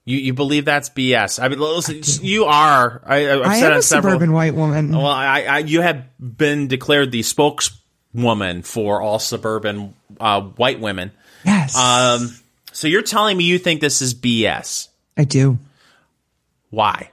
You 0.05 0.19
you 0.19 0.33
believe 0.35 0.65
that's 0.65 0.89
BS? 0.91 1.43
I 1.43 1.49
mean, 1.49 1.59
listen, 1.61 2.01
you 2.25 2.47
are. 2.47 3.03
I, 3.05 3.31
I've 3.31 3.43
I 3.43 3.61
said 3.61 3.67
am 3.67 3.73
on 3.73 3.79
a 3.79 3.83
several. 3.83 4.13
suburban 4.13 4.33
white 4.33 4.55
woman. 4.55 4.91
Well, 4.93 5.07
I, 5.07 5.43
I 5.43 5.59
you 5.59 5.83
have 5.83 6.07
been 6.19 6.67
declared 6.69 7.13
the 7.13 7.23
spokeswoman 7.23 8.63
for 8.63 9.03
all 9.03 9.19
suburban 9.19 9.95
uh, 10.19 10.41
white 10.41 10.81
women. 10.81 11.13
yes. 11.45 11.77
Um, 11.77 12.35
so 12.73 12.89
you're 12.89 13.03
telling 13.03 13.37
me 13.37 13.45
you 13.45 13.59
think 13.59 13.81
this 13.81 14.01
is 14.01 14.15
BS? 14.15 14.89
I 15.17 15.25
do. 15.25 15.59
Why? 16.71 17.11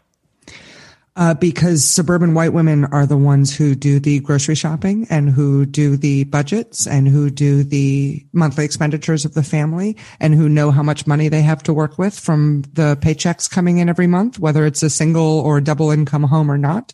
Uh, 1.18 1.34
because 1.34 1.84
suburban 1.84 2.36
white 2.36 2.54
women 2.54 2.86
are 2.86 3.08
the 3.08 3.18
ones 3.18 3.56
who 3.56 3.74
do 3.74 4.00
the 4.00 4.20
grocery 4.20 4.54
shopping 4.54 5.08
and 5.10 5.32
who 5.32 5.66
do 5.66 5.98
the 5.98 6.26
budgets 6.26 6.86
and 6.86 7.08
who 7.08 7.32
do 7.32 7.64
the 7.64 8.24
monthly 8.34 8.64
expenditures 8.64 9.26
of 9.26 9.34
the 9.34 9.42
family 9.42 9.98
and 10.20 10.36
who 10.36 10.48
know 10.48 10.70
how 10.70 10.84
much 10.84 11.08
money 11.08 11.28
they 11.28 11.42
have 11.42 11.64
to 11.64 11.74
work 11.74 11.98
with 11.98 12.18
from 12.18 12.62
the 12.74 12.96
paychecks 13.02 13.50
coming 13.50 13.80
in 13.80 13.90
every 13.90 14.06
month, 14.06 14.38
whether 14.38 14.64
it's 14.64 14.84
a 14.84 14.92
single 14.92 15.40
or 15.40 15.60
double 15.60 15.90
income 15.90 16.22
home 16.22 16.52
or 16.52 16.58
not. 16.58 16.94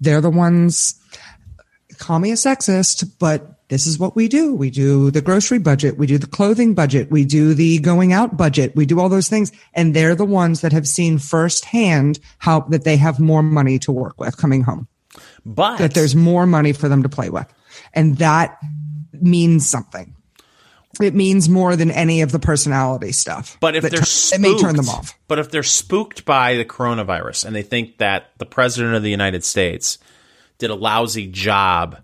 They're 0.00 0.20
the 0.20 0.28
ones, 0.28 1.00
call 1.98 2.18
me 2.18 2.32
a 2.32 2.34
sexist, 2.34 3.12
but 3.20 3.53
this 3.74 3.88
is 3.88 3.98
what 3.98 4.14
we 4.14 4.28
do. 4.28 4.54
We 4.54 4.70
do 4.70 5.10
the 5.10 5.20
grocery 5.20 5.58
budget. 5.58 5.98
We 5.98 6.06
do 6.06 6.16
the 6.16 6.28
clothing 6.28 6.74
budget. 6.74 7.10
We 7.10 7.24
do 7.24 7.54
the 7.54 7.80
going 7.80 8.12
out 8.12 8.36
budget. 8.36 8.76
We 8.76 8.86
do 8.86 9.00
all 9.00 9.08
those 9.08 9.28
things. 9.28 9.50
And 9.74 9.94
they're 9.94 10.14
the 10.14 10.24
ones 10.24 10.60
that 10.60 10.72
have 10.72 10.86
seen 10.86 11.18
firsthand 11.18 12.20
how 12.38 12.60
that 12.68 12.84
they 12.84 12.96
have 12.96 13.18
more 13.18 13.42
money 13.42 13.80
to 13.80 13.90
work 13.90 14.20
with 14.20 14.36
coming 14.36 14.62
home, 14.62 14.86
But 15.44 15.78
that 15.78 15.92
there's 15.92 16.14
more 16.14 16.46
money 16.46 16.72
for 16.72 16.88
them 16.88 17.02
to 17.02 17.08
play 17.08 17.30
with. 17.30 17.52
And 17.92 18.18
that 18.18 18.58
means 19.12 19.68
something. 19.68 20.14
it 21.00 21.12
means 21.16 21.48
more 21.48 21.74
than 21.74 21.90
any 21.90 22.20
of 22.22 22.30
the 22.30 22.38
personality 22.38 23.10
stuff. 23.10 23.56
But 23.58 23.74
if 23.74 23.82
they're 23.82 24.04
spooked, 24.04 24.38
it 24.38 24.40
may 24.40 24.56
turn 24.56 24.76
them 24.76 24.88
off. 24.88 25.18
But 25.26 25.40
if 25.40 25.50
they're 25.50 25.64
spooked 25.64 26.24
by 26.24 26.54
the 26.54 26.64
coronavirus 26.64 27.44
and 27.46 27.56
they 27.56 27.62
think 27.62 27.98
that 27.98 28.30
the 28.38 28.46
president 28.46 28.94
of 28.94 29.02
the 29.02 29.10
United 29.10 29.42
States 29.42 29.98
did 30.58 30.70
a 30.70 30.76
lousy 30.76 31.26
job 31.26 32.03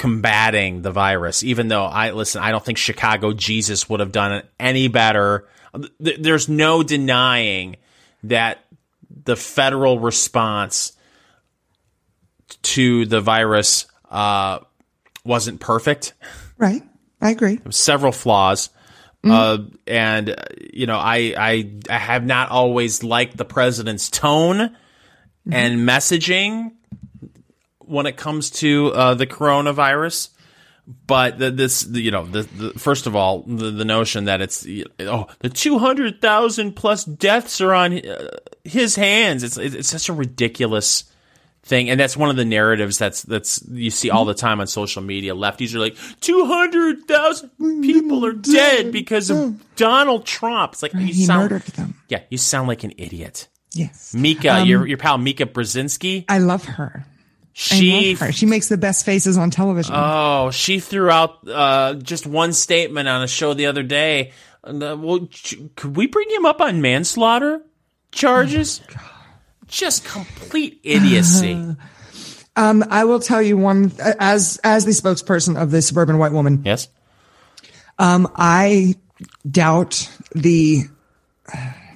combating 0.00 0.80
the 0.80 0.90
virus, 0.90 1.42
even 1.42 1.68
though 1.68 1.84
I 1.84 2.12
listen, 2.12 2.42
I 2.42 2.52
don't 2.52 2.64
think 2.64 2.78
Chicago 2.78 3.34
Jesus 3.34 3.86
would 3.90 4.00
have 4.00 4.12
done 4.12 4.32
it 4.32 4.46
any 4.58 4.88
better. 4.88 5.46
There's 5.98 6.48
no 6.48 6.82
denying 6.82 7.76
that 8.22 8.64
the 9.24 9.36
federal 9.36 9.98
response 9.98 10.92
to 12.62 13.04
the 13.04 13.20
virus 13.20 13.84
uh, 14.10 14.60
wasn't 15.22 15.60
perfect 15.60 16.14
Right. 16.56 16.82
I 17.20 17.30
agree. 17.32 17.60
several 17.68 18.12
flaws. 18.12 18.70
Uh, 19.22 19.58
and 19.86 20.30
uh, 20.30 20.36
you 20.72 20.86
know, 20.86 20.96
I, 20.96 21.34
I 21.36 21.72
I 21.90 21.98
have 21.98 22.24
not 22.24 22.48
always 22.48 23.02
liked 23.02 23.36
the 23.36 23.44
president's 23.44 24.08
tone 24.08 24.74
and 25.52 25.86
messaging 25.86 26.72
when 27.90 28.06
it 28.06 28.16
comes 28.16 28.50
to 28.50 28.92
uh, 28.94 29.14
the 29.14 29.26
coronavirus. 29.26 30.30
But 31.06 31.38
the, 31.38 31.50
this, 31.52 31.82
the, 31.82 32.00
you 32.00 32.10
know, 32.10 32.26
the, 32.26 32.42
the 32.42 32.70
first 32.78 33.06
of 33.06 33.14
all, 33.14 33.42
the, 33.42 33.70
the 33.70 33.84
notion 33.84 34.24
that 34.24 34.40
it's 34.40 34.66
oh 35.00 35.26
the 35.38 35.48
two 35.48 35.78
hundred 35.78 36.20
thousand 36.20 36.74
plus 36.74 37.04
deaths 37.04 37.60
are 37.60 37.72
on 37.74 38.04
uh, 38.04 38.28
his 38.64 38.96
hands. 38.96 39.44
It's 39.44 39.56
it's 39.56 39.88
such 39.88 40.08
a 40.08 40.12
ridiculous 40.12 41.04
thing, 41.62 41.90
and 41.90 42.00
that's 42.00 42.16
one 42.16 42.28
of 42.30 42.34
the 42.36 42.44
narratives 42.44 42.98
that's 42.98 43.22
that's 43.22 43.62
you 43.70 43.90
see 43.90 44.10
all 44.10 44.24
the 44.24 44.34
time 44.34 44.60
on 44.60 44.66
social 44.66 45.00
media. 45.02 45.32
Lefties 45.34 45.76
are 45.76 45.78
like 45.78 45.96
two 46.20 46.44
hundred 46.46 47.06
thousand 47.06 47.50
people 47.82 48.26
are 48.26 48.32
dead 48.32 48.90
because 48.90 49.30
of 49.30 49.62
Donald 49.76 50.26
Trump. 50.26 50.72
It's 50.72 50.82
like 50.82 50.94
you 50.94 51.00
He 51.00 51.24
sound, 51.24 51.50
murdered 51.52 51.62
them. 51.74 51.94
yeah, 52.08 52.22
you 52.30 52.38
sound 52.38 52.66
like 52.66 52.82
an 52.82 52.94
idiot. 52.98 53.46
Yes. 53.74 54.12
Mika, 54.12 54.64
your 54.66 54.88
your 54.88 54.98
pal 54.98 55.18
Mika 55.18 55.46
Brzezinski, 55.46 56.24
I 56.28 56.38
love 56.38 56.64
her. 56.64 57.04
She. 57.52 58.14
She 58.14 58.46
makes 58.46 58.68
the 58.68 58.76
best 58.76 59.04
faces 59.04 59.36
on 59.36 59.50
television. 59.50 59.94
Oh, 59.96 60.50
she 60.50 60.80
threw 60.80 61.10
out 61.10 61.46
uh, 61.48 61.94
just 61.94 62.26
one 62.26 62.52
statement 62.52 63.08
on 63.08 63.22
a 63.22 63.28
show 63.28 63.54
the 63.54 63.66
other 63.66 63.82
day. 63.82 64.32
Uh, 64.62 64.96
well, 64.98 65.28
could 65.74 65.96
we 65.96 66.06
bring 66.06 66.30
him 66.30 66.46
up 66.46 66.60
on 66.60 66.80
manslaughter 66.80 67.62
charges? 68.12 68.80
just 69.66 70.04
complete 70.04 70.80
idiocy. 70.82 71.76
um, 72.56 72.84
I 72.90 73.04
will 73.04 73.20
tell 73.20 73.40
you 73.40 73.56
one 73.56 73.92
as 73.98 74.60
as 74.62 74.84
the 74.84 74.92
spokesperson 74.92 75.60
of 75.60 75.70
the 75.70 75.80
suburban 75.80 76.18
white 76.18 76.32
woman. 76.32 76.62
yes. 76.64 76.88
Um, 77.98 78.32
I 78.36 78.94
doubt 79.48 80.10
the 80.34 80.84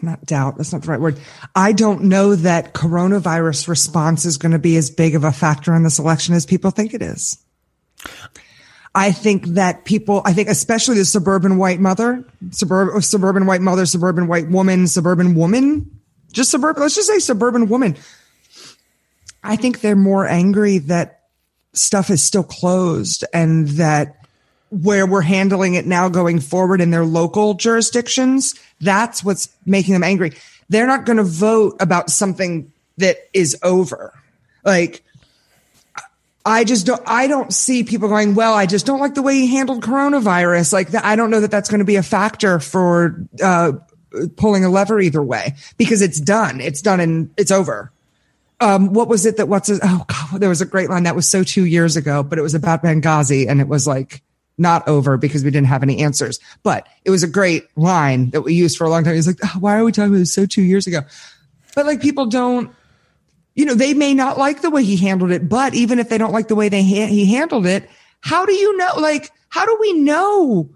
not 0.04 0.24
doubt 0.24 0.56
that's 0.56 0.72
not 0.72 0.82
the 0.82 0.88
right 0.88 1.00
word. 1.00 1.18
I 1.54 1.72
don't 1.72 2.04
know 2.04 2.34
that 2.36 2.74
coronavirus 2.74 3.68
response 3.68 4.24
is 4.24 4.38
going 4.38 4.52
to 4.52 4.58
be 4.58 4.76
as 4.76 4.90
big 4.90 5.14
of 5.14 5.24
a 5.24 5.32
factor 5.32 5.74
in 5.74 5.82
this 5.82 5.98
election 5.98 6.34
as 6.34 6.46
people 6.46 6.70
think 6.70 6.94
it 6.94 7.02
is. 7.02 7.42
I 8.94 9.10
think 9.10 9.46
that 9.48 9.84
people, 9.84 10.22
I 10.24 10.32
think 10.32 10.48
especially 10.48 10.98
the 10.98 11.04
suburban 11.04 11.58
white 11.58 11.80
mother, 11.80 12.24
suburban 12.50 13.02
suburban 13.02 13.46
white 13.46 13.60
mother, 13.60 13.86
suburban 13.86 14.28
white 14.28 14.48
woman, 14.48 14.86
suburban 14.86 15.34
woman, 15.34 15.90
just 16.32 16.50
suburban. 16.50 16.82
Let's 16.82 16.94
just 16.94 17.08
say 17.08 17.18
suburban 17.18 17.68
woman. 17.68 17.96
I 19.42 19.56
think 19.56 19.80
they're 19.80 19.96
more 19.96 20.26
angry 20.26 20.78
that 20.78 21.22
stuff 21.72 22.08
is 22.10 22.22
still 22.22 22.44
closed 22.44 23.24
and 23.34 23.68
that 23.68 24.23
where 24.82 25.06
we're 25.06 25.20
handling 25.20 25.74
it 25.74 25.86
now 25.86 26.08
going 26.08 26.40
forward 26.40 26.80
in 26.80 26.90
their 26.90 27.04
local 27.04 27.54
jurisdictions, 27.54 28.54
that's 28.80 29.24
what's 29.24 29.48
making 29.66 29.94
them 29.94 30.02
angry. 30.02 30.32
They're 30.68 30.86
not 30.86 31.04
going 31.04 31.18
to 31.18 31.24
vote 31.24 31.76
about 31.80 32.10
something 32.10 32.72
that 32.98 33.18
is 33.32 33.56
over. 33.62 34.12
Like, 34.64 35.02
I 36.44 36.64
just 36.64 36.86
don't, 36.86 37.02
I 37.06 37.26
don't 37.26 37.52
see 37.52 37.84
people 37.84 38.08
going, 38.08 38.34
well, 38.34 38.54
I 38.54 38.66
just 38.66 38.86
don't 38.86 39.00
like 39.00 39.14
the 39.14 39.22
way 39.22 39.34
he 39.34 39.46
handled 39.46 39.82
coronavirus. 39.82 40.72
Like 40.72 40.94
I 40.94 41.16
don't 41.16 41.30
know 41.30 41.40
that 41.40 41.50
that's 41.50 41.68
going 41.68 41.78
to 41.78 41.84
be 41.84 41.96
a 41.96 42.02
factor 42.02 42.58
for, 42.58 43.24
uh, 43.42 43.72
pulling 44.36 44.64
a 44.64 44.68
lever 44.68 45.00
either 45.00 45.22
way 45.22 45.54
because 45.76 46.00
it's 46.00 46.20
done. 46.20 46.60
It's 46.60 46.80
done 46.80 47.00
and 47.00 47.30
it's 47.36 47.50
over 47.50 47.90
um, 48.60 48.92
what 48.92 49.08
was 49.08 49.26
it 49.26 49.36
that 49.36 49.48
what's 49.48 49.70
oh 49.70 50.04
god 50.06 50.40
there 50.40 50.48
was 50.48 50.60
a 50.60 50.66
great 50.66 50.88
line 50.88 51.02
that 51.04 51.16
was 51.16 51.28
so 51.28 51.42
two 51.42 51.64
years 51.64 51.96
ago 51.96 52.22
but 52.22 52.38
it 52.38 52.42
was 52.42 52.54
about 52.54 52.82
benghazi 52.82 53.48
and 53.48 53.60
it 53.60 53.68
was 53.68 53.86
like 53.86 54.22
not 54.56 54.86
over 54.86 55.16
because 55.16 55.44
we 55.44 55.50
didn't 55.50 55.66
have 55.66 55.82
any 55.82 55.98
answers 55.98 56.38
but 56.62 56.88
it 57.04 57.10
was 57.10 57.22
a 57.22 57.28
great 57.28 57.66
line 57.76 58.30
that 58.30 58.42
we 58.42 58.54
used 58.54 58.76
for 58.76 58.84
a 58.84 58.90
long 58.90 59.04
time 59.04 59.14
he's 59.14 59.26
like 59.26 59.38
oh, 59.44 59.56
why 59.60 59.76
are 59.76 59.84
we 59.84 59.92
talking 59.92 60.10
about 60.10 60.18
this 60.18 60.32
so 60.32 60.46
two 60.46 60.62
years 60.62 60.86
ago 60.86 61.00
but 61.74 61.86
like 61.86 62.00
people 62.00 62.26
don't 62.26 62.74
you 63.54 63.64
know 63.64 63.74
they 63.74 63.94
may 63.94 64.14
not 64.14 64.38
like 64.38 64.62
the 64.62 64.70
way 64.70 64.84
he 64.84 64.96
handled 64.96 65.30
it 65.30 65.48
but 65.48 65.74
even 65.74 65.98
if 65.98 66.08
they 66.08 66.18
don't 66.18 66.32
like 66.32 66.48
the 66.48 66.54
way 66.54 66.68
they 66.68 66.82
ha- 66.82 67.06
he 67.06 67.26
handled 67.26 67.66
it 67.66 67.88
how 68.20 68.46
do 68.46 68.52
you 68.52 68.76
know 68.76 68.92
like 68.98 69.30
how 69.48 69.64
do 69.64 69.76
we 69.80 69.92
know 69.92 70.68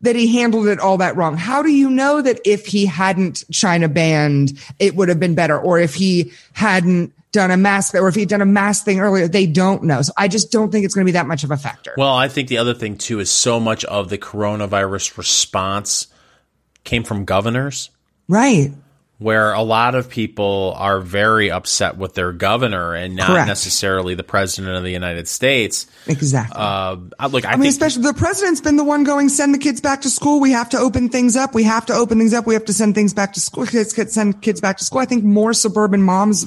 that 0.00 0.16
he 0.16 0.36
handled 0.36 0.68
it 0.68 0.78
all 0.78 0.98
that 0.98 1.16
wrong. 1.16 1.36
How 1.36 1.62
do 1.62 1.70
you 1.70 1.90
know 1.90 2.20
that 2.20 2.40
if 2.44 2.66
he 2.66 2.86
hadn't 2.86 3.44
China 3.50 3.88
banned, 3.88 4.52
it 4.78 4.94
would 4.94 5.08
have 5.08 5.18
been 5.18 5.34
better? 5.34 5.58
Or 5.58 5.78
if 5.78 5.94
he 5.94 6.32
hadn't 6.52 7.12
done 7.32 7.50
a 7.50 7.56
mask, 7.56 7.94
or 7.94 8.08
if 8.08 8.14
he'd 8.14 8.28
done 8.28 8.40
a 8.40 8.46
mask 8.46 8.84
thing 8.84 9.00
earlier, 9.00 9.28
they 9.28 9.46
don't 9.46 9.82
know. 9.84 10.00
So 10.02 10.12
I 10.16 10.28
just 10.28 10.50
don't 10.50 10.70
think 10.70 10.84
it's 10.84 10.94
going 10.94 11.04
to 11.04 11.08
be 11.08 11.12
that 11.12 11.26
much 11.26 11.44
of 11.44 11.50
a 11.50 11.56
factor. 11.56 11.94
Well, 11.98 12.14
I 12.14 12.28
think 12.28 12.48
the 12.48 12.58
other 12.58 12.74
thing 12.74 12.96
too 12.96 13.20
is 13.20 13.30
so 13.30 13.60
much 13.60 13.84
of 13.84 14.08
the 14.08 14.18
coronavirus 14.18 15.18
response 15.18 16.06
came 16.84 17.02
from 17.04 17.24
governors. 17.24 17.90
right. 18.28 18.70
where 19.18 19.52
a 19.54 19.62
lot 19.62 19.94
of 19.94 20.10
people 20.10 20.74
are 20.76 21.00
very 21.00 21.50
upset 21.50 21.96
with 21.96 22.12
their 22.14 22.32
governor 22.32 22.94
and 22.94 23.16
not 23.16 23.28
Correct. 23.28 23.48
necessarily 23.48 24.14
the 24.14 24.22
president 24.22 24.76
of 24.76 24.82
the 24.82 24.90
United 24.90 25.26
States. 25.26 25.86
Exactly. 26.06 26.56
Uh, 26.58 26.96
look, 27.30 27.46
I, 27.46 27.52
I 27.52 27.56
mean, 27.56 27.70
especially 27.70 28.02
the 28.02 28.12
president's 28.12 28.60
been 28.60 28.76
the 28.76 28.84
one 28.84 29.04
going, 29.04 29.30
send 29.30 29.54
the 29.54 29.58
kids 29.58 29.80
back 29.80 30.02
to 30.02 30.10
school. 30.10 30.38
We 30.38 30.52
have 30.52 30.68
to 30.70 30.78
open 30.78 31.08
things 31.08 31.34
up. 31.34 31.54
We 31.54 31.64
have 31.64 31.86
to 31.86 31.94
open 31.94 32.18
things 32.18 32.34
up. 32.34 32.46
We 32.46 32.52
have 32.54 32.66
to 32.66 32.74
send 32.74 32.94
things 32.94 33.14
back 33.14 33.32
to 33.34 33.40
school. 33.40 33.64
Kids, 33.66 33.94
kids 33.94 34.12
send 34.12 34.42
kids 34.42 34.60
back 34.60 34.76
to 34.78 34.84
school. 34.84 35.00
I 35.00 35.06
think 35.06 35.24
more 35.24 35.54
suburban 35.54 36.02
moms 36.02 36.46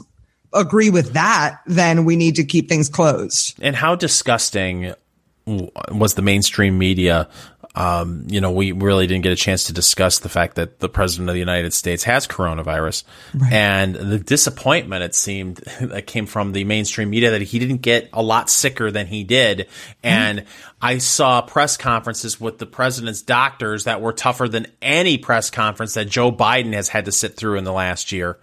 agree 0.54 0.90
with 0.90 1.14
that 1.14 1.62
then 1.66 2.06
we 2.06 2.16
need 2.16 2.36
to 2.36 2.44
keep 2.44 2.68
things 2.70 2.90
closed. 2.90 3.56
and 3.62 3.76
how 3.76 3.96
disgusting 3.96 4.94
was 5.92 6.14
the 6.14 6.22
mainstream 6.22 6.78
media. 6.78 7.28
Um, 7.76 8.26
you 8.28 8.42
know, 8.42 8.52
we 8.52 8.72
really 8.72 9.08
didn't 9.08 9.24
get 9.24 9.32
a 9.32 9.38
chance 9.38 9.66
to 9.66 9.74
discuss 9.74 10.20
the 10.20 10.30
fact 10.30 10.56
that 10.56 10.80
the 10.80 10.90
president 10.90 11.30
of 11.30 11.34
the 11.34 11.40
United 11.40 11.74
States 11.74 12.04
has 12.04 12.28
coronavirus, 12.28 13.04
and 13.52 13.96
the 13.96 14.18
disappointment 14.18 15.04
it 15.04 15.16
seemed 15.16 15.58
that 15.82 16.08
came 16.08 16.26
from 16.26 16.52
the 16.52 16.64
mainstream 16.64 17.10
media 17.10 17.32
that 17.32 17.42
he 17.42 17.60
didn't 17.60 17.82
get 17.82 18.10
a 18.12 18.22
lot 18.22 18.50
sicker 18.50 18.92
than 18.92 19.08
he 19.08 19.24
did. 19.24 19.68
And 20.04 20.46
I 20.82 20.98
saw 20.98 21.42
press 21.42 21.78
conferences 21.78 22.40
with 22.40 22.58
the 22.58 22.66
president's 22.66 23.22
doctors 23.22 23.84
that 23.84 24.02
were 24.02 24.14
tougher 24.14 24.50
than 24.50 24.68
any 24.82 25.18
press 25.18 25.50
conference 25.50 25.94
that 25.94 26.10
Joe 26.10 26.32
Biden 26.32 26.74
has 26.74 26.90
had 26.90 27.06
to 27.06 27.12
sit 27.12 27.38
through 27.38 27.58
in 27.58 27.64
the 27.64 27.74
last 27.74 28.12
year 28.12 28.40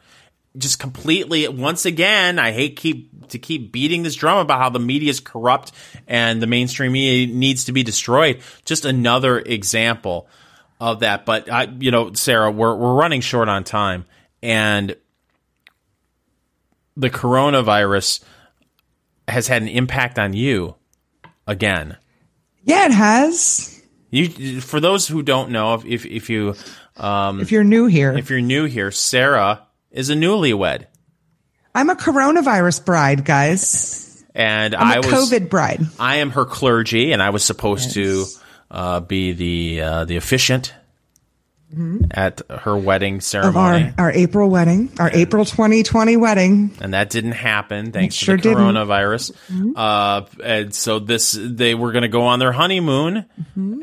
just 0.57 0.79
completely 0.79 1.47
once 1.49 1.85
again 1.85 2.39
i 2.39 2.53
hate 2.53 2.77
keep 2.77 3.17
to 3.31 3.39
keep 3.39 3.73
beating 3.73 4.03
this 4.03 4.15
drum 4.15 4.39
about 4.39 4.61
how 4.61 4.71
the 4.71 4.79
media 4.79 5.11
is 5.11 5.21
corrupt 5.21 5.73
and 6.07 6.41
the 6.41 6.47
mainstream 6.47 6.93
media 6.93 7.33
needs 7.33 7.65
to 7.65 7.73
be 7.73 7.83
destroyed. 7.83 8.41
Just 8.65 8.85
another 8.85 9.39
example 9.39 10.29
of 10.81 11.01
that. 11.01 11.25
But 11.25 11.51
i 11.51 11.65
you 11.79 11.91
know 11.91 12.13
sarah 12.13 12.51
we're 12.51 12.75
we're 12.75 12.95
running 12.95 13.21
short 13.21 13.49
on 13.49 13.65
time. 13.65 14.05
And 14.43 14.97
the 16.97 17.11
coronavirus 17.11 18.23
has 19.29 19.49
had 19.49 19.63
an 19.63 19.69
impact 19.69 20.19
on 20.19 20.35
you 20.35 20.77
again. 21.47 21.97
Yeah, 22.65 22.87
it 22.87 22.93
has. 22.93 23.83
you 24.11 24.61
for 24.61 24.81
those 24.81 25.09
who 25.09 25.23
don't 25.23 25.51
know 25.51 25.75
if 25.75 25.85
if, 25.85 26.07
if 26.07 26.31
you 26.31 26.55
um, 26.97 27.41
If 27.41 27.53
you're 27.53 27.65
new 27.65 27.87
here, 27.87 28.17
if 28.17 28.31
you're 28.31 28.41
new 28.41 28.65
here 28.65 28.91
sarah 28.91 29.66
is 29.97 30.11
a 30.11 30.15
newlywed 30.15 30.87
I'm 31.75 31.91
a 31.91 31.97
coronavirus 31.97 32.85
bride, 32.85 33.25
guys. 33.25 34.25
and 34.35 34.75
I'm 34.75 34.87
I 34.87 34.95
a 34.95 34.99
was 34.99 35.31
COVID 35.31 35.51
bride. 35.51 35.81
I 35.99 36.17
am 36.17 36.31
her 36.31 36.45
clergy, 36.45 37.13
and 37.13 37.23
I 37.23 37.31
was 37.31 37.45
supposed 37.45 37.93
to 37.95 38.25
uh, 38.71 39.01
be 39.01 39.33
the 39.33 39.81
uh, 39.83 40.05
the 40.07 40.17
officiant 40.17 40.73
at 42.13 42.41
her 42.49 42.77
wedding 42.77 43.21
ceremony, 43.21 43.93
our, 43.99 44.07
our 44.07 44.13
April 44.13 44.49
wedding, 44.49 44.89
our 44.99 45.11
April 45.13 45.45
2020 45.45 46.17
wedding. 46.17 46.71
and 46.81 46.95
that 46.95 47.11
didn't 47.11 47.33
happen 47.33 47.93
thanks 47.93 48.15
sure 48.15 48.37
to 48.37 48.43
the 48.43 48.49
didn't. 48.51 48.63
coronavirus. 48.77 49.33
Uh, 49.77 50.23
and 50.43 50.75
so 50.75 50.99
this 51.01 51.37
they 51.39 51.75
were 51.75 51.93
going 51.93 52.03
to 52.03 52.09
go 52.09 52.23
on 52.23 52.39
their 52.39 52.53
honeymoon, 52.53 53.27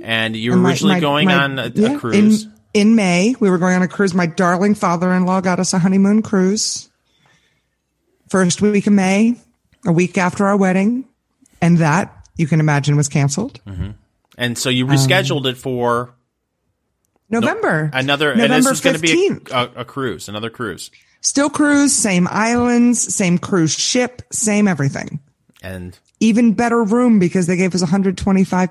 and 0.02 0.36
you 0.36 0.52
were 0.52 0.58
My- 0.58 0.70
originally 0.70 0.96
my- 0.96 1.00
going 1.02 1.26
my- 1.28 1.36
on 1.44 1.60
a, 1.60 1.66
a 1.66 2.00
cruise. 2.00 2.46
In, 2.46 2.53
in 2.74 2.96
May, 2.96 3.36
we 3.40 3.50
were 3.50 3.58
going 3.58 3.76
on 3.76 3.82
a 3.82 3.88
cruise. 3.88 4.14
My 4.14 4.26
darling 4.26 4.76
father-in-law 4.76 5.42
got 5.42 5.60
us 5.60 5.74
a 5.74 5.80
honeymoon 5.80 6.22
cruise. 6.22 6.90
First 8.30 8.62
week 8.62 8.88
of 8.88 8.94
May, 8.94 9.36
a 9.86 9.92
week 9.92 10.18
after 10.18 10.46
our 10.46 10.58
wedding, 10.58 11.08
and 11.62 11.78
that 11.78 12.28
you 12.36 12.48
can 12.48 12.60
imagine 12.60 12.96
was 12.98 13.10
canceled. 13.10 13.64
Mm-hmm. 13.66 13.92
And 14.38 14.58
so 14.58 14.70
you 14.70 14.88
rescheduled 14.88 15.46
it 15.46 15.58
for 15.58 16.16
November. 17.30 17.92
another, 17.94 18.32
and 18.32 18.40
November 18.40 18.56
this 18.56 18.70
was 18.70 18.82
going 18.82 18.96
to 18.96 19.02
be 19.02 19.30
15th. 19.30 19.52
a, 19.52 19.78
a, 19.78 19.82
a 19.82 19.86
cruise, 19.86 20.28
another 20.28 20.50
cruise. 20.50 20.90
Still 21.22 21.50
cruise, 21.50 21.94
same 21.94 22.28
islands, 22.30 23.14
same 23.14 23.38
cruise 23.38 23.74
ship, 23.74 24.24
same 24.32 24.68
everything. 24.68 25.20
And 25.62 25.98
Even 26.20 26.54
better 26.54 26.84
room 26.84 27.20
because 27.20 27.48
they 27.48 27.56
gave 27.56 27.74
us 27.76 27.84
125% 27.84 28.16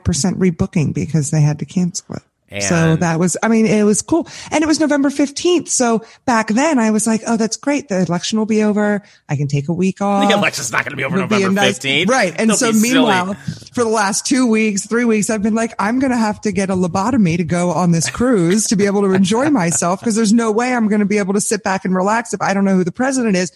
rebooking 0.03 0.93
because 0.93 1.31
they 1.31 1.41
had 1.41 1.61
to 1.61 1.65
cancel 1.65 2.17
it. 2.17 2.23
So 2.61 2.97
that 2.97 3.19
was, 3.19 3.37
I 3.43 3.49
mean, 3.49 3.67
it 3.67 3.85
was 3.85 4.03
cool. 4.03 4.29
And 4.51 4.63
it 4.63 4.67
was 4.67 4.79
November 4.81 5.09
15th. 5.11 5.69
So 5.69 6.05
back 6.25 6.49
then 6.49 6.79
I 6.79 6.91
was 6.91 7.07
like, 7.07 7.23
oh, 7.27 7.37
that's 7.37 7.57
great. 7.57 7.89
The 7.89 8.01
election 8.03 8.39
will 8.39 8.47
be 8.47 8.63
over. 8.63 9.03
I 9.29 9.37
can 9.37 9.49
take 9.49 9.69
a 9.69 9.73
week 9.73 10.01
off. 10.01 10.29
the 10.29 10.37
election's 10.37 10.73
not 10.73 10.85
going 10.85 10.91
to 10.91 10.97
be 10.97 11.05
over 11.05 11.17
It'll 11.17 11.29
be 11.29 11.37
November 11.37 11.61
nice- 11.63 11.79
15th. 11.79 12.09
Right. 12.09 12.35
And 12.39 12.49
Don't 12.49 12.59
so 12.59 12.73
be 12.73 12.81
meanwhile, 12.83 13.35
for 13.73 13.85
the 13.85 13.91
last 13.91 14.27
two 14.27 14.47
weeks, 14.47 14.87
three 14.87 15.05
weeks, 15.05 15.31
I've 15.31 15.43
been 15.43 15.55
like, 15.55 15.73
I'm 15.79 15.99
going 15.99 16.11
to 16.13 16.17
have 16.19 16.41
to 16.43 16.53
get 16.53 16.69
a 16.71 16.75
lobotomy 16.75 17.37
to 17.37 17.45
go 17.45 17.71
on 17.71 17.93
this 17.93 18.11
cruise 18.11 18.67
to 18.69 18.77
be 18.77 18.87
able 18.87 19.03
to 19.03 19.13
enjoy 19.13 19.51
myself 19.51 20.01
because 20.01 20.17
there's 20.17 20.33
no 20.33 20.51
way 20.53 20.75
I'm 20.75 20.89
going 20.89 21.01
to 21.01 21.07
be 21.07 21.19
able 21.19 21.35
to 21.35 21.41
sit 21.41 21.63
back 21.63 21.85
and 21.85 21.95
relax 21.95 22.35
if 22.35 22.43
I 22.43 22.53
don't 22.55 22.65
know 22.65 22.77
who 22.77 22.85
the 22.85 22.93
president 22.93 23.37
is. 23.37 23.53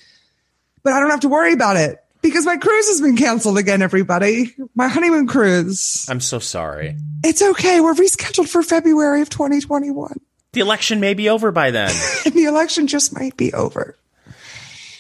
But 0.83 0.93
I 0.93 1.01
don't 1.01 1.11
have 1.11 1.21
to 1.21 1.29
worry 1.29 1.53
about 1.53 1.77
it 1.77 1.99
because 2.29 2.45
my 2.45 2.57
cruise 2.57 2.89
has 2.89 3.01
been 3.01 3.17
canceled 3.17 3.57
again, 3.59 3.83
everybody. 3.83 4.55
My 4.75 4.89
honeymoon 4.89 5.27
cruise. 5.27 6.07
I'm 6.09 6.21
so 6.21 6.39
sorry. 6.39 6.97
It's 7.25 7.41
okay. 7.41 7.81
We're 7.81 7.95
rescheduled 7.95 8.49
for 8.49 8.63
February 8.63 9.23
of 9.23 9.31
2021 9.31 10.21
The 10.53 10.61
election 10.61 11.01
may 11.01 11.15
be 11.15 11.29
over 11.29 11.53
by 11.53 11.71
then. 11.71 11.89
the 12.25 12.45
election 12.45 12.87
just 12.87 13.15
might 13.15 13.37
be 13.37 13.53
over. 13.53 13.97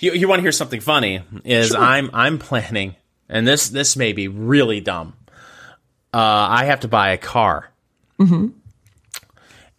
you, 0.01 0.13
you 0.13 0.29
want 0.29 0.39
to 0.39 0.43
hear 0.43 0.53
something 0.53 0.81
funny? 0.81 1.23
Is 1.45 1.75
I'm 1.75 2.11
I'm 2.13 2.39
planning, 2.39 2.95
and 3.29 3.47
this 3.47 3.69
this 3.69 3.97
may 3.97 4.13
be 4.13 4.29
really 4.29 4.81
dumb. 4.81 5.15
Uh, 6.15 6.19
I 6.51 6.65
have 6.67 6.81
to 6.81 6.89
buy 6.89 7.11
a 7.11 7.19
car, 7.19 7.71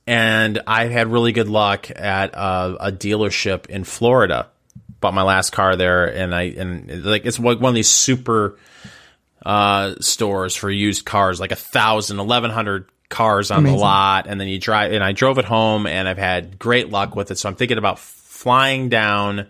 and 0.05 0.61
I've 0.67 0.91
had 0.91 1.07
really 1.07 1.31
good 1.31 1.49
luck 1.49 1.89
at 1.95 2.33
a, 2.33 2.87
a 2.87 2.91
dealership 2.91 3.67
in 3.67 3.83
Florida. 3.83 4.49
Bought 4.99 5.13
my 5.13 5.23
last 5.23 5.51
car 5.51 5.75
there, 5.75 6.05
and 6.05 6.33
I 6.33 6.43
and 6.43 7.05
like 7.05 7.25
it's 7.25 7.39
like 7.39 7.59
one 7.59 7.69
of 7.69 7.75
these 7.75 7.89
super 7.89 8.57
uh, 9.45 9.95
stores 9.99 10.55
for 10.55 10.69
used 10.69 11.05
cars, 11.05 11.39
like 11.39 11.51
a 11.51 11.55
thousand, 11.55 12.19
eleven 12.19 12.49
hundred 12.51 12.89
cars 13.09 13.51
on 13.51 13.63
the 13.63 13.71
lot, 13.71 14.27
and 14.27 14.41
then 14.41 14.47
you 14.47 14.59
drive. 14.59 14.91
And 14.91 15.03
I 15.03 15.11
drove 15.11 15.37
it 15.37 15.45
home, 15.45 15.85
and 15.85 16.07
I've 16.07 16.17
had 16.17 16.57
great 16.57 16.89
luck 16.89 17.15
with 17.15 17.31
it. 17.31 17.37
So 17.37 17.47
I'm 17.47 17.55
thinking 17.55 17.77
about 17.77 17.99
flying 17.99 18.89
down 18.89 19.47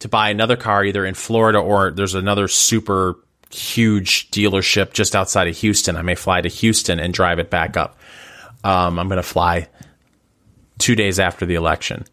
to 0.00 0.08
buy 0.08 0.30
another 0.30 0.56
car 0.56 0.84
either 0.84 1.04
in 1.04 1.14
Florida 1.14 1.58
or 1.58 1.90
there's 1.90 2.14
another 2.14 2.48
super 2.48 3.16
huge 3.50 4.30
dealership 4.30 4.92
just 4.92 5.14
outside 5.14 5.48
of 5.48 5.56
Houston. 5.58 5.96
I 5.96 6.02
may 6.02 6.14
fly 6.14 6.40
to 6.40 6.48
Houston 6.48 7.00
and 7.00 7.12
drive 7.12 7.38
it 7.38 7.50
back 7.50 7.76
up. 7.76 7.98
Um, 8.64 8.98
I'm 8.98 9.08
going 9.08 9.16
to 9.16 9.22
fly 9.22 9.68
two 10.78 10.94
days 10.94 11.18
after 11.18 11.46
the 11.46 11.54
election. 11.54 12.04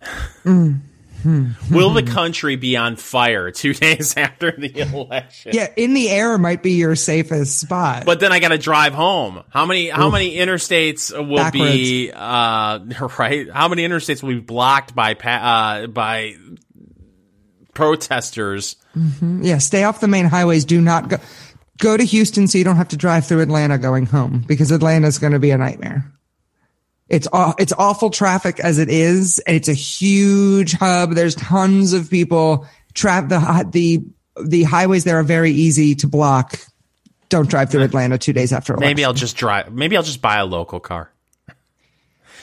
Will 1.26 1.91
the 1.91 2.03
country 2.03 2.55
be 2.55 2.78
on 2.78 2.95
fire 2.95 3.51
two 3.51 3.74
days 3.76 4.15
after 4.18 4.51
the 4.51 4.80
election? 4.80 5.51
Yeah. 5.53 5.72
In 5.76 5.93
the 5.93 6.09
air 6.09 6.38
might 6.38 6.63
be 6.63 6.74
your 6.74 6.95
safest 6.95 7.59
spot. 7.59 8.05
But 8.05 8.20
then 8.20 8.32
I 8.32 8.39
got 8.39 8.49
to 8.49 8.57
drive 8.57 8.93
home. 8.93 9.43
How 9.49 9.65
many 9.65 9.89
how 9.89 10.09
many 10.09 10.36
interstates 10.36 11.11
will 11.11 11.51
be 11.51 12.11
uh 12.13 12.80
right? 13.20 13.49
How 13.51 13.68
many 13.68 13.88
interstates 13.88 14.22
will 14.22 14.34
be 14.36 14.39
blocked 14.39 14.95
by 14.95 15.13
uh 15.13 15.88
by 15.88 16.36
protesters? 17.74 18.76
Yeah, 19.22 19.59
stay 19.59 19.84
off 19.84 19.99
the 19.99 20.07
main 20.07 20.26
highways. 20.26 20.65
Do 20.65 20.82
not 20.82 21.09
go. 21.09 21.18
Go 21.80 21.95
to 21.95 22.03
Houston 22.03 22.47
so 22.47 22.57
you 22.57 22.63
don't 22.63 22.78
have 22.78 22.88
to 22.88 22.97
drive 22.97 23.28
through 23.28 23.41
Atlanta 23.41 23.78
going 23.78 24.07
home 24.07 24.43
because 24.47 24.72
Atlanta's 24.72 25.20
going 25.20 25.34
to 25.34 25.39
be 25.39 25.51
a 25.51 25.57
nightmare. 25.59 26.11
It's 27.10 27.28
it's 27.58 27.74
awful 27.78 28.10
traffic 28.10 28.60
as 28.60 28.80
it 28.80 28.89
is. 28.89 29.39
and 29.39 29.55
It's 29.55 29.70
a 29.70 29.74
huge 29.74 30.74
hub. 30.74 31.12
There's 31.14 31.36
tons 31.36 31.93
of 31.93 32.10
people. 32.10 32.68
Tra- 32.93 33.26
the 33.28 33.70
the 33.72 34.03
the 34.43 34.64
highways 34.64 35.03
there 35.03 35.18
are 35.20 35.24
very 35.24 35.51
easy 35.51 35.95
to 35.95 36.08
block. 36.08 36.60
Don't 37.30 37.49
drive 37.49 37.70
through 37.72 37.84
Atlanta 37.84 38.18
two 38.18 38.34
days 38.34 38.51
after 38.53 38.74
election. 38.74 38.89
Maybe 38.89 39.05
I'll 39.05 39.14
just 39.14 39.36
drive. 39.38 39.72
Maybe 39.74 39.95
I'll 39.97 40.03
just 40.03 40.22
buy 40.22 40.38
a 40.38 40.45
local 40.45 40.80
car. 40.80 41.12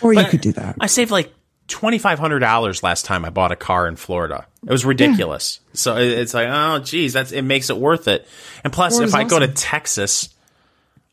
or 0.02 0.12
you 0.12 0.24
could 0.24 0.40
do 0.40 0.52
that. 0.52 0.76
I 0.80 0.86
saved 0.86 1.10
like 1.10 1.32
twenty 1.68 1.98
five 1.98 2.18
hundred 2.18 2.40
dollars 2.40 2.82
last 2.82 3.04
time 3.04 3.24
I 3.24 3.30
bought 3.30 3.52
a 3.52 3.56
car 3.56 3.86
in 3.88 3.96
Florida. 3.96 4.46
It 4.66 4.70
was 4.70 4.84
ridiculous. 4.84 5.60
So 5.74 5.96
it's 5.96 6.32
like, 6.34 6.48
oh, 6.50 6.78
geez, 6.80 7.12
that's 7.12 7.32
it 7.32 7.42
makes 7.42 7.68
it 7.70 7.76
worth 7.76 8.08
it. 8.08 8.26
And 8.62 8.72
plus, 8.72 8.94
if 8.98 9.10
Florida's 9.10 9.14
I 9.14 9.24
go 9.24 9.38
to. 9.40 9.48
Texas, 9.48 10.28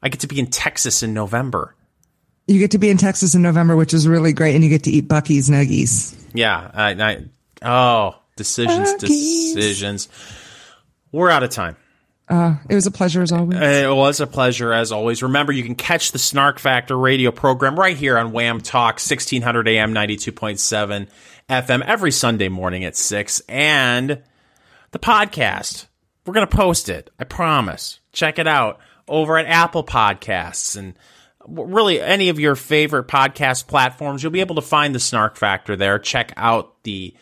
I 0.01 0.09
get 0.09 0.21
to 0.21 0.27
be 0.27 0.39
in 0.39 0.47
Texas 0.47 1.03
in 1.03 1.13
November. 1.13 1.75
You 2.47 2.59
get 2.59 2.71
to 2.71 2.77
be 2.77 2.89
in 2.89 2.97
Texas 2.97 3.35
in 3.35 3.41
November, 3.41 3.75
which 3.75 3.93
is 3.93 4.07
really 4.07 4.33
great, 4.33 4.55
and 4.55 4.63
you 4.63 4.69
get 4.69 4.83
to 4.83 4.91
eat 4.91 5.07
Buc-ee's 5.07 5.49
Nuggies. 5.49 6.17
Yeah, 6.33 6.71
I, 6.73 6.91
I 6.91 7.25
oh, 7.61 8.19
decisions, 8.35 8.93
Buc-ee's. 8.93 9.55
decisions. 9.55 10.09
We're 11.11 11.29
out 11.29 11.43
of 11.43 11.49
time. 11.49 11.77
Uh, 12.31 12.55
it 12.69 12.75
was 12.75 12.87
a 12.87 12.91
pleasure 12.91 13.21
as 13.21 13.33
always. 13.33 13.59
It 13.59 13.93
was 13.93 14.21
a 14.21 14.27
pleasure 14.27 14.71
as 14.71 14.93
always. 14.93 15.21
Remember, 15.21 15.51
you 15.51 15.63
can 15.63 15.75
catch 15.75 16.13
the 16.13 16.19
Snark 16.19 16.59
Factor 16.59 16.97
radio 16.97 17.29
program 17.29 17.77
right 17.77 17.97
here 17.97 18.17
on 18.17 18.31
WAAM 18.31 18.61
Talk, 18.61 18.95
1600 18.95 19.67
AM, 19.67 19.93
92.7 19.93 21.09
FM 21.49 21.85
every 21.85 22.11
Sunday 22.11 22.47
morning 22.47 22.85
at 22.85 22.95
6. 22.95 23.41
And 23.49 24.23
the 24.91 24.99
podcast, 24.99 25.87
we're 26.25 26.33
going 26.33 26.47
to 26.47 26.55
post 26.55 26.87
it. 26.87 27.09
I 27.19 27.25
promise. 27.25 27.99
Check 28.13 28.39
it 28.39 28.47
out 28.47 28.79
over 29.09 29.37
at 29.37 29.45
Apple 29.47 29.83
Podcasts 29.83 30.77
and 30.77 30.93
really 31.47 31.99
any 32.01 32.29
of 32.29 32.39
your 32.39 32.55
favorite 32.55 33.07
podcast 33.07 33.67
platforms. 33.67 34.23
You'll 34.23 34.31
be 34.31 34.39
able 34.39 34.55
to 34.55 34.61
find 34.61 34.93
the 34.93 34.99
Snark 34.99 35.37
Factor 35.37 35.75
there. 35.75 35.99
Check 35.99 36.33
out 36.37 36.83
the 36.83 37.15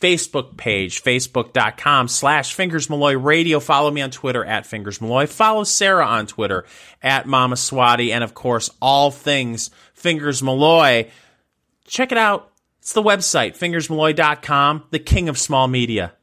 Facebook 0.00 0.56
page, 0.56 1.02
facebook.com 1.02 2.08
slash 2.08 2.54
Fingers 2.54 2.90
Malloy 2.90 3.16
Radio. 3.16 3.60
Follow 3.60 3.90
me 3.90 4.00
on 4.02 4.10
Twitter 4.10 4.44
at 4.44 4.66
Fingers 4.66 5.00
Malloy. 5.00 5.26
Follow 5.26 5.62
Sarah 5.62 6.04
on 6.04 6.26
Twitter 6.26 6.64
at 7.00 7.26
Mama 7.26 7.54
Swati. 7.54 8.10
And 8.10 8.24
of 8.24 8.34
course, 8.34 8.68
all 8.82 9.12
things 9.12 9.70
Fingers 9.94 10.42
Malloy. 10.42 11.08
Check 11.86 12.10
it 12.10 12.18
out. 12.18 12.50
It's 12.80 12.94
the 12.94 13.02
website, 13.02 13.56
fingersmalloy.com, 13.56 14.84
the 14.90 14.98
king 14.98 15.28
of 15.28 15.38
small 15.38 15.68
media. 15.68 16.14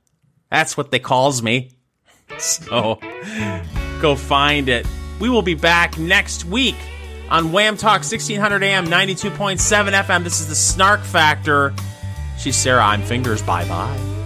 That's 0.52 0.76
what 0.76 0.92
they 0.92 1.00
calls 1.00 1.42
me. 1.42 1.72
So 2.38 3.00
go 4.04 4.16
find 4.16 4.70
it. 4.70 4.86
We 5.20 5.30
will 5.30 5.42
be 5.42 5.56
back 5.56 5.98
next 5.98 6.46
week 6.46 6.76
on 7.30 7.52
WAAM 7.52 7.78
Talk 7.78 8.02
1600 8.02 8.64
AM 8.64 8.88
92.7 8.88 9.60
FM. 10.04 10.24
This 10.24 10.40
is 10.40 10.48
the 10.48 10.56
Snark 10.56 11.02
Factor. 11.02 11.74
She's 12.38 12.56
Sarah. 12.56 12.84
I'm 12.84 13.02
Fingers. 13.02 13.42
Bye 13.42 13.68
bye. 13.68 14.19